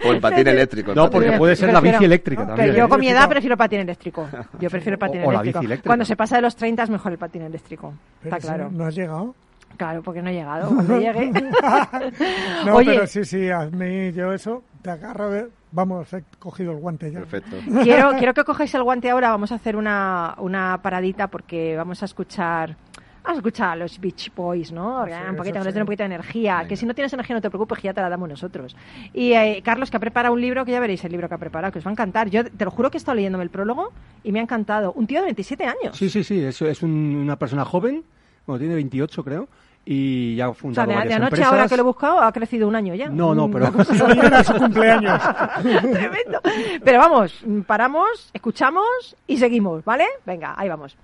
O 0.05 0.11
el 0.11 0.19
patín 0.19 0.47
eléctrico. 0.47 0.91
el 0.91 0.97
No, 0.97 1.09
porque 1.09 1.31
puede 1.33 1.55
ser 1.55 1.71
la 1.73 1.79
bici 1.81 2.03
eléctrica 2.05 2.43
Pero 2.43 2.55
también. 2.55 2.75
yo 2.75 2.85
¿eh? 2.85 2.89
con 2.89 2.99
mi 2.99 3.07
edad 3.09 3.29
prefiero 3.29 3.53
el 3.53 3.57
patín 3.57 3.79
eléctrico. 3.81 4.27
Yo 4.59 4.69
prefiero 4.69 4.95
el 4.95 4.99
patín 4.99 5.21
O- 5.23 5.27
o 5.27 5.31
la 5.31 5.39
eléctrico. 5.39 5.59
bici 5.59 5.65
eléctrica. 5.65 5.89
Cuando 5.89 6.05
se 6.05 6.15
pasa 6.15 6.35
de 6.35 6.41
los 6.41 6.55
30 6.55 6.83
es 6.83 6.89
mejor 6.89 7.11
el 7.11 7.17
patín 7.17 7.41
eléctrico. 7.43 7.93
Está 8.23 8.37
claro. 8.37 8.69
No 8.71 8.85
has 8.85 8.95
llegado. 8.95 9.35
Claro, 9.77 10.01
porque 10.03 10.21
no 10.21 10.29
he 10.29 10.33
llegado. 10.33 10.69
Cuando 10.69 10.99
llegue. 10.99 11.31
No, 12.65 12.75
Oye, 12.75 12.91
pero 12.93 13.07
sí, 13.07 13.25
sí, 13.25 13.49
a 13.49 13.65
mí 13.69 14.11
yo 14.13 14.31
eso 14.33 14.63
te 14.81 14.89
agarro 14.91 15.29
de... 15.29 15.47
Vamos, 15.71 16.13
he 16.13 16.23
cogido 16.39 16.71
el 16.71 16.77
guante 16.77 17.11
ya. 17.11 17.19
Perfecto. 17.19 17.57
quiero, 17.83 18.11
quiero 18.17 18.33
que 18.33 18.43
cojáis 18.43 18.73
el 18.75 18.83
guante 18.83 19.09
ahora. 19.09 19.31
Vamos 19.31 19.51
a 19.51 19.55
hacer 19.55 19.75
una, 19.75 20.35
una 20.37 20.79
paradita 20.83 21.27
porque 21.27 21.75
vamos 21.75 22.01
a 22.03 22.05
escuchar. 22.05 22.75
Vamos 23.23 23.37
a 23.37 23.39
escuchar 23.39 23.69
a 23.69 23.75
los 23.77 23.99
Beach 23.99 24.31
Boys, 24.35 24.71
¿no? 24.71 25.05
Sí, 25.05 25.11
un 25.29 25.35
poquito, 25.37 25.63
que 25.63 25.71
sí. 25.71 25.79
un 25.79 25.85
poquito 25.85 26.03
de 26.03 26.07
energía. 26.07 26.65
Que 26.67 26.75
si 26.75 26.85
no 26.85 26.93
tienes 26.93 27.11
energía, 27.13 27.35
no 27.37 27.41
te 27.41 27.49
preocupes, 27.49 27.79
que 27.79 27.85
ya 27.85 27.93
te 27.93 28.01
la 28.01 28.09
damos 28.09 28.29
nosotros. 28.29 28.75
Y 29.13 29.31
eh, 29.33 29.61
Carlos, 29.63 29.89
que 29.89 29.97
ha 29.97 29.99
preparado 29.99 30.33
un 30.35 30.41
libro, 30.41 30.63
que 30.65 30.71
ya 30.73 30.79
veréis 30.79 31.03
el 31.05 31.11
libro 31.11 31.27
que 31.27 31.33
ha 31.35 31.37
preparado, 31.39 31.71
que 31.71 31.79
os 31.79 31.85
va 31.85 31.89
a 31.89 31.93
encantar. 31.93 32.29
Yo 32.29 32.43
te 32.45 32.65
lo 32.65 32.69
juro 32.69 32.91
que 32.91 32.97
he 32.97 32.99
estado 32.99 33.15
leyéndome 33.15 33.43
el 33.45 33.49
prólogo 33.49 33.91
y 34.23 34.31
me 34.31 34.39
ha 34.39 34.43
encantado. 34.43 34.91
Un 34.93 35.07
tío 35.07 35.19
de 35.21 35.25
27 35.25 35.63
años. 35.65 35.97
Sí, 35.97 36.09
sí, 36.09 36.23
sí, 36.23 36.39
es, 36.43 36.61
es 36.61 36.83
un- 36.83 37.15
una 37.15 37.37
persona 37.39 37.63
joven, 37.65 38.03
bueno, 38.45 38.59
tiene 38.59 38.75
28 38.75 39.23
creo, 39.23 39.47
y 39.85 40.35
ya 40.35 40.45
ha 40.45 40.49
O 40.49 40.55
sea, 40.73 40.85
de, 40.85 40.91
de 40.91 40.95
varias 40.95 41.15
anoche, 41.17 41.25
empresas. 41.35 41.47
ahora 41.51 41.67
que 41.67 41.75
lo 41.75 41.81
he 41.81 41.85
buscado, 41.85 42.21
ha 42.21 42.31
crecido 42.31 42.67
un 42.67 42.75
año 42.75 42.95
ya. 42.95 43.09
No, 43.09 43.35
no, 43.35 43.49
pero... 43.51 43.67
Era 43.67 44.43
su 44.43 44.53
cumpleaños. 44.55 45.21
Tremendo. 45.61 46.41
Pero 46.83 46.99
vamos, 46.99 47.33
paramos, 47.67 48.29
escuchamos 48.33 49.15
y 49.27 49.37
seguimos, 49.37 49.83
¿vale? 49.83 50.05
Venga, 50.25 50.53
ahí 50.57 50.69
vamos. 50.69 50.95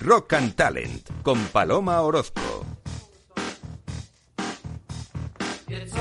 Rock 0.00 0.32
and 0.34 0.54
Talent 0.54 1.10
con 1.22 1.38
Paloma 1.46 2.00
Orozco. 2.00 2.40
It's 5.70 5.92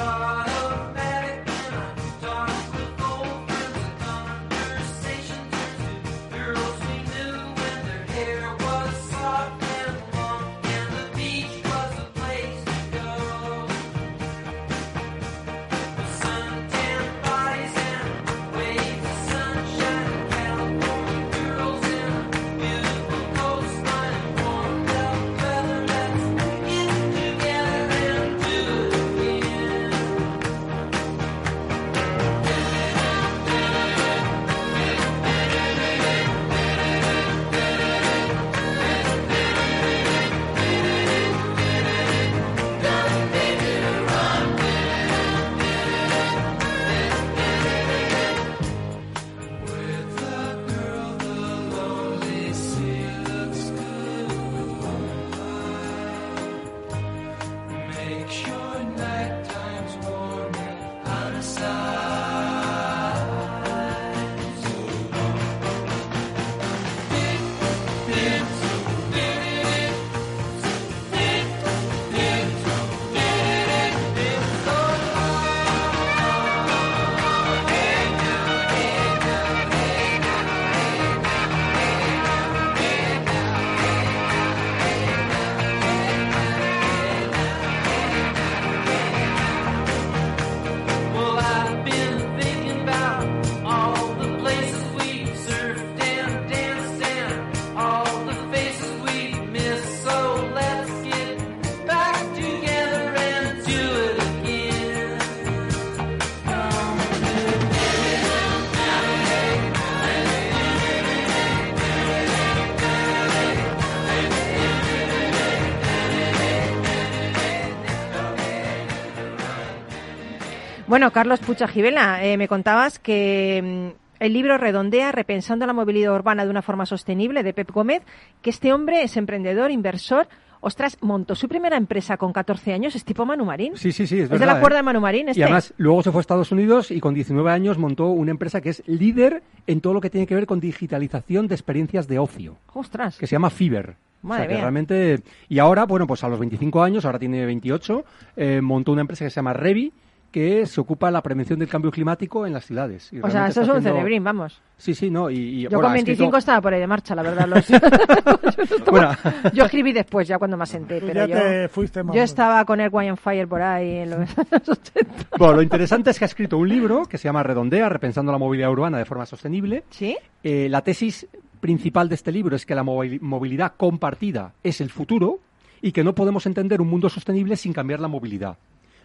Bueno, 120.98 121.12
Carlos 121.12 121.40
Pucha 121.42 121.68
Gibela, 121.68 122.26
eh, 122.26 122.38
me 122.38 122.48
contabas 122.48 122.98
que 122.98 123.94
mm, 123.94 124.24
el 124.24 124.34
libro 124.34 124.58
redondea 124.58 125.12
Repensando 125.12 125.68
la 125.68 125.74
movilidad 125.74 126.12
urbana 126.12 126.44
de 126.44 126.50
una 126.50 126.64
forma 126.64 126.88
sostenible 126.88 127.44
de 127.44 127.54
Pep 127.54 127.70
Gómez, 127.70 128.02
que 128.42 128.50
este 128.50 128.74
hombre 128.74 129.04
es 129.04 129.16
emprendedor, 129.16 129.70
inversor. 129.70 130.28
Ostras, 130.60 130.98
montó 131.02 131.36
su 131.36 131.48
primera 131.48 131.78
empresa 131.78 132.18
con 132.18 132.34
14 132.34 132.74
años, 132.74 132.96
es 132.96 133.06
tipo 133.06 133.28
Manu 133.28 133.46
Marín. 133.46 133.78
Sí, 133.78 133.92
sí, 133.92 134.08
sí, 134.08 134.22
es, 134.22 134.32
Es 134.32 134.40
de 134.40 134.46
la 134.48 134.60
cuerda 134.60 134.78
¿eh? 134.78 134.80
de 134.80 134.84
Manu 134.86 135.00
Marín, 135.00 135.30
este. 135.30 135.40
Y 135.40 135.44
además, 135.44 135.72
luego 135.78 136.02
se 136.02 136.10
fue 136.12 136.18
a 136.18 136.22
Estados 136.22 136.52
Unidos 136.52 136.90
y 136.90 137.00
con 137.00 137.14
19 137.14 137.52
años 137.52 137.78
montó 137.78 138.08
una 138.08 138.32
empresa 138.32 138.60
que 138.60 138.70
es 138.70 138.82
líder 138.88 139.44
en 139.68 139.82
todo 139.82 139.94
lo 139.94 140.02
que 140.02 140.10
tiene 140.10 140.26
que 140.26 140.34
ver 140.34 140.48
con 140.48 140.60
digitalización 140.60 141.48
de 141.48 141.54
experiencias 141.54 142.08
de 142.08 142.18
ocio, 142.18 142.58
Ostras. 142.74 143.20
que 143.20 143.28
se 143.28 143.36
llama 143.36 143.52
Fiverr. 143.52 143.98
O 144.24 144.30
Madre 144.30 144.42
sea, 144.42 144.48
que 144.48 144.54
mía. 144.56 144.62
realmente... 144.64 145.20
Y 145.48 145.60
ahora, 145.60 145.86
bueno, 145.86 146.08
pues 146.08 146.24
a 146.24 146.28
los 146.28 146.40
25 146.40 146.82
años, 146.82 147.06
ahora 147.06 147.20
tiene 147.20 147.46
28, 147.46 148.04
eh, 148.36 148.62
montó 148.62 148.94
una 148.94 149.02
empresa 149.02 149.26
que 149.26 149.30
se 149.30 149.36
llama 149.36 149.54
Revi, 149.54 149.94
que 150.32 150.66
se 150.66 150.80
ocupa 150.82 151.08
de 151.08 151.14
la 151.14 151.24
prevención 151.24 151.58
del 151.58 151.68
cambio 151.70 151.90
climático 151.90 152.46
en 152.46 152.54
las 152.54 152.66
ciudades. 152.66 153.12
Y 153.14 153.20
O 153.22 153.30
sea, 153.30 153.48
eso 153.48 153.62
es 153.62 153.68
un 153.70 153.78
haciendo- 153.78 153.96
cerebrín, 153.98 154.24
vamos. 154.24 154.62
Sí, 154.78 154.94
sí, 154.94 155.10
no, 155.10 155.30
y... 155.30 155.36
y, 155.38 155.62
Yo 155.64 155.70
bueno, 155.70 155.82
con 155.84 155.92
ha 155.92 155.94
25 155.94 156.24
escrito- 156.24 156.38
estaba 156.38 156.62
por 156.62 156.74
ahí 156.74 156.80
de 156.80 156.88
marcha, 156.88 157.16
la 157.16 157.24
verdad. 157.24 157.48
los- 157.48 157.66
Bueno. 158.92 159.12
yo 159.54 159.66
escribí 159.66 159.94
después, 159.94 160.28
ya 160.28 160.38
cuando 160.38 160.58
me 160.58 160.64
asenté, 160.64 161.00
Tú 161.00 161.08
pero 161.08 161.26
ya 161.26 161.36
yo, 161.36 161.42
te 161.42 161.68
fuiste, 161.70 162.00
yo 162.00 162.06
vamos. 162.06 162.22
estaba 162.22 162.64
con 162.66 162.80
Air 162.80 162.90
Wine 162.92 163.10
and 163.10 163.18
Fire 163.20 163.48
por 163.48 163.62
ahí 163.62 163.98
en 164.00 164.10
los 164.12 164.20
años 164.38 164.70
80. 164.70 165.12
Bueno, 165.38 165.54
lo 165.56 165.62
interesante 165.62 166.10
es 166.12 166.20
que 166.20 166.26
ha 166.26 166.28
escrito 166.28 166.58
un 166.58 166.70
libro 166.70 167.06
que 167.06 167.18
se 167.18 167.26
llama 167.28 167.44
Redondea, 167.44 167.90
repensando 167.90 168.32
la 168.32 168.38
movilidad 168.38 168.72
urbana 168.72 168.98
de 168.98 169.06
forma 169.06 169.26
sostenible. 169.26 169.84
¿Sí? 169.90 170.18
Eh, 170.44 170.68
la 170.70 170.82
tesis 170.82 171.28
principal 171.60 172.10
de 172.10 172.16
este 172.16 172.32
libro 172.32 172.56
es 172.56 172.66
que 172.66 172.76
la 172.76 172.84
movili- 172.84 173.20
movilidad 173.22 173.74
compartida 173.78 174.54
es 174.64 174.80
el 174.82 174.90
futuro 174.90 175.40
y 175.82 175.92
que 175.92 176.04
no 176.04 176.14
podemos 176.14 176.46
entender 176.46 176.82
un 176.82 176.88
mundo 176.90 177.10
sostenible 177.10 177.56
sin 177.56 177.74
cambiar 177.74 178.00
la 178.00 178.08
movilidad. 178.08 178.58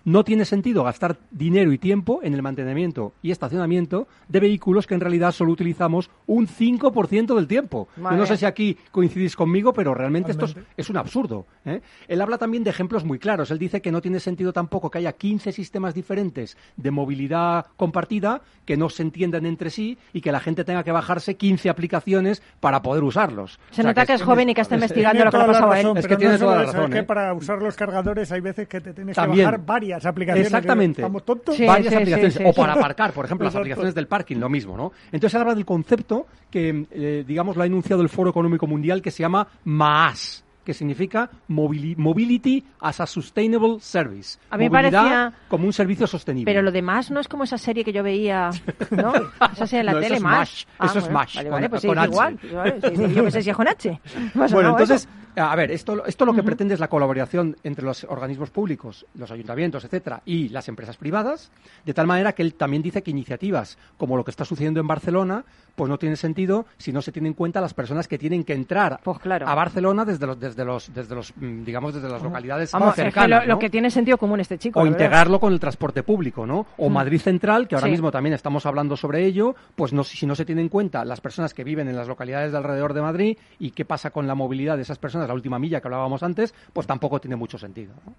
No 0.05 0.25
tiene 0.25 0.45
sentido 0.45 0.83
gastar 0.85 1.19
dinero 1.31 1.73
y 1.73 1.79
tiempo 1.79 2.21
en 2.23 2.35
el 2.35 2.43
mantenimiento 2.43 3.13
y 3.23 3.31
estacionamiento 3.31 4.09
de 4.29 4.41
vehículos 4.41 4.87
que 4.87 4.95
en 4.95 5.01
realidad 5.01 5.33
solo 5.33 5.53
utilizamos 5.53 6.11
un 6.27 6.47
5% 6.49 7.35
del 7.35 7.47
tiempo. 7.47 7.89
Yo 7.97 8.11
no 8.13 8.27
sé 8.27 8.37
si 8.37 8.45
aquí 8.47 8.77
coincidís 8.91 9.37
conmigo, 9.37 9.73
pero 9.73 9.95
realmente 9.95 10.33
esto 10.33 10.47
es, 10.77 10.91
un 10.91 10.97
absurdo. 10.97 11.47
¿eh? 11.65 11.81
Él 12.09 12.21
habla 12.21 12.39
también 12.39 12.65
de 12.65 12.71
ejemplos 12.71 13.05
muy 13.05 13.19
claros. 13.19 13.51
Él 13.51 13.59
dice 13.59 13.81
que 13.81 13.93
no 13.93 14.01
tiene 14.01 14.19
sentido 14.21 14.53
tampoco 14.53 14.91
que 14.91 14.99
haya 14.99 15.13
15 15.13 15.53
sistemas 15.53 15.95
diferentes 15.95 16.57
de 16.77 16.91
movilidad 16.91 17.67
compartida 17.77 18.43
que 18.65 18.77
no 18.77 18.89
se 18.89 19.03
entiendan 19.03 19.47
entre 19.47 19.71
sí 19.71 19.99
y 20.13 20.21
que 20.21 20.33
la 20.33 20.41
gente 20.41 20.65
tenga 20.65 20.83
que 20.83 20.93
bajarse 20.93 21.37
15 21.37 21.69
aplicaciones 21.71 22.43
para 22.61 22.83
poder 22.83 23.05
usarlos. 23.05 23.61
Se 23.71 23.83
O 23.83 23.83
sea, 23.83 23.85
nota 23.85 24.07
que 24.07 24.15
es 24.15 24.23
joven 24.23 24.49
y 24.49 24.55
que 24.55 24.61
está 24.63 24.75
es- 24.77 24.83
investigando 24.83 25.25
lo 25.25 25.31
que 25.31 25.37
le 25.37 25.43
ha 25.43 25.47
pasado 25.47 25.71
a 25.73 25.79
él. 25.79 25.85
razón, 25.85 25.99
Es 25.99 26.07
que 26.09 26.17
tiene 26.17 26.39
toda 26.39 26.57
la 26.57 26.63
razón, 26.65 26.85
es 26.85 26.91
que 26.91 26.99
¿eh? 26.99 27.03
para 27.05 27.35
usar 27.35 27.63
los 27.63 27.77
cargadores 27.77 28.33
hay 28.33 28.41
veces 28.41 28.67
que 28.69 28.81
te 28.81 28.93
tienes 28.95 29.15
También. 29.17 29.39
que 29.41 29.45
bajar 29.45 29.65
varias 29.67 29.92
aplicaciones. 30.07 30.47
Exactamente. 30.47 31.01
¿Estamos 31.03 31.25
tontos? 31.25 31.57
Sí. 31.57 31.67
varias 31.67 31.89
sí, 31.93 31.95
aplicaciones. 31.97 32.35
sí, 32.35 32.43
o 32.45 32.53
sí. 32.53 32.61
para 32.61 32.73
aparcar, 32.75 33.13
por 33.13 33.25
ejemplo, 33.25 33.45
las 33.47 33.55
aplicaciones 33.57 33.95
del 33.95 34.07
parking, 34.07 34.37
lo 34.37 34.49
mismo, 34.49 34.77
¿no? 34.77 34.93
Entonces 35.11 35.39
habla 35.41 35.55
del 35.55 35.65
concepto 35.65 36.27
que, 36.51 36.87
eh, 36.91 37.25
digamos, 37.27 37.57
lo 37.57 37.63
ha 37.63 37.67
enunciado 37.67 38.03
el 38.03 38.09
Foro 38.09 38.31
Económico 38.31 38.67
Mundial 38.67 39.01
que 39.03 39.11
se 39.11 39.23
llama 39.23 39.47
MAAS, 39.65 40.45
que 40.65 40.75
significa 40.75 41.29
Mobili- 41.49 41.97
Mobility 41.97 42.65
as 42.81 43.01
a 43.01 43.07
Sustainable 43.07 43.79
Service. 43.81 44.39
A 44.51 44.57
mí 44.57 44.65
me 44.65 44.71
Movilidad 44.71 45.03
parecía- 45.03 45.33
como 45.49 45.67
un 45.67 45.73
servicio 45.73 46.07
sostenible. 46.07 46.45
Pero 46.51 46.63
lo 46.63 46.71
demás 46.71 47.11
no 47.11 47.19
es 47.19 47.27
como 47.27 47.43
esa 47.45 47.59
serie 47.59 47.85
que 47.85 47.93
yo 47.93 48.03
veía, 48.05 48.51
¿no? 48.91 49.13
Esa 49.53 49.67
serie 49.67 49.81
en 49.81 49.87
la 49.87 49.93
No, 49.93 49.99
eso 49.99 50.07
tele, 50.07 50.17
es. 50.19 50.23
MASH, 50.23 50.65
eso 50.85 50.99
es 51.01 51.11
MASH, 51.11 51.35
Vale, 51.37 51.49
con- 51.49 51.57
vale, 51.57 51.69
pues 51.69 51.83
sí, 51.83 51.89
con 51.89 51.99
es 51.99 52.05
H. 52.05 52.13
igual. 52.13 52.39
Vale, 52.55 52.75
sí, 52.81 52.97
sí, 52.97 53.15
yo 53.15 53.23
pensé 53.25 53.43
si 53.43 53.51
es 53.51 53.57
con 53.57 53.67
H. 53.69 53.91
Ha 53.91 54.47
Bueno, 54.53 54.69
entonces, 54.71 55.03
eso. 55.03 55.09
A 55.37 55.57
ver, 55.57 55.71
esto, 55.71 56.05
esto 56.05 56.25
lo 56.27 56.35
que 56.35 56.43
pretende 56.43 56.75
es 56.75 56.81
la 56.81 56.89
colaboración 56.89 57.57
entre 57.65 57.85
los 57.85 58.05
organismos 58.05 58.51
públicos, 58.51 59.07
los 59.15 59.31
ayuntamientos, 59.31 59.85
etcétera, 59.85 60.23
y 60.27 60.49
las 60.51 60.69
empresas 60.69 60.97
privadas, 60.97 61.51
de 61.87 61.95
tal 61.95 62.07
manera 62.07 62.33
que 62.35 62.43
él 62.43 62.55
también 62.55 62.83
dice 62.83 63.03
que 63.03 63.11
iniciativas 63.11 63.79
como 63.97 64.17
lo 64.17 64.25
que 64.25 64.31
está 64.31 64.45
sucediendo 64.45 64.81
en 64.81 64.87
Barcelona, 64.87 65.45
pues 65.75 65.89
no 65.89 65.99
tiene 65.99 66.17
sentido 66.17 66.67
si 66.77 66.93
no 66.93 67.01
se 67.01 67.13
tienen 67.13 67.31
en 67.31 67.35
cuenta 67.35 67.61
las 67.63 67.73
personas 67.73 68.07
que 68.09 68.19
tienen 68.19 68.45
que 68.45 68.53
entrar 68.53 69.01
Pues 69.03 69.19
claro. 69.21 69.49
a 69.49 69.55
Barcelona 69.55 70.05
desde 70.05 70.27
los, 70.27 70.39
desde 70.39 70.65
los, 70.67 70.93
desde 70.93 71.15
los, 71.15 71.33
mm, 71.35 71.65
digamos, 71.65 71.95
desde 71.95 72.11
las 72.11 72.23
localidades 72.23 72.73
Vamos, 72.73 72.91
es 72.91 72.95
que 72.97 73.03
cercanas. 73.05 73.47
lo, 73.47 73.59
que 73.59 73.71
tiene 73.71 73.91
sentido 73.91 74.19
común 74.19 74.41
este 74.41 74.59
chico. 74.59 74.81
o 74.81 74.87
integrarlo 74.87 75.41
con 75.41 75.53
el 75.53 75.61
transporte 75.61 76.03
público, 76.03 76.47
¿no? 76.47 76.67
O. 76.77 76.91
Madrid 76.91 77.21
Central, 77.21 77.69
que 77.69 77.75
ahora 77.75 77.87
Sí. 77.87 77.93
mismo 77.93 78.11
también 78.11 78.35
estamos 78.35 78.67
hablando 78.67 78.99
sobre 78.99 79.25
ello, 79.25 79.55
pues 79.75 79.95
no, 79.95 80.05
si 80.05 80.27
no 80.27 80.35
se 80.35 80.45
tiene 80.45 80.61
en 80.61 80.69
cuenta 80.69 81.07
las 81.07 81.23
personas 81.23 81.55
que 81.55 81.65
viven 81.65 81.89
en 81.89 81.97
las 81.97 82.07
localidades 82.07 82.53
de 82.53 82.59
alrededor 82.59 82.93
de 82.93 83.01
Madrid 83.01 83.39
y 83.59 83.71
qué 83.71 83.87
pasa 83.87 84.11
con 84.11 84.27
la 84.27 84.35
movilidad 84.35 84.77
de 84.77 84.83
esas 84.83 84.99
personas, 84.99 85.22
la 85.27 85.35
última 85.35 85.59
milla 85.59 85.81
que 85.81 85.89
hablábamos 85.89 86.23
antes, 86.23 86.55
pues 86.73 86.87
tampoco 86.87 87.21
tiene 87.21 87.37
mucho 87.37 87.59
sentido. 87.59 87.95
¿no? 88.07 88.15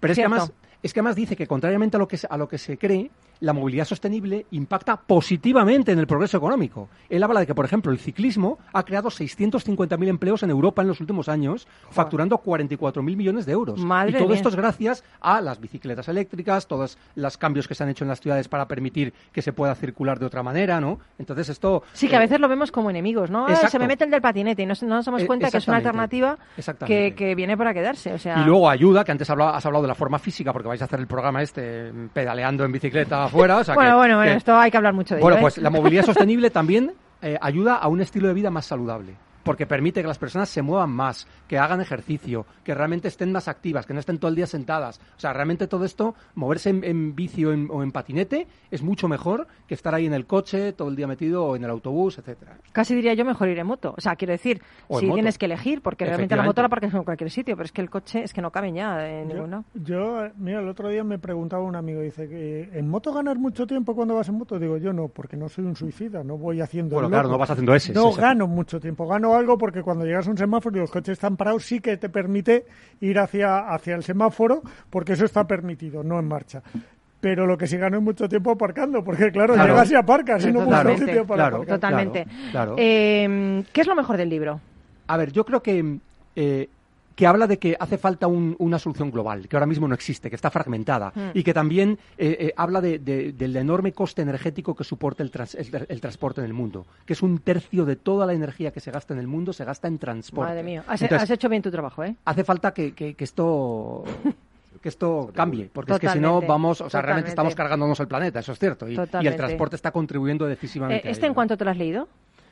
Pero 0.00 0.12
es 0.12 0.16
que, 0.16 0.22
además, 0.22 0.52
es 0.82 0.92
que 0.92 1.00
además 1.00 1.16
dice 1.16 1.36
que 1.36 1.46
contrariamente 1.46 1.96
a 1.96 2.00
lo 2.00 2.08
que, 2.08 2.18
a 2.28 2.36
lo 2.36 2.48
que 2.48 2.58
se 2.58 2.78
cree, 2.78 3.10
la 3.40 3.52
movilidad 3.52 3.84
sostenible 3.84 4.46
impacta 4.50 4.96
positivamente 4.96 5.92
en 5.92 5.98
el 5.98 6.06
progreso 6.06 6.36
económico. 6.36 6.88
Él 7.08 7.22
habla 7.22 7.40
de 7.40 7.46
que, 7.46 7.54
por 7.54 7.64
ejemplo, 7.64 7.92
el 7.92 7.98
ciclismo 7.98 8.58
ha 8.72 8.82
creado 8.84 9.10
650.000 9.10 10.08
empleos 10.08 10.42
en 10.42 10.50
Europa 10.50 10.82
en 10.82 10.88
los 10.88 11.00
últimos 11.00 11.28
años, 11.28 11.66
facturando 11.90 12.38
44.000 12.38 13.02
millones 13.02 13.46
de 13.46 13.52
euros. 13.52 13.78
Madre 13.84 14.12
y 14.12 14.14
todo 14.14 14.28
mía. 14.28 14.36
esto 14.36 14.48
es 14.48 14.56
gracias 14.56 15.04
a 15.20 15.40
las 15.40 15.60
bicicletas 15.60 16.08
eléctricas, 16.08 16.66
todos 16.66 16.98
los 17.14 17.36
cambios 17.36 17.68
que 17.68 17.74
se 17.74 17.82
han 17.84 17.90
hecho 17.90 18.04
en 18.04 18.08
las 18.08 18.20
ciudades 18.20 18.48
para 18.48 18.66
permitir 18.66 19.12
que 19.32 19.42
se 19.42 19.52
pueda 19.52 19.74
circular 19.74 20.18
de 20.18 20.26
otra 20.26 20.42
manera, 20.42 20.80
¿no? 20.80 20.98
Entonces 21.18 21.48
esto... 21.48 21.82
Sí, 21.92 22.08
que 22.08 22.16
a 22.16 22.18
eh, 22.18 22.22
veces 22.22 22.40
lo 22.40 22.48
vemos 22.48 22.72
como 22.72 22.90
enemigos, 22.90 23.30
¿no? 23.30 23.48
Exacto. 23.48 23.70
se 23.70 23.78
me 23.78 23.86
mete 23.86 24.04
el 24.04 24.10
del 24.10 24.22
patinete 24.22 24.62
y 24.62 24.66
no, 24.66 24.74
no 24.82 24.96
nos 24.96 25.04
damos 25.04 25.22
Eh, 25.22 25.26
cuenta 25.26 25.50
que 25.50 25.58
es 25.58 25.68
una 25.68 25.78
alternativa 25.78 26.38
que, 26.86 27.14
que 27.14 27.34
viene 27.34 27.56
para 27.56 27.74
quedarse. 27.74 28.12
O 28.12 28.18
sea, 28.18 28.40
Y 28.40 28.44
luego 28.44 28.68
ayuda, 28.70 29.04
que 29.04 29.12
antes 29.12 29.28
has 29.28 29.66
hablado 29.66 29.82
de 29.82 29.88
la 29.88 29.94
forma 29.94 30.18
física, 30.18 30.52
porque 30.52 30.68
vais 30.68 30.80
a 30.82 30.86
hacer 30.86 31.00
el 31.00 31.06
programa 31.06 31.42
este 31.42 31.92
pedaleando 32.12 32.64
en 32.64 32.72
bicicleta 32.72 33.25
afuera. 33.26 33.56
o 33.58 33.64
sea 33.64 33.74
bueno, 33.74 33.90
que- 33.90 33.96
bueno, 33.96 34.16
bueno, 34.16 34.32
que- 34.32 34.36
esto 34.38 34.56
hay 34.56 34.70
que 34.70 34.76
hablar 34.76 34.94
mucho 34.94 35.14
de 35.14 35.20
Bueno, 35.20 35.36
ello. 35.36 35.40
¿eh? 35.40 35.50
pues 35.52 35.58
la 35.58 35.70
movilidad 35.70 36.04
sostenible 36.04 36.50
también 36.50 36.92
eh, 37.22 37.38
ayuda 37.40 37.76
a 37.76 37.88
un 37.88 38.00
estilo 38.00 38.28
de 38.28 38.34
vida 38.34 38.50
más 38.50 38.66
saludable. 38.66 39.14
Porque 39.46 39.66
permite 39.66 40.02
que 40.02 40.08
las 40.08 40.18
personas 40.18 40.48
se 40.50 40.60
muevan 40.60 40.90
más, 40.90 41.26
que 41.48 41.58
hagan 41.58 41.80
ejercicio, 41.80 42.44
que 42.64 42.74
realmente 42.74 43.08
estén 43.08 43.32
más 43.32 43.48
activas, 43.48 43.86
que 43.86 43.94
no 43.94 44.00
estén 44.00 44.18
todo 44.18 44.28
el 44.28 44.34
día 44.34 44.46
sentadas. 44.46 45.00
O 45.16 45.20
sea, 45.20 45.32
realmente 45.32 45.66
todo 45.66 45.84
esto, 45.84 46.14
moverse 46.34 46.70
en, 46.70 46.84
en 46.84 47.14
bici 47.14 47.44
o 47.44 47.52
en, 47.52 47.68
o 47.70 47.82
en 47.82 47.92
patinete, 47.92 48.46
es 48.70 48.82
mucho 48.82 49.08
mejor 49.08 49.46
que 49.66 49.74
estar 49.74 49.94
ahí 49.94 50.06
en 50.06 50.12
el 50.12 50.26
coche 50.26 50.72
todo 50.72 50.88
el 50.88 50.96
día 50.96 51.06
metido 51.06 51.44
o 51.44 51.56
en 51.56 51.64
el 51.64 51.70
autobús, 51.70 52.18
etcétera. 52.18 52.58
Casi 52.72 52.94
diría 52.94 53.14
yo 53.14 53.24
mejor 53.24 53.48
ir 53.48 53.58
en 53.58 53.66
moto. 53.66 53.94
O 53.96 54.00
sea, 54.00 54.16
quiero 54.16 54.32
decir, 54.32 54.60
O 54.88 55.00
si 55.00 55.10
tienes 55.10 55.38
que 55.38 55.46
elegir, 55.46 55.80
porque 55.80 56.04
realmente 56.04 56.36
la 56.36 56.42
moto 56.42 56.60
la 56.60 56.66
aparcas 56.66 56.92
en 56.92 57.04
cualquier 57.04 57.30
sitio, 57.30 57.56
pero 57.56 57.64
es 57.64 57.72
que 57.72 57.80
el 57.80 57.90
coche 57.90 58.24
es 58.24 58.32
que 58.32 58.42
no 58.42 58.50
cabe 58.50 58.72
ya 58.72 59.08
en 59.08 59.28
lado. 59.28 59.64
Yo, 59.74 60.24
eh, 60.24 60.32
mira, 60.36 60.60
el 60.60 60.68
otro 60.68 60.88
día 60.88 61.04
me 61.04 61.18
preguntaba 61.18 61.62
un 61.62 61.76
amigo, 61.76 62.00
dice 62.00 62.28
que 62.28 62.68
¿en 62.72 62.88
moto 62.88 63.12
ganas 63.12 63.36
mucho 63.36 63.66
tiempo 63.66 63.94
cuando 63.94 64.14
vas 64.14 64.28
en 64.28 64.36
moto? 64.36 64.58
Digo, 64.58 64.76
yo 64.76 64.92
no, 64.92 65.08
porque 65.08 65.36
no 65.36 65.48
soy 65.48 65.64
un 65.64 65.76
suicida, 65.76 66.24
no 66.24 66.36
voy 66.36 66.60
haciendo 66.60 66.94
Bueno, 66.94 67.08
el 67.08 67.12
claro, 67.12 67.28
no 67.28 67.38
vas 67.38 67.50
haciendo 67.50 67.74
ese, 67.74 67.92
No 67.92 68.12
gano 68.12 68.46
mucho 68.46 68.80
tiempo, 68.80 69.06
gano 69.06 69.35
algo 69.36 69.56
porque 69.58 69.82
cuando 69.82 70.04
llegas 70.04 70.26
a 70.26 70.30
un 70.30 70.38
semáforo 70.38 70.76
y 70.76 70.80
los 70.80 70.90
coches 70.90 71.12
están 71.12 71.36
parados, 71.36 71.64
sí 71.64 71.80
que 71.80 71.96
te 71.96 72.08
permite 72.08 72.66
ir 73.00 73.18
hacia, 73.18 73.68
hacia 73.72 73.94
el 73.94 74.02
semáforo, 74.02 74.62
porque 74.90 75.12
eso 75.14 75.24
está 75.24 75.46
permitido, 75.46 76.02
no 76.02 76.18
en 76.18 76.26
marcha. 76.26 76.62
Pero 77.20 77.46
lo 77.46 77.56
que 77.56 77.66
sí 77.66 77.76
gano 77.76 77.96
es 77.96 78.02
mucho 78.02 78.28
tiempo 78.28 78.50
aparcando, 78.50 79.02
porque 79.02 79.30
claro, 79.32 79.54
Claro. 79.54 79.72
llegas 79.72 79.90
y 79.90 79.94
aparcas 79.94 80.44
y 80.44 80.52
no 80.52 80.60
buscas 80.60 80.82
Totalmente. 80.82 81.04
sitio 81.06 81.26
para 81.26 81.42
Claro. 81.42 81.56
aparcar. 81.56 81.76
Totalmente. 81.76 82.24
Claro, 82.24 82.50
claro. 82.52 82.74
Eh, 82.78 83.64
¿Qué 83.72 83.80
es 83.80 83.86
lo 83.86 83.94
mejor 83.96 84.16
del 84.16 84.28
libro? 84.28 84.60
A 85.08 85.16
ver, 85.16 85.32
yo 85.32 85.44
creo 85.44 85.62
que, 85.62 85.98
eh, 86.36 86.68
que 87.16 87.26
habla 87.26 87.46
de 87.46 87.58
que 87.58 87.76
hace 87.80 87.96
falta 87.96 88.26
un- 88.26 88.54
una 88.58 88.78
solución 88.78 89.10
global, 89.10 89.48
que 89.48 89.56
ahora 89.56 89.64
mismo 89.66 89.88
no 89.88 89.94
existe, 89.94 90.28
que 90.28 90.36
está 90.36 90.50
fragmentada, 90.50 91.12
Mm. 91.14 91.20
y 91.32 91.42
que 91.42 91.54
también 91.54 91.98
eh, 92.18 92.36
eh, 92.40 92.52
habla 92.56 92.80
de- 92.82 92.98
de- 92.98 93.32
del 93.32 93.56
enorme 93.56 93.92
coste 93.92 94.20
energético 94.22 94.74
que 94.76 94.84
soporta 94.84 95.22
el, 95.22 95.30
trans- 95.30 95.54
el- 95.54 95.86
el 95.88 96.00
transporte 96.00 96.42
en 96.42 96.46
el 96.46 96.52
mundo, 96.52 96.86
que 97.06 97.14
es 97.14 97.22
un 97.22 97.38
tercio 97.38 97.86
de 97.86 97.96
toda 97.96 98.26
la 98.26 98.34
energía 98.34 98.70
que 98.70 98.80
se 98.80 98.90
gasta 98.90 99.14
en 99.14 99.20
el 99.20 99.26
mundo, 99.26 99.54
se 99.54 99.64
gasta 99.64 99.88
en 99.88 99.98
transporte. 99.98 100.50
Madre 100.50 100.62
mía, 100.62 100.84
has, 100.86 101.00
Entonces, 101.00 101.22
has 101.24 101.30
hecho 101.30 101.48
bien 101.48 101.62
tu 101.62 101.70
trabajo, 101.70 102.04
¿eh? 102.04 102.14
hace 102.26 102.44
falta 102.44 102.72
que, 102.74 102.92
que- 102.92 103.14
que 103.14 103.24
esto 103.24 104.04
que 104.82 104.90
esto 104.90 105.30
cambie, 105.34 105.70
porque 105.72 105.94
es 105.94 105.98
que 105.98 106.08
si 106.10 106.20
no 106.20 106.42
vamos, 106.42 106.82
o 106.82 106.90
sea, 106.90 107.00
realmente 107.00 107.30
estamos 107.30 107.54
cargándonos 107.54 107.98
el 107.98 108.08
planeta, 108.08 108.40
eso 108.40 108.52
es 108.52 108.58
cierto, 108.58 108.86
y, 108.88 108.92
y 108.94 109.26
el 109.26 109.34
transporte 109.36 109.74
está 109.74 109.90
contribuyendo 109.90 110.46
decisivamente. 110.46 111.06
Eh, 111.06 111.08
a 111.08 111.12
¿Este 111.12 111.26
en 111.26 111.32
cuánto 111.34 111.56
te 111.56 111.64
lo 111.64 111.70
has 111.70 111.78
leído? 111.78 112.08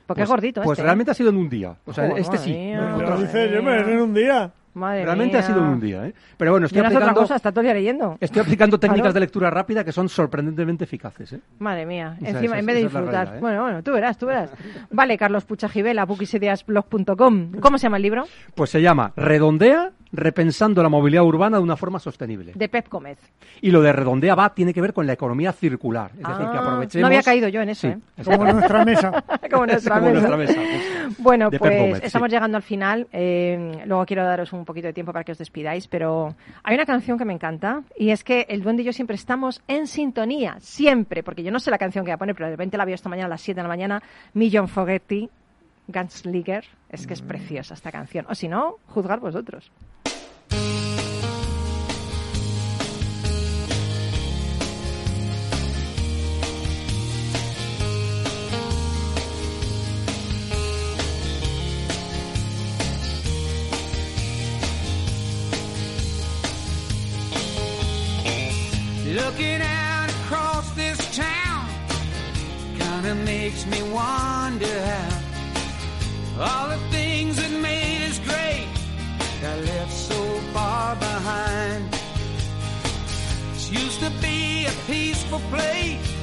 Porque 0.06 0.20
Pues- 0.20 0.28
es 0.28 0.30
gordito 0.30 0.62
Pues 0.62 0.76
este, 0.78 0.82
¿eh? 0.82 0.84
realmente 0.84 1.10
ha 1.10 1.14
sido 1.14 1.30
en 1.30 1.36
un 1.36 1.48
día, 1.48 1.76
o 1.86 1.92
sea, 1.92 2.06
este 2.08 2.36
sí. 2.38 2.50
madre 2.76 3.04
mía, 3.06 3.16
dice 3.18 3.48
Yemer 3.48 3.88
en 3.88 4.00
un 4.00 4.14
día. 4.14 4.50
Madre 4.74 5.04
Realmente 5.04 5.38
ha 5.38 5.42
sido 5.42 5.58
en 5.60 5.66
un 5.66 5.78
día, 5.80 6.04
¿eh? 6.04 6.14
Pero 6.36 6.50
bueno, 6.50 6.66
estoy 6.66 6.78
Yo 6.80 6.84
hace 6.84 6.96
otra 6.96 7.06
aplicando, 7.06 7.20
cosa, 7.20 7.36
está 7.36 7.52
todo 7.52 7.60
el 7.60 7.66
día 7.66 7.74
leyendo. 7.74 8.16
estoy 8.18 8.42
aplicando 8.42 8.80
técnicas 8.80 9.14
de 9.14 9.20
lectura 9.20 9.48
rápida 9.48 9.84
que 9.84 9.92
son 9.92 10.08
sorprendentemente 10.08 10.82
eficaces, 10.82 11.32
¿eh? 11.34 11.40
Madre 11.60 11.86
mía, 11.86 12.16
O 12.16 12.20
sea, 12.20 12.30
encima, 12.30 12.54
esa- 12.54 12.58
en 12.58 12.66
vez 12.66 12.74
de 12.74 12.82
disfrutar. 12.82 13.12
realidad, 13.12 13.36
¿eh? 13.36 13.40
Bueno, 13.40 13.62
bueno, 13.62 13.82
tú 13.84 13.92
verás, 13.92 14.18
tú 14.18 14.26
verás. 14.26 14.50
Vale, 14.90 15.16
Carlos 15.16 15.44
Puchajivela, 15.44 16.04
bookiesideasblog.com. 16.06 17.52
¿Cómo 17.60 17.78
se 17.78 17.82
llama 17.84 17.98
el 17.98 18.02
libro? 18.02 18.24
Pues 18.56 18.70
se 18.70 18.82
llama 18.82 19.12
Redondea, 19.16 19.92
repensando 20.16 20.82
la 20.82 20.88
movilidad 20.88 21.24
urbana 21.24 21.56
de 21.58 21.62
una 21.62 21.76
forma 21.76 21.98
sostenible. 21.98 22.52
De 22.54 22.68
Pep 22.68 22.88
Gómez. 22.88 23.18
Y 23.60 23.70
lo 23.70 23.82
de 23.82 23.92
redondea 23.92 24.34
va, 24.34 24.54
tiene 24.54 24.72
que 24.72 24.80
ver 24.80 24.92
con 24.92 25.06
la 25.06 25.12
economía 25.12 25.52
circular. 25.52 26.10
Es 26.12 26.18
decir, 26.18 26.36
que 26.36 26.56
Ah, 26.56 26.60
aprovechemos... 26.60 27.00
no 27.02 27.06
había 27.08 27.22
caído 27.22 27.48
yo 27.48 27.60
en 27.60 27.68
eso, 27.70 27.88
Sí, 27.88 27.94
¿eh? 27.94 28.24
Como 28.24 28.44
nuestra 28.52 28.84
mesa. 28.84 29.24
Como 29.50 29.66
nuestra 29.66 29.98
Como 30.00 30.12
mesa. 30.12 30.28
nuestra 30.28 30.36
mesa, 30.36 30.54
justo. 31.06 31.22
Bueno, 31.22 31.50
pues 31.50 31.60
Gómez, 31.60 31.98
sí. 32.00 32.06
estamos 32.06 32.28
llegando 32.30 32.56
al 32.56 32.62
final. 32.62 33.06
Eh, 33.12 33.82
luego 33.86 34.06
quiero 34.06 34.24
daros 34.24 34.52
un 34.52 34.64
poquito 34.64 34.86
de 34.86 34.92
tiempo 34.92 35.12
para 35.12 35.24
que 35.24 35.32
os 35.32 35.38
despidáis, 35.38 35.86
pero 35.88 36.34
hay 36.62 36.74
una 36.74 36.86
canción 36.86 37.18
que 37.18 37.24
me 37.24 37.32
encanta 37.32 37.82
y 37.98 38.10
es 38.10 38.24
que 38.24 38.46
el 38.48 38.62
duende 38.62 38.82
y 38.82 38.86
yo 38.86 38.92
siempre 38.92 39.16
estamos 39.16 39.62
en 39.68 39.86
sintonía, 39.86 40.56
siempre, 40.60 41.22
porque 41.22 41.42
yo 41.42 41.50
no 41.50 41.58
sé 41.58 41.70
la 41.70 41.78
canción 41.78 42.04
que 42.04 42.10
va 42.10 42.14
a 42.16 42.18
poner, 42.18 42.34
pero 42.34 42.46
de 42.46 42.52
repente 42.52 42.76
la 42.76 42.84
veo 42.84 42.94
esta 42.94 43.08
mañana 43.08 43.26
a 43.26 43.30
las 43.30 43.40
7 43.40 43.56
de 43.58 43.62
la 43.62 43.68
mañana, 43.68 44.02
Million 44.34 44.68
Fogetti, 44.68 45.28
Gunslinger. 45.88 46.64
Es 46.88 47.06
que 47.06 47.14
es 47.14 47.22
preciosa 47.22 47.74
esta 47.74 47.90
canción. 47.90 48.24
O 48.28 48.34
si 48.34 48.48
no, 48.48 48.76
juzgar 48.86 49.20
vosotros. 49.20 49.70
Makes 73.54 73.66
me 73.66 73.82
wonder 73.92 74.66
how 74.66 76.40
all 76.40 76.68
the 76.68 76.78
things 76.90 77.36
that 77.36 77.50
made 77.60 78.02
us 78.08 78.18
great 78.18 78.66
got 79.40 79.58
left 79.64 79.92
so 79.92 80.20
far 80.52 80.96
behind. 80.96 81.92
This 83.52 83.70
used 83.70 84.00
to 84.00 84.10
be 84.20 84.66
a 84.66 84.72
peaceful 84.88 85.38
place. 85.50 86.13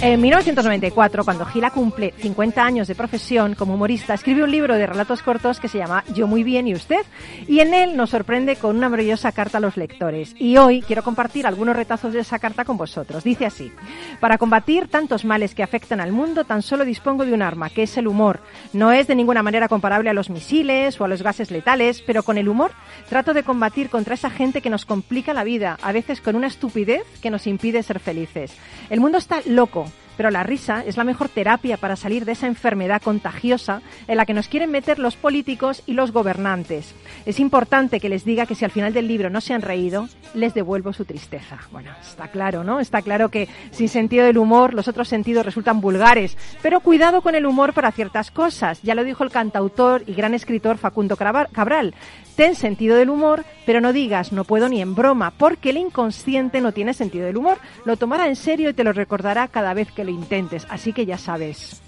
En 0.00 0.20
1994, 0.20 1.24
cuando 1.24 1.46
Gila 1.46 1.70
cumple 1.70 2.12
50 2.18 2.62
años 2.62 2.88
de 2.88 2.94
profesión 2.94 3.54
como 3.54 3.74
humorista, 3.74 4.12
escribe 4.12 4.44
un 4.44 4.50
libro 4.50 4.74
de 4.74 4.86
relatos 4.86 5.22
cortos 5.22 5.60
que 5.60 5.68
se 5.68 5.78
llama 5.78 6.04
Yo 6.12 6.26
muy 6.26 6.44
bien 6.44 6.68
y 6.68 6.74
usted, 6.74 7.00
y 7.48 7.60
en 7.60 7.72
él 7.72 7.96
nos 7.96 8.10
sorprende 8.10 8.56
con 8.56 8.76
una 8.76 8.90
maravillosa 8.90 9.32
carta 9.32 9.58
a 9.58 9.60
los 9.62 9.78
lectores. 9.78 10.34
Y 10.38 10.58
hoy 10.58 10.82
quiero 10.82 11.02
compartir 11.02 11.46
algunos 11.46 11.74
retazos 11.74 12.12
de 12.12 12.20
esa 12.20 12.38
carta 12.38 12.66
con 12.66 12.76
vosotros. 12.76 13.24
Dice 13.24 13.46
así, 13.46 13.72
para 14.20 14.36
combatir 14.36 14.88
tantos 14.88 15.24
males 15.24 15.54
que 15.54 15.62
afectan 15.62 16.00
al 16.00 16.12
mundo, 16.12 16.44
tan 16.44 16.60
solo 16.60 16.84
dispongo 16.84 17.24
de 17.24 17.32
un 17.32 17.40
arma, 17.40 17.70
que 17.70 17.84
es 17.84 17.96
el 17.96 18.06
humor. 18.06 18.40
No 18.74 18.92
es 18.92 19.06
de 19.06 19.14
ninguna 19.14 19.42
manera 19.42 19.68
comparable 19.68 20.10
a 20.10 20.14
los 20.14 20.28
misiles 20.28 21.00
o 21.00 21.04
a 21.04 21.08
los 21.08 21.22
gases 21.22 21.50
letales, 21.50 22.02
pero 22.02 22.22
con 22.24 22.36
el 22.36 22.48
humor 22.48 22.72
trato 23.08 23.32
de 23.32 23.42
combatir 23.42 23.88
contra 23.88 24.14
esa 24.14 24.28
gente 24.28 24.60
que 24.60 24.70
nos 24.70 24.84
complica 24.84 25.32
la 25.32 25.44
vida, 25.44 25.78
a 25.80 25.92
veces 25.92 26.20
con 26.20 26.36
una 26.36 26.48
estupidez 26.48 27.04
que 27.22 27.30
nos 27.30 27.46
impide 27.46 27.82
ser 27.82 28.00
felices. 28.00 28.52
El 28.90 29.00
mundo 29.00 29.18
está 29.18 29.40
loco, 29.46 29.83
pero 30.16 30.30
la 30.30 30.42
risa 30.42 30.84
es 30.86 30.96
la 30.96 31.04
mejor 31.04 31.28
terapia 31.28 31.76
para 31.76 31.96
salir 31.96 32.24
de 32.24 32.32
esa 32.32 32.46
enfermedad 32.46 33.02
contagiosa 33.02 33.82
en 34.06 34.16
la 34.16 34.26
que 34.26 34.34
nos 34.34 34.48
quieren 34.48 34.70
meter 34.70 34.98
los 34.98 35.16
políticos 35.16 35.82
y 35.86 35.94
los 35.94 36.12
gobernantes. 36.12 36.94
Es 37.26 37.40
importante 37.40 38.00
que 38.00 38.08
les 38.08 38.24
diga 38.24 38.46
que 38.46 38.54
si 38.54 38.64
al 38.64 38.70
final 38.70 38.92
del 38.92 39.08
libro 39.08 39.30
no 39.30 39.40
se 39.40 39.54
han 39.54 39.62
reído, 39.62 40.08
les 40.34 40.54
devuelvo 40.54 40.92
su 40.92 41.04
tristeza. 41.04 41.58
Bueno, 41.70 41.90
está 42.00 42.28
claro, 42.28 42.64
¿no? 42.64 42.80
Está 42.80 43.02
claro 43.02 43.28
que 43.28 43.48
sin 43.70 43.88
sentido 43.88 44.24
del 44.24 44.38
humor 44.38 44.74
los 44.74 44.88
otros 44.88 45.08
sentidos 45.08 45.44
resultan 45.44 45.80
vulgares, 45.80 46.36
pero 46.62 46.80
cuidado 46.80 47.22
con 47.22 47.34
el 47.34 47.46
humor 47.46 47.72
para 47.72 47.92
ciertas 47.92 48.30
cosas. 48.30 48.82
Ya 48.82 48.94
lo 48.94 49.04
dijo 49.04 49.24
el 49.24 49.30
cantautor 49.30 50.02
y 50.06 50.14
gran 50.14 50.34
escritor 50.34 50.78
Facundo 50.78 51.16
Cabral. 51.16 51.94
Ten 52.36 52.56
sentido 52.56 52.96
del 52.96 53.10
humor, 53.10 53.44
pero 53.64 53.80
no 53.80 53.92
digas 53.92 54.32
no 54.32 54.44
puedo 54.44 54.68
ni 54.68 54.82
en 54.82 54.94
broma, 54.94 55.30
porque 55.30 55.70
el 55.70 55.76
inconsciente 55.76 56.60
no 56.60 56.72
tiene 56.72 56.92
sentido 56.92 57.26
del 57.26 57.36
humor. 57.36 57.58
Lo 57.84 57.96
tomará 57.96 58.26
en 58.26 58.36
serio 58.36 58.70
y 58.70 58.74
te 58.74 58.82
lo 58.82 58.92
recordará 58.92 59.46
cada 59.48 59.72
vez 59.72 59.92
que 59.92 60.03
lo 60.04 60.10
intentes. 60.10 60.66
Así 60.70 60.92
que 60.92 61.06
ya 61.06 61.18
sabes, 61.18 61.82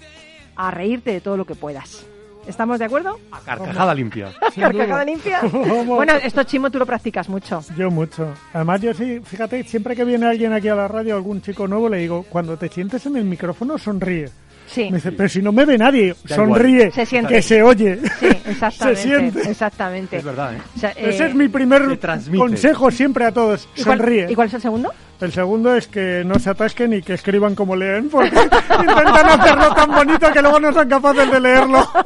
a 0.55 0.71
reírte 0.71 1.11
de 1.11 1.21
todo 1.21 1.37
lo 1.37 1.45
que 1.45 1.55
puedas. 1.55 2.05
¿Estamos 2.47 2.79
de 2.79 2.85
acuerdo? 2.85 3.19
Carcajada 3.45 3.93
limpia. 3.93 4.31
¿Carcajada 4.55 5.03
limpia? 5.03 5.41
bueno, 5.85 6.13
esto 6.15 6.43
chimo 6.43 6.71
tú 6.71 6.79
lo 6.79 6.85
practicas 6.85 7.27
mucho. 7.29 7.61
Yo 7.77 7.91
mucho. 7.91 8.33
Además, 8.53 8.81
yo 8.81 8.93
sí, 8.93 9.19
fíjate, 9.23 9.63
siempre 9.63 9.95
que 9.95 10.05
viene 10.05 10.25
alguien 10.25 10.53
aquí 10.53 10.67
a 10.69 10.75
la 10.75 10.87
radio, 10.87 11.15
algún 11.15 11.41
chico 11.41 11.67
nuevo, 11.67 11.89
le 11.89 11.97
digo, 11.97 12.23
cuando 12.29 12.57
te 12.57 12.69
sientes 12.69 13.05
en 13.05 13.17
el 13.17 13.25
micrófono, 13.25 13.77
sonríe. 13.77 14.29
Sí. 14.67 14.85
Me 14.89 14.97
dice, 14.97 15.13
pero 15.13 15.29
si 15.29 15.41
no 15.41 15.53
me 15.53 15.65
ve 15.65 15.77
nadie, 15.77 16.13
Da 16.25 16.35
sonríe, 16.35 16.75
igual. 16.77 16.91
Se 16.93 17.05
siente. 17.05 17.33
que 17.33 17.41
se 17.41 17.63
oye. 17.63 17.99
Sí, 18.19 18.25
exactamente. 18.45 19.01
se 19.01 19.07
siente. 19.07 19.49
Exactamente. 19.51 20.17
Es 20.17 20.23
verdad, 20.23 20.55
¿eh? 20.55 20.61
O 20.75 20.79
sea, 20.79 20.89
Ese 20.91 21.23
eh, 21.23 21.27
es 21.27 21.35
mi 21.35 21.47
primer 21.47 21.97
consejo 22.37 22.91
siempre 22.91 23.25
a 23.25 23.31
todos. 23.31 23.67
¿y 23.75 23.83
cuál- 23.83 23.97
Sonríe. 23.99 24.27
¿Y 24.29 24.35
cuál 24.35 24.47
es 24.47 24.53
el 24.55 24.61
segundo? 24.61 24.93
El 25.19 25.31
segundo 25.31 25.75
es 25.75 25.87
que 25.87 26.23
no 26.25 26.37
se 26.37 26.49
atasquen 26.51 26.93
y 26.93 27.01
que 27.01 27.13
escriban 27.13 27.55
como 27.55 27.75
leen, 27.75 28.07
porque 28.09 28.29
intentan 28.79 29.29
hacerlo 29.39 29.73
tan 29.73 29.89
bonito 29.91 30.31
que 30.31 30.41
luego 30.41 30.59
no 30.59 30.71
son 30.71 30.87
capaces 30.87 31.31
de 31.31 31.39
leerlo. 31.39 31.87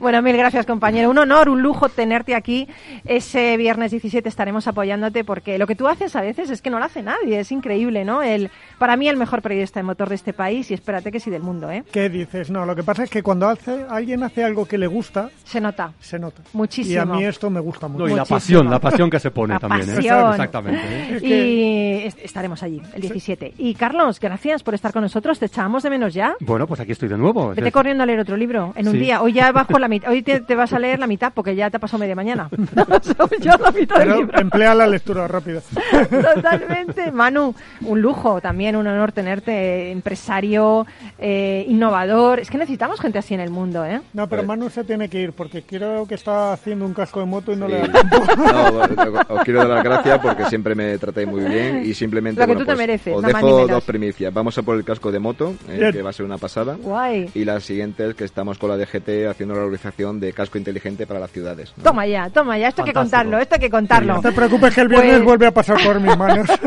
Bueno, 0.00 0.20
mil 0.22 0.36
gracias, 0.36 0.66
compañero. 0.66 1.08
Un 1.10 1.18
honor, 1.18 1.48
un 1.48 1.62
lujo 1.62 1.88
tenerte 1.88 2.34
aquí. 2.34 2.68
Ese 3.04 3.56
viernes 3.56 3.90
17 3.92 4.28
estaremos 4.28 4.66
apoyándote 4.66 5.24
porque 5.24 5.56
lo 5.58 5.66
que 5.66 5.74
tú 5.76 5.88
haces 5.88 6.14
a 6.16 6.20
veces 6.20 6.50
es 6.50 6.60
que 6.62 6.68
no 6.70 6.78
lo 6.78 6.84
hace 6.84 7.02
nadie. 7.02 7.40
Es 7.40 7.52
increíble, 7.52 8.04
¿no? 8.04 8.22
El, 8.22 8.50
para 8.78 8.96
mí, 8.96 9.08
el 9.08 9.16
mejor 9.16 9.42
periodista 9.42 9.78
de 9.80 9.84
motor 9.84 10.08
de 10.08 10.16
este 10.16 10.32
país 10.32 10.70
y 10.70 10.74
espérate 10.74 11.10
que 11.12 11.20
sí 11.20 11.30
del 11.30 11.42
mundo, 11.42 11.70
¿eh? 11.70 11.84
¿Qué 11.92 12.08
dices? 12.08 12.50
No, 12.50 12.66
lo 12.66 12.74
que 12.76 12.82
pasa 12.82 13.04
es 13.04 13.10
que 13.10 13.22
cuando 13.22 13.48
hace, 13.48 13.86
alguien 13.88 14.22
hace 14.22 14.44
algo 14.44 14.66
que 14.66 14.78
le 14.78 14.86
gusta, 14.86 15.30
Se 15.44 15.60
nota. 15.60 15.92
se 16.00 16.18
nota. 16.18 16.42
Muchísimo. 16.52 16.94
Y 16.94 16.98
a 16.98 17.04
mí 17.04 17.24
esto 17.24 17.48
me 17.48 17.60
gusta 17.60 17.88
mucho. 17.88 18.04
No, 18.04 18.08
y 18.08 18.10
la 18.14 18.16
Muchísimo. 18.22 18.36
pasión, 18.36 18.70
la 18.70 18.78
pasión 18.80 19.10
que 19.10 19.20
se 19.20 19.30
pone 19.30 19.54
La 19.54 19.60
también. 19.60 19.88
¿eh? 19.90 19.94
Exactamente. 19.98 20.80
¿eh? 20.84 21.16
Es 21.16 21.22
Y 21.22 21.95
estaremos 22.04 22.62
allí, 22.62 22.80
el 22.94 23.00
17. 23.00 23.54
Y 23.58 23.74
Carlos, 23.74 24.20
gracias 24.20 24.62
por 24.62 24.74
estar 24.74 24.92
con 24.92 25.02
nosotros. 25.02 25.38
Te 25.38 25.46
echábamos 25.46 25.82
de 25.82 25.90
menos 25.90 26.14
ya. 26.14 26.34
Bueno, 26.40 26.66
pues 26.66 26.80
aquí 26.80 26.92
estoy 26.92 27.08
de 27.08 27.16
nuevo. 27.18 27.54
Vete 27.54 27.72
corriendo 27.72 28.02
a 28.02 28.06
leer 28.06 28.20
otro 28.20 28.36
libro 28.36 28.72
en 28.76 28.86
un 28.88 28.94
Sí. 28.94 29.00
día. 29.00 29.22
Hoy 29.22 29.32
ya 29.32 29.52
vas 29.52 29.66
por 29.66 29.80
la 29.80 29.88
mitad. 29.88 30.10
Hoy 30.10 30.22
te, 30.22 30.40
te 30.40 30.54
vas 30.54 30.72
a 30.72 30.78
leer 30.78 30.98
la 30.98 31.06
mitad 31.06 31.32
porque 31.34 31.54
ya 31.54 31.70
te 31.70 31.76
ha 31.76 31.80
pasado 31.80 31.98
media 32.00 32.14
mañana. 32.14 32.48
ya 33.40 33.56
la 33.56 33.70
mitad 33.72 33.96
del 33.98 34.06
Pero 34.08 34.16
libro. 34.20 34.38
emplea 34.40 34.74
la 34.74 34.86
lectura 34.86 35.26
rápida. 35.28 35.60
Totalmente. 36.34 37.10
Manu, 37.12 37.54
un 37.82 38.00
lujo 38.00 38.40
también, 38.40 38.76
un 38.76 38.86
honor 38.86 39.12
tenerte, 39.12 39.90
empresario, 39.90 40.86
eh, 41.18 41.64
innovador. 41.68 42.40
Es 42.40 42.50
que 42.50 42.58
necesitamos 42.58 43.00
gente 43.00 43.18
así 43.18 43.34
en 43.34 43.40
el 43.40 43.50
mundo, 43.50 43.84
¿eh? 43.84 44.00
No, 44.12 44.28
pero 44.28 44.42
Pues- 44.42 44.48
Manu 44.48 44.70
se 44.70 44.84
tiene 44.84 45.08
que 45.08 45.20
ir 45.20 45.32
porque 45.32 45.62
creo 45.62 46.06
que 46.06 46.14
está 46.14 46.52
haciendo 46.52 46.84
un 46.84 46.94
casco 46.94 47.20
de 47.20 47.26
moto 47.26 47.52
y 47.52 47.56
no 47.56 47.66
Sí. 47.66 47.72
le 47.72 47.78
da 47.80 47.88
tiempo. 47.88 48.16
No, 48.36 49.34
os 49.36 49.44
quiero 49.44 49.60
dar 49.60 49.68
las 49.68 49.84
gracias 49.84 50.18
porque 50.20 50.44
siempre 50.46 50.74
me 50.74 50.98
tratáis 50.98 51.26
muy 51.28 51.42
bien 51.44 51.84
y 51.86 51.94
simplemente 51.94 52.40
Lo 52.40 52.46
que 52.46 52.52
bueno, 52.54 52.60
tú 52.60 52.64
te 52.66 52.72
pues, 52.72 52.78
mereces, 52.78 53.14
os 53.14 53.22
dejo 53.22 53.66
dos 53.66 53.84
primicias. 53.84 54.32
Vamos 54.32 54.56
a 54.58 54.62
por 54.62 54.76
el 54.76 54.84
casco 54.84 55.10
de 55.12 55.18
moto, 55.18 55.54
eh, 55.68 55.90
que 55.92 56.02
va 56.02 56.10
a 56.10 56.12
ser 56.12 56.26
una 56.26 56.38
pasada. 56.38 56.76
Guay. 56.80 57.30
Y 57.34 57.44
la 57.44 57.60
siguiente 57.60 58.08
es 58.08 58.14
que 58.14 58.24
estamos 58.24 58.58
con 58.58 58.70
la 58.70 58.76
DGT 58.76 59.26
haciendo 59.30 59.54
la 59.54 59.62
organización 59.62 60.20
de 60.20 60.32
casco 60.32 60.58
inteligente 60.58 61.06
para 61.06 61.20
las 61.20 61.30
ciudades. 61.30 61.72
¿no? 61.76 61.84
Toma 61.84 62.06
ya, 62.06 62.28
toma 62.30 62.58
ya. 62.58 62.68
Esto 62.68 62.82
hay 62.82 62.88
que 62.88 62.94
contarlo, 62.94 63.38
esto 63.38 63.54
hay 63.54 63.60
que 63.60 63.70
contarlo. 63.70 64.14
No 64.14 64.22
te 64.22 64.32
preocupes 64.32 64.74
que 64.74 64.80
el 64.82 64.88
viernes 64.88 65.14
Pues- 65.16 65.24
vuelve 65.24 65.46
a 65.46 65.52
pasar 65.52 65.76
por 65.84 66.00
mis 66.00 66.16
manos. 66.16 66.48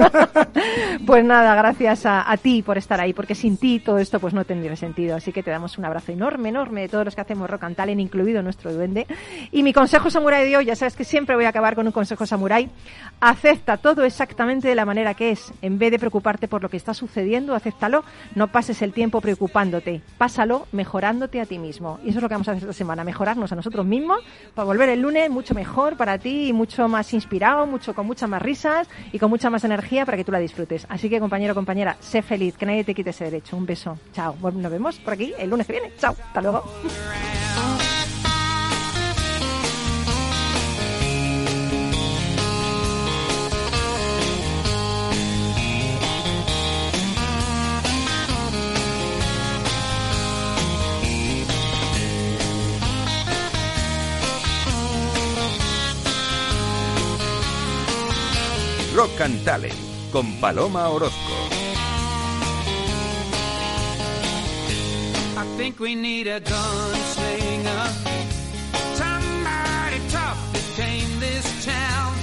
Pues 1.05 1.23
nada, 1.23 1.55
gracias 1.55 2.05
a, 2.05 2.29
a 2.29 2.37
ti 2.37 2.61
por 2.61 2.77
estar 2.77 2.99
ahí, 2.99 3.13
porque 3.13 3.33
sin 3.33 3.57
ti 3.57 3.79
todo 3.79 3.97
esto 3.97 4.19
pues 4.19 4.33
no 4.33 4.43
tendría 4.45 4.75
sentido. 4.75 5.15
Así 5.15 5.31
que 5.31 5.41
te 5.41 5.49
damos 5.49 5.77
un 5.77 5.85
abrazo 5.85 6.11
enorme, 6.11 6.49
enorme 6.49 6.81
de 6.81 6.89
todos 6.89 7.05
los 7.05 7.15
que 7.15 7.21
hacemos 7.21 7.49
Rock 7.49 7.63
and 7.63 7.75
Talent, 7.75 7.99
incluido 7.99 8.41
nuestro 8.43 8.73
duende. 8.73 9.07
Y 9.51 9.63
mi 9.63 9.73
consejo 9.73 10.09
samurái 10.09 10.47
de 10.49 10.57
hoy, 10.57 10.65
ya 10.65 10.75
sabes 10.75 10.95
que 10.95 11.03
siempre 11.03 11.35
voy 11.35 11.45
a 11.45 11.49
acabar 11.49 11.75
con 11.75 11.85
un 11.87 11.91
consejo 11.93 12.25
samurái. 12.25 12.69
Acepta 13.21 13.77
todo 13.77 14.03
exactamente 14.03 14.67
de 14.67 14.75
la 14.75 14.85
manera 14.85 15.08
que 15.13 15.31
es. 15.31 15.51
En 15.61 15.79
vez 15.79 15.91
de 15.91 15.99
preocuparte 15.99 16.47
por 16.47 16.61
lo 16.61 16.69
que 16.69 16.77
está 16.77 16.93
sucediendo, 16.93 17.55
acéptalo. 17.55 18.03
No 18.35 18.47
pases 18.47 18.81
el 18.81 18.93
tiempo 18.93 19.21
preocupándote. 19.21 20.01
Pásalo 20.17 20.67
mejorándote 20.71 21.41
a 21.41 21.45
ti 21.45 21.59
mismo. 21.59 21.99
Y 22.03 22.09
eso 22.09 22.19
es 22.19 22.23
lo 22.23 22.29
que 22.29 22.35
vamos 22.35 22.47
a 22.47 22.51
hacer 22.51 22.63
esta 22.63 22.73
semana, 22.73 23.03
mejorarnos 23.03 23.51
a 23.51 23.55
nosotros 23.55 23.85
mismos 23.85 24.19
para 24.53 24.65
volver 24.65 24.89
el 24.89 25.01
lunes 25.01 25.29
mucho 25.29 25.53
mejor 25.53 25.97
para 25.97 26.17
ti 26.17 26.49
y 26.49 26.53
mucho 26.53 26.87
más 26.87 27.13
inspirado, 27.13 27.65
mucho 27.65 27.93
con 27.93 28.05
muchas 28.05 28.29
más 28.29 28.41
risas 28.41 28.87
y 29.11 29.19
con 29.19 29.29
mucha 29.29 29.49
más 29.49 29.63
energía 29.63 30.05
para 30.05 30.17
que 30.17 30.23
tú 30.23 30.31
la 30.31 30.39
disfrutes. 30.39 30.85
Así 30.89 31.09
que 31.09 31.19
compañero, 31.19 31.55
compañera, 31.55 31.97
sé 31.99 32.21
feliz, 32.21 32.57
que 32.57 32.65
nadie 32.65 32.83
te 32.83 32.93
quite 32.93 33.11
ese 33.11 33.25
derecho. 33.25 33.57
Un 33.57 33.65
beso. 33.65 33.97
Chao. 34.13 34.35
Nos 34.41 34.71
vemos 34.71 34.99
por 34.99 35.13
aquí 35.13 35.33
el 35.37 35.49
lunes 35.49 35.67
que 35.67 35.73
viene. 35.73 35.91
Chao. 35.97 36.15
Hasta 36.19 36.41
luego. 36.41 36.63
Talent 59.19 59.75
con 60.11 60.39
Paloma 60.39 60.87
Orozco. 60.87 61.33
I 65.35 65.45
think 65.57 65.77
we 65.81 65.93
need 65.93 66.27
a 66.27 66.39
gunslinger. 66.39 67.85
Somebody 68.95 69.99
tough 70.07 70.39
to 70.53 70.61
tame 70.77 71.19
this 71.19 71.65
town. 71.65 72.13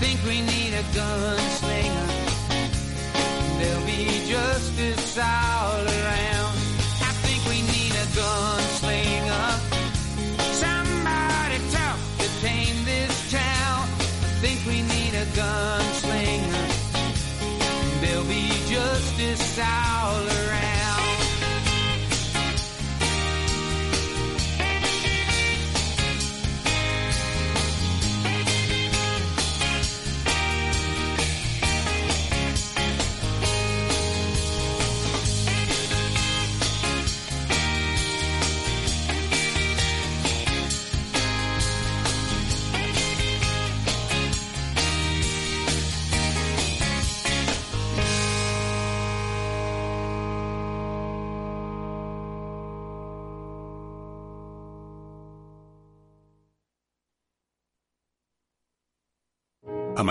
Think 0.00 0.18
we 0.24 0.40
need 0.40 0.74
a 0.74 0.82
gunslinger. 0.98 2.08
There'll 3.60 3.86
be 3.86 4.26
justice 4.28 5.01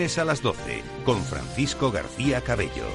a 0.00 0.24
las 0.24 0.40
12, 0.40 0.82
con 1.04 1.22
Francisco 1.22 1.90
García 1.90 2.40
Cabello. 2.40 2.86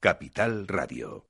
Capital 0.00 0.68
Radio. 0.68 1.26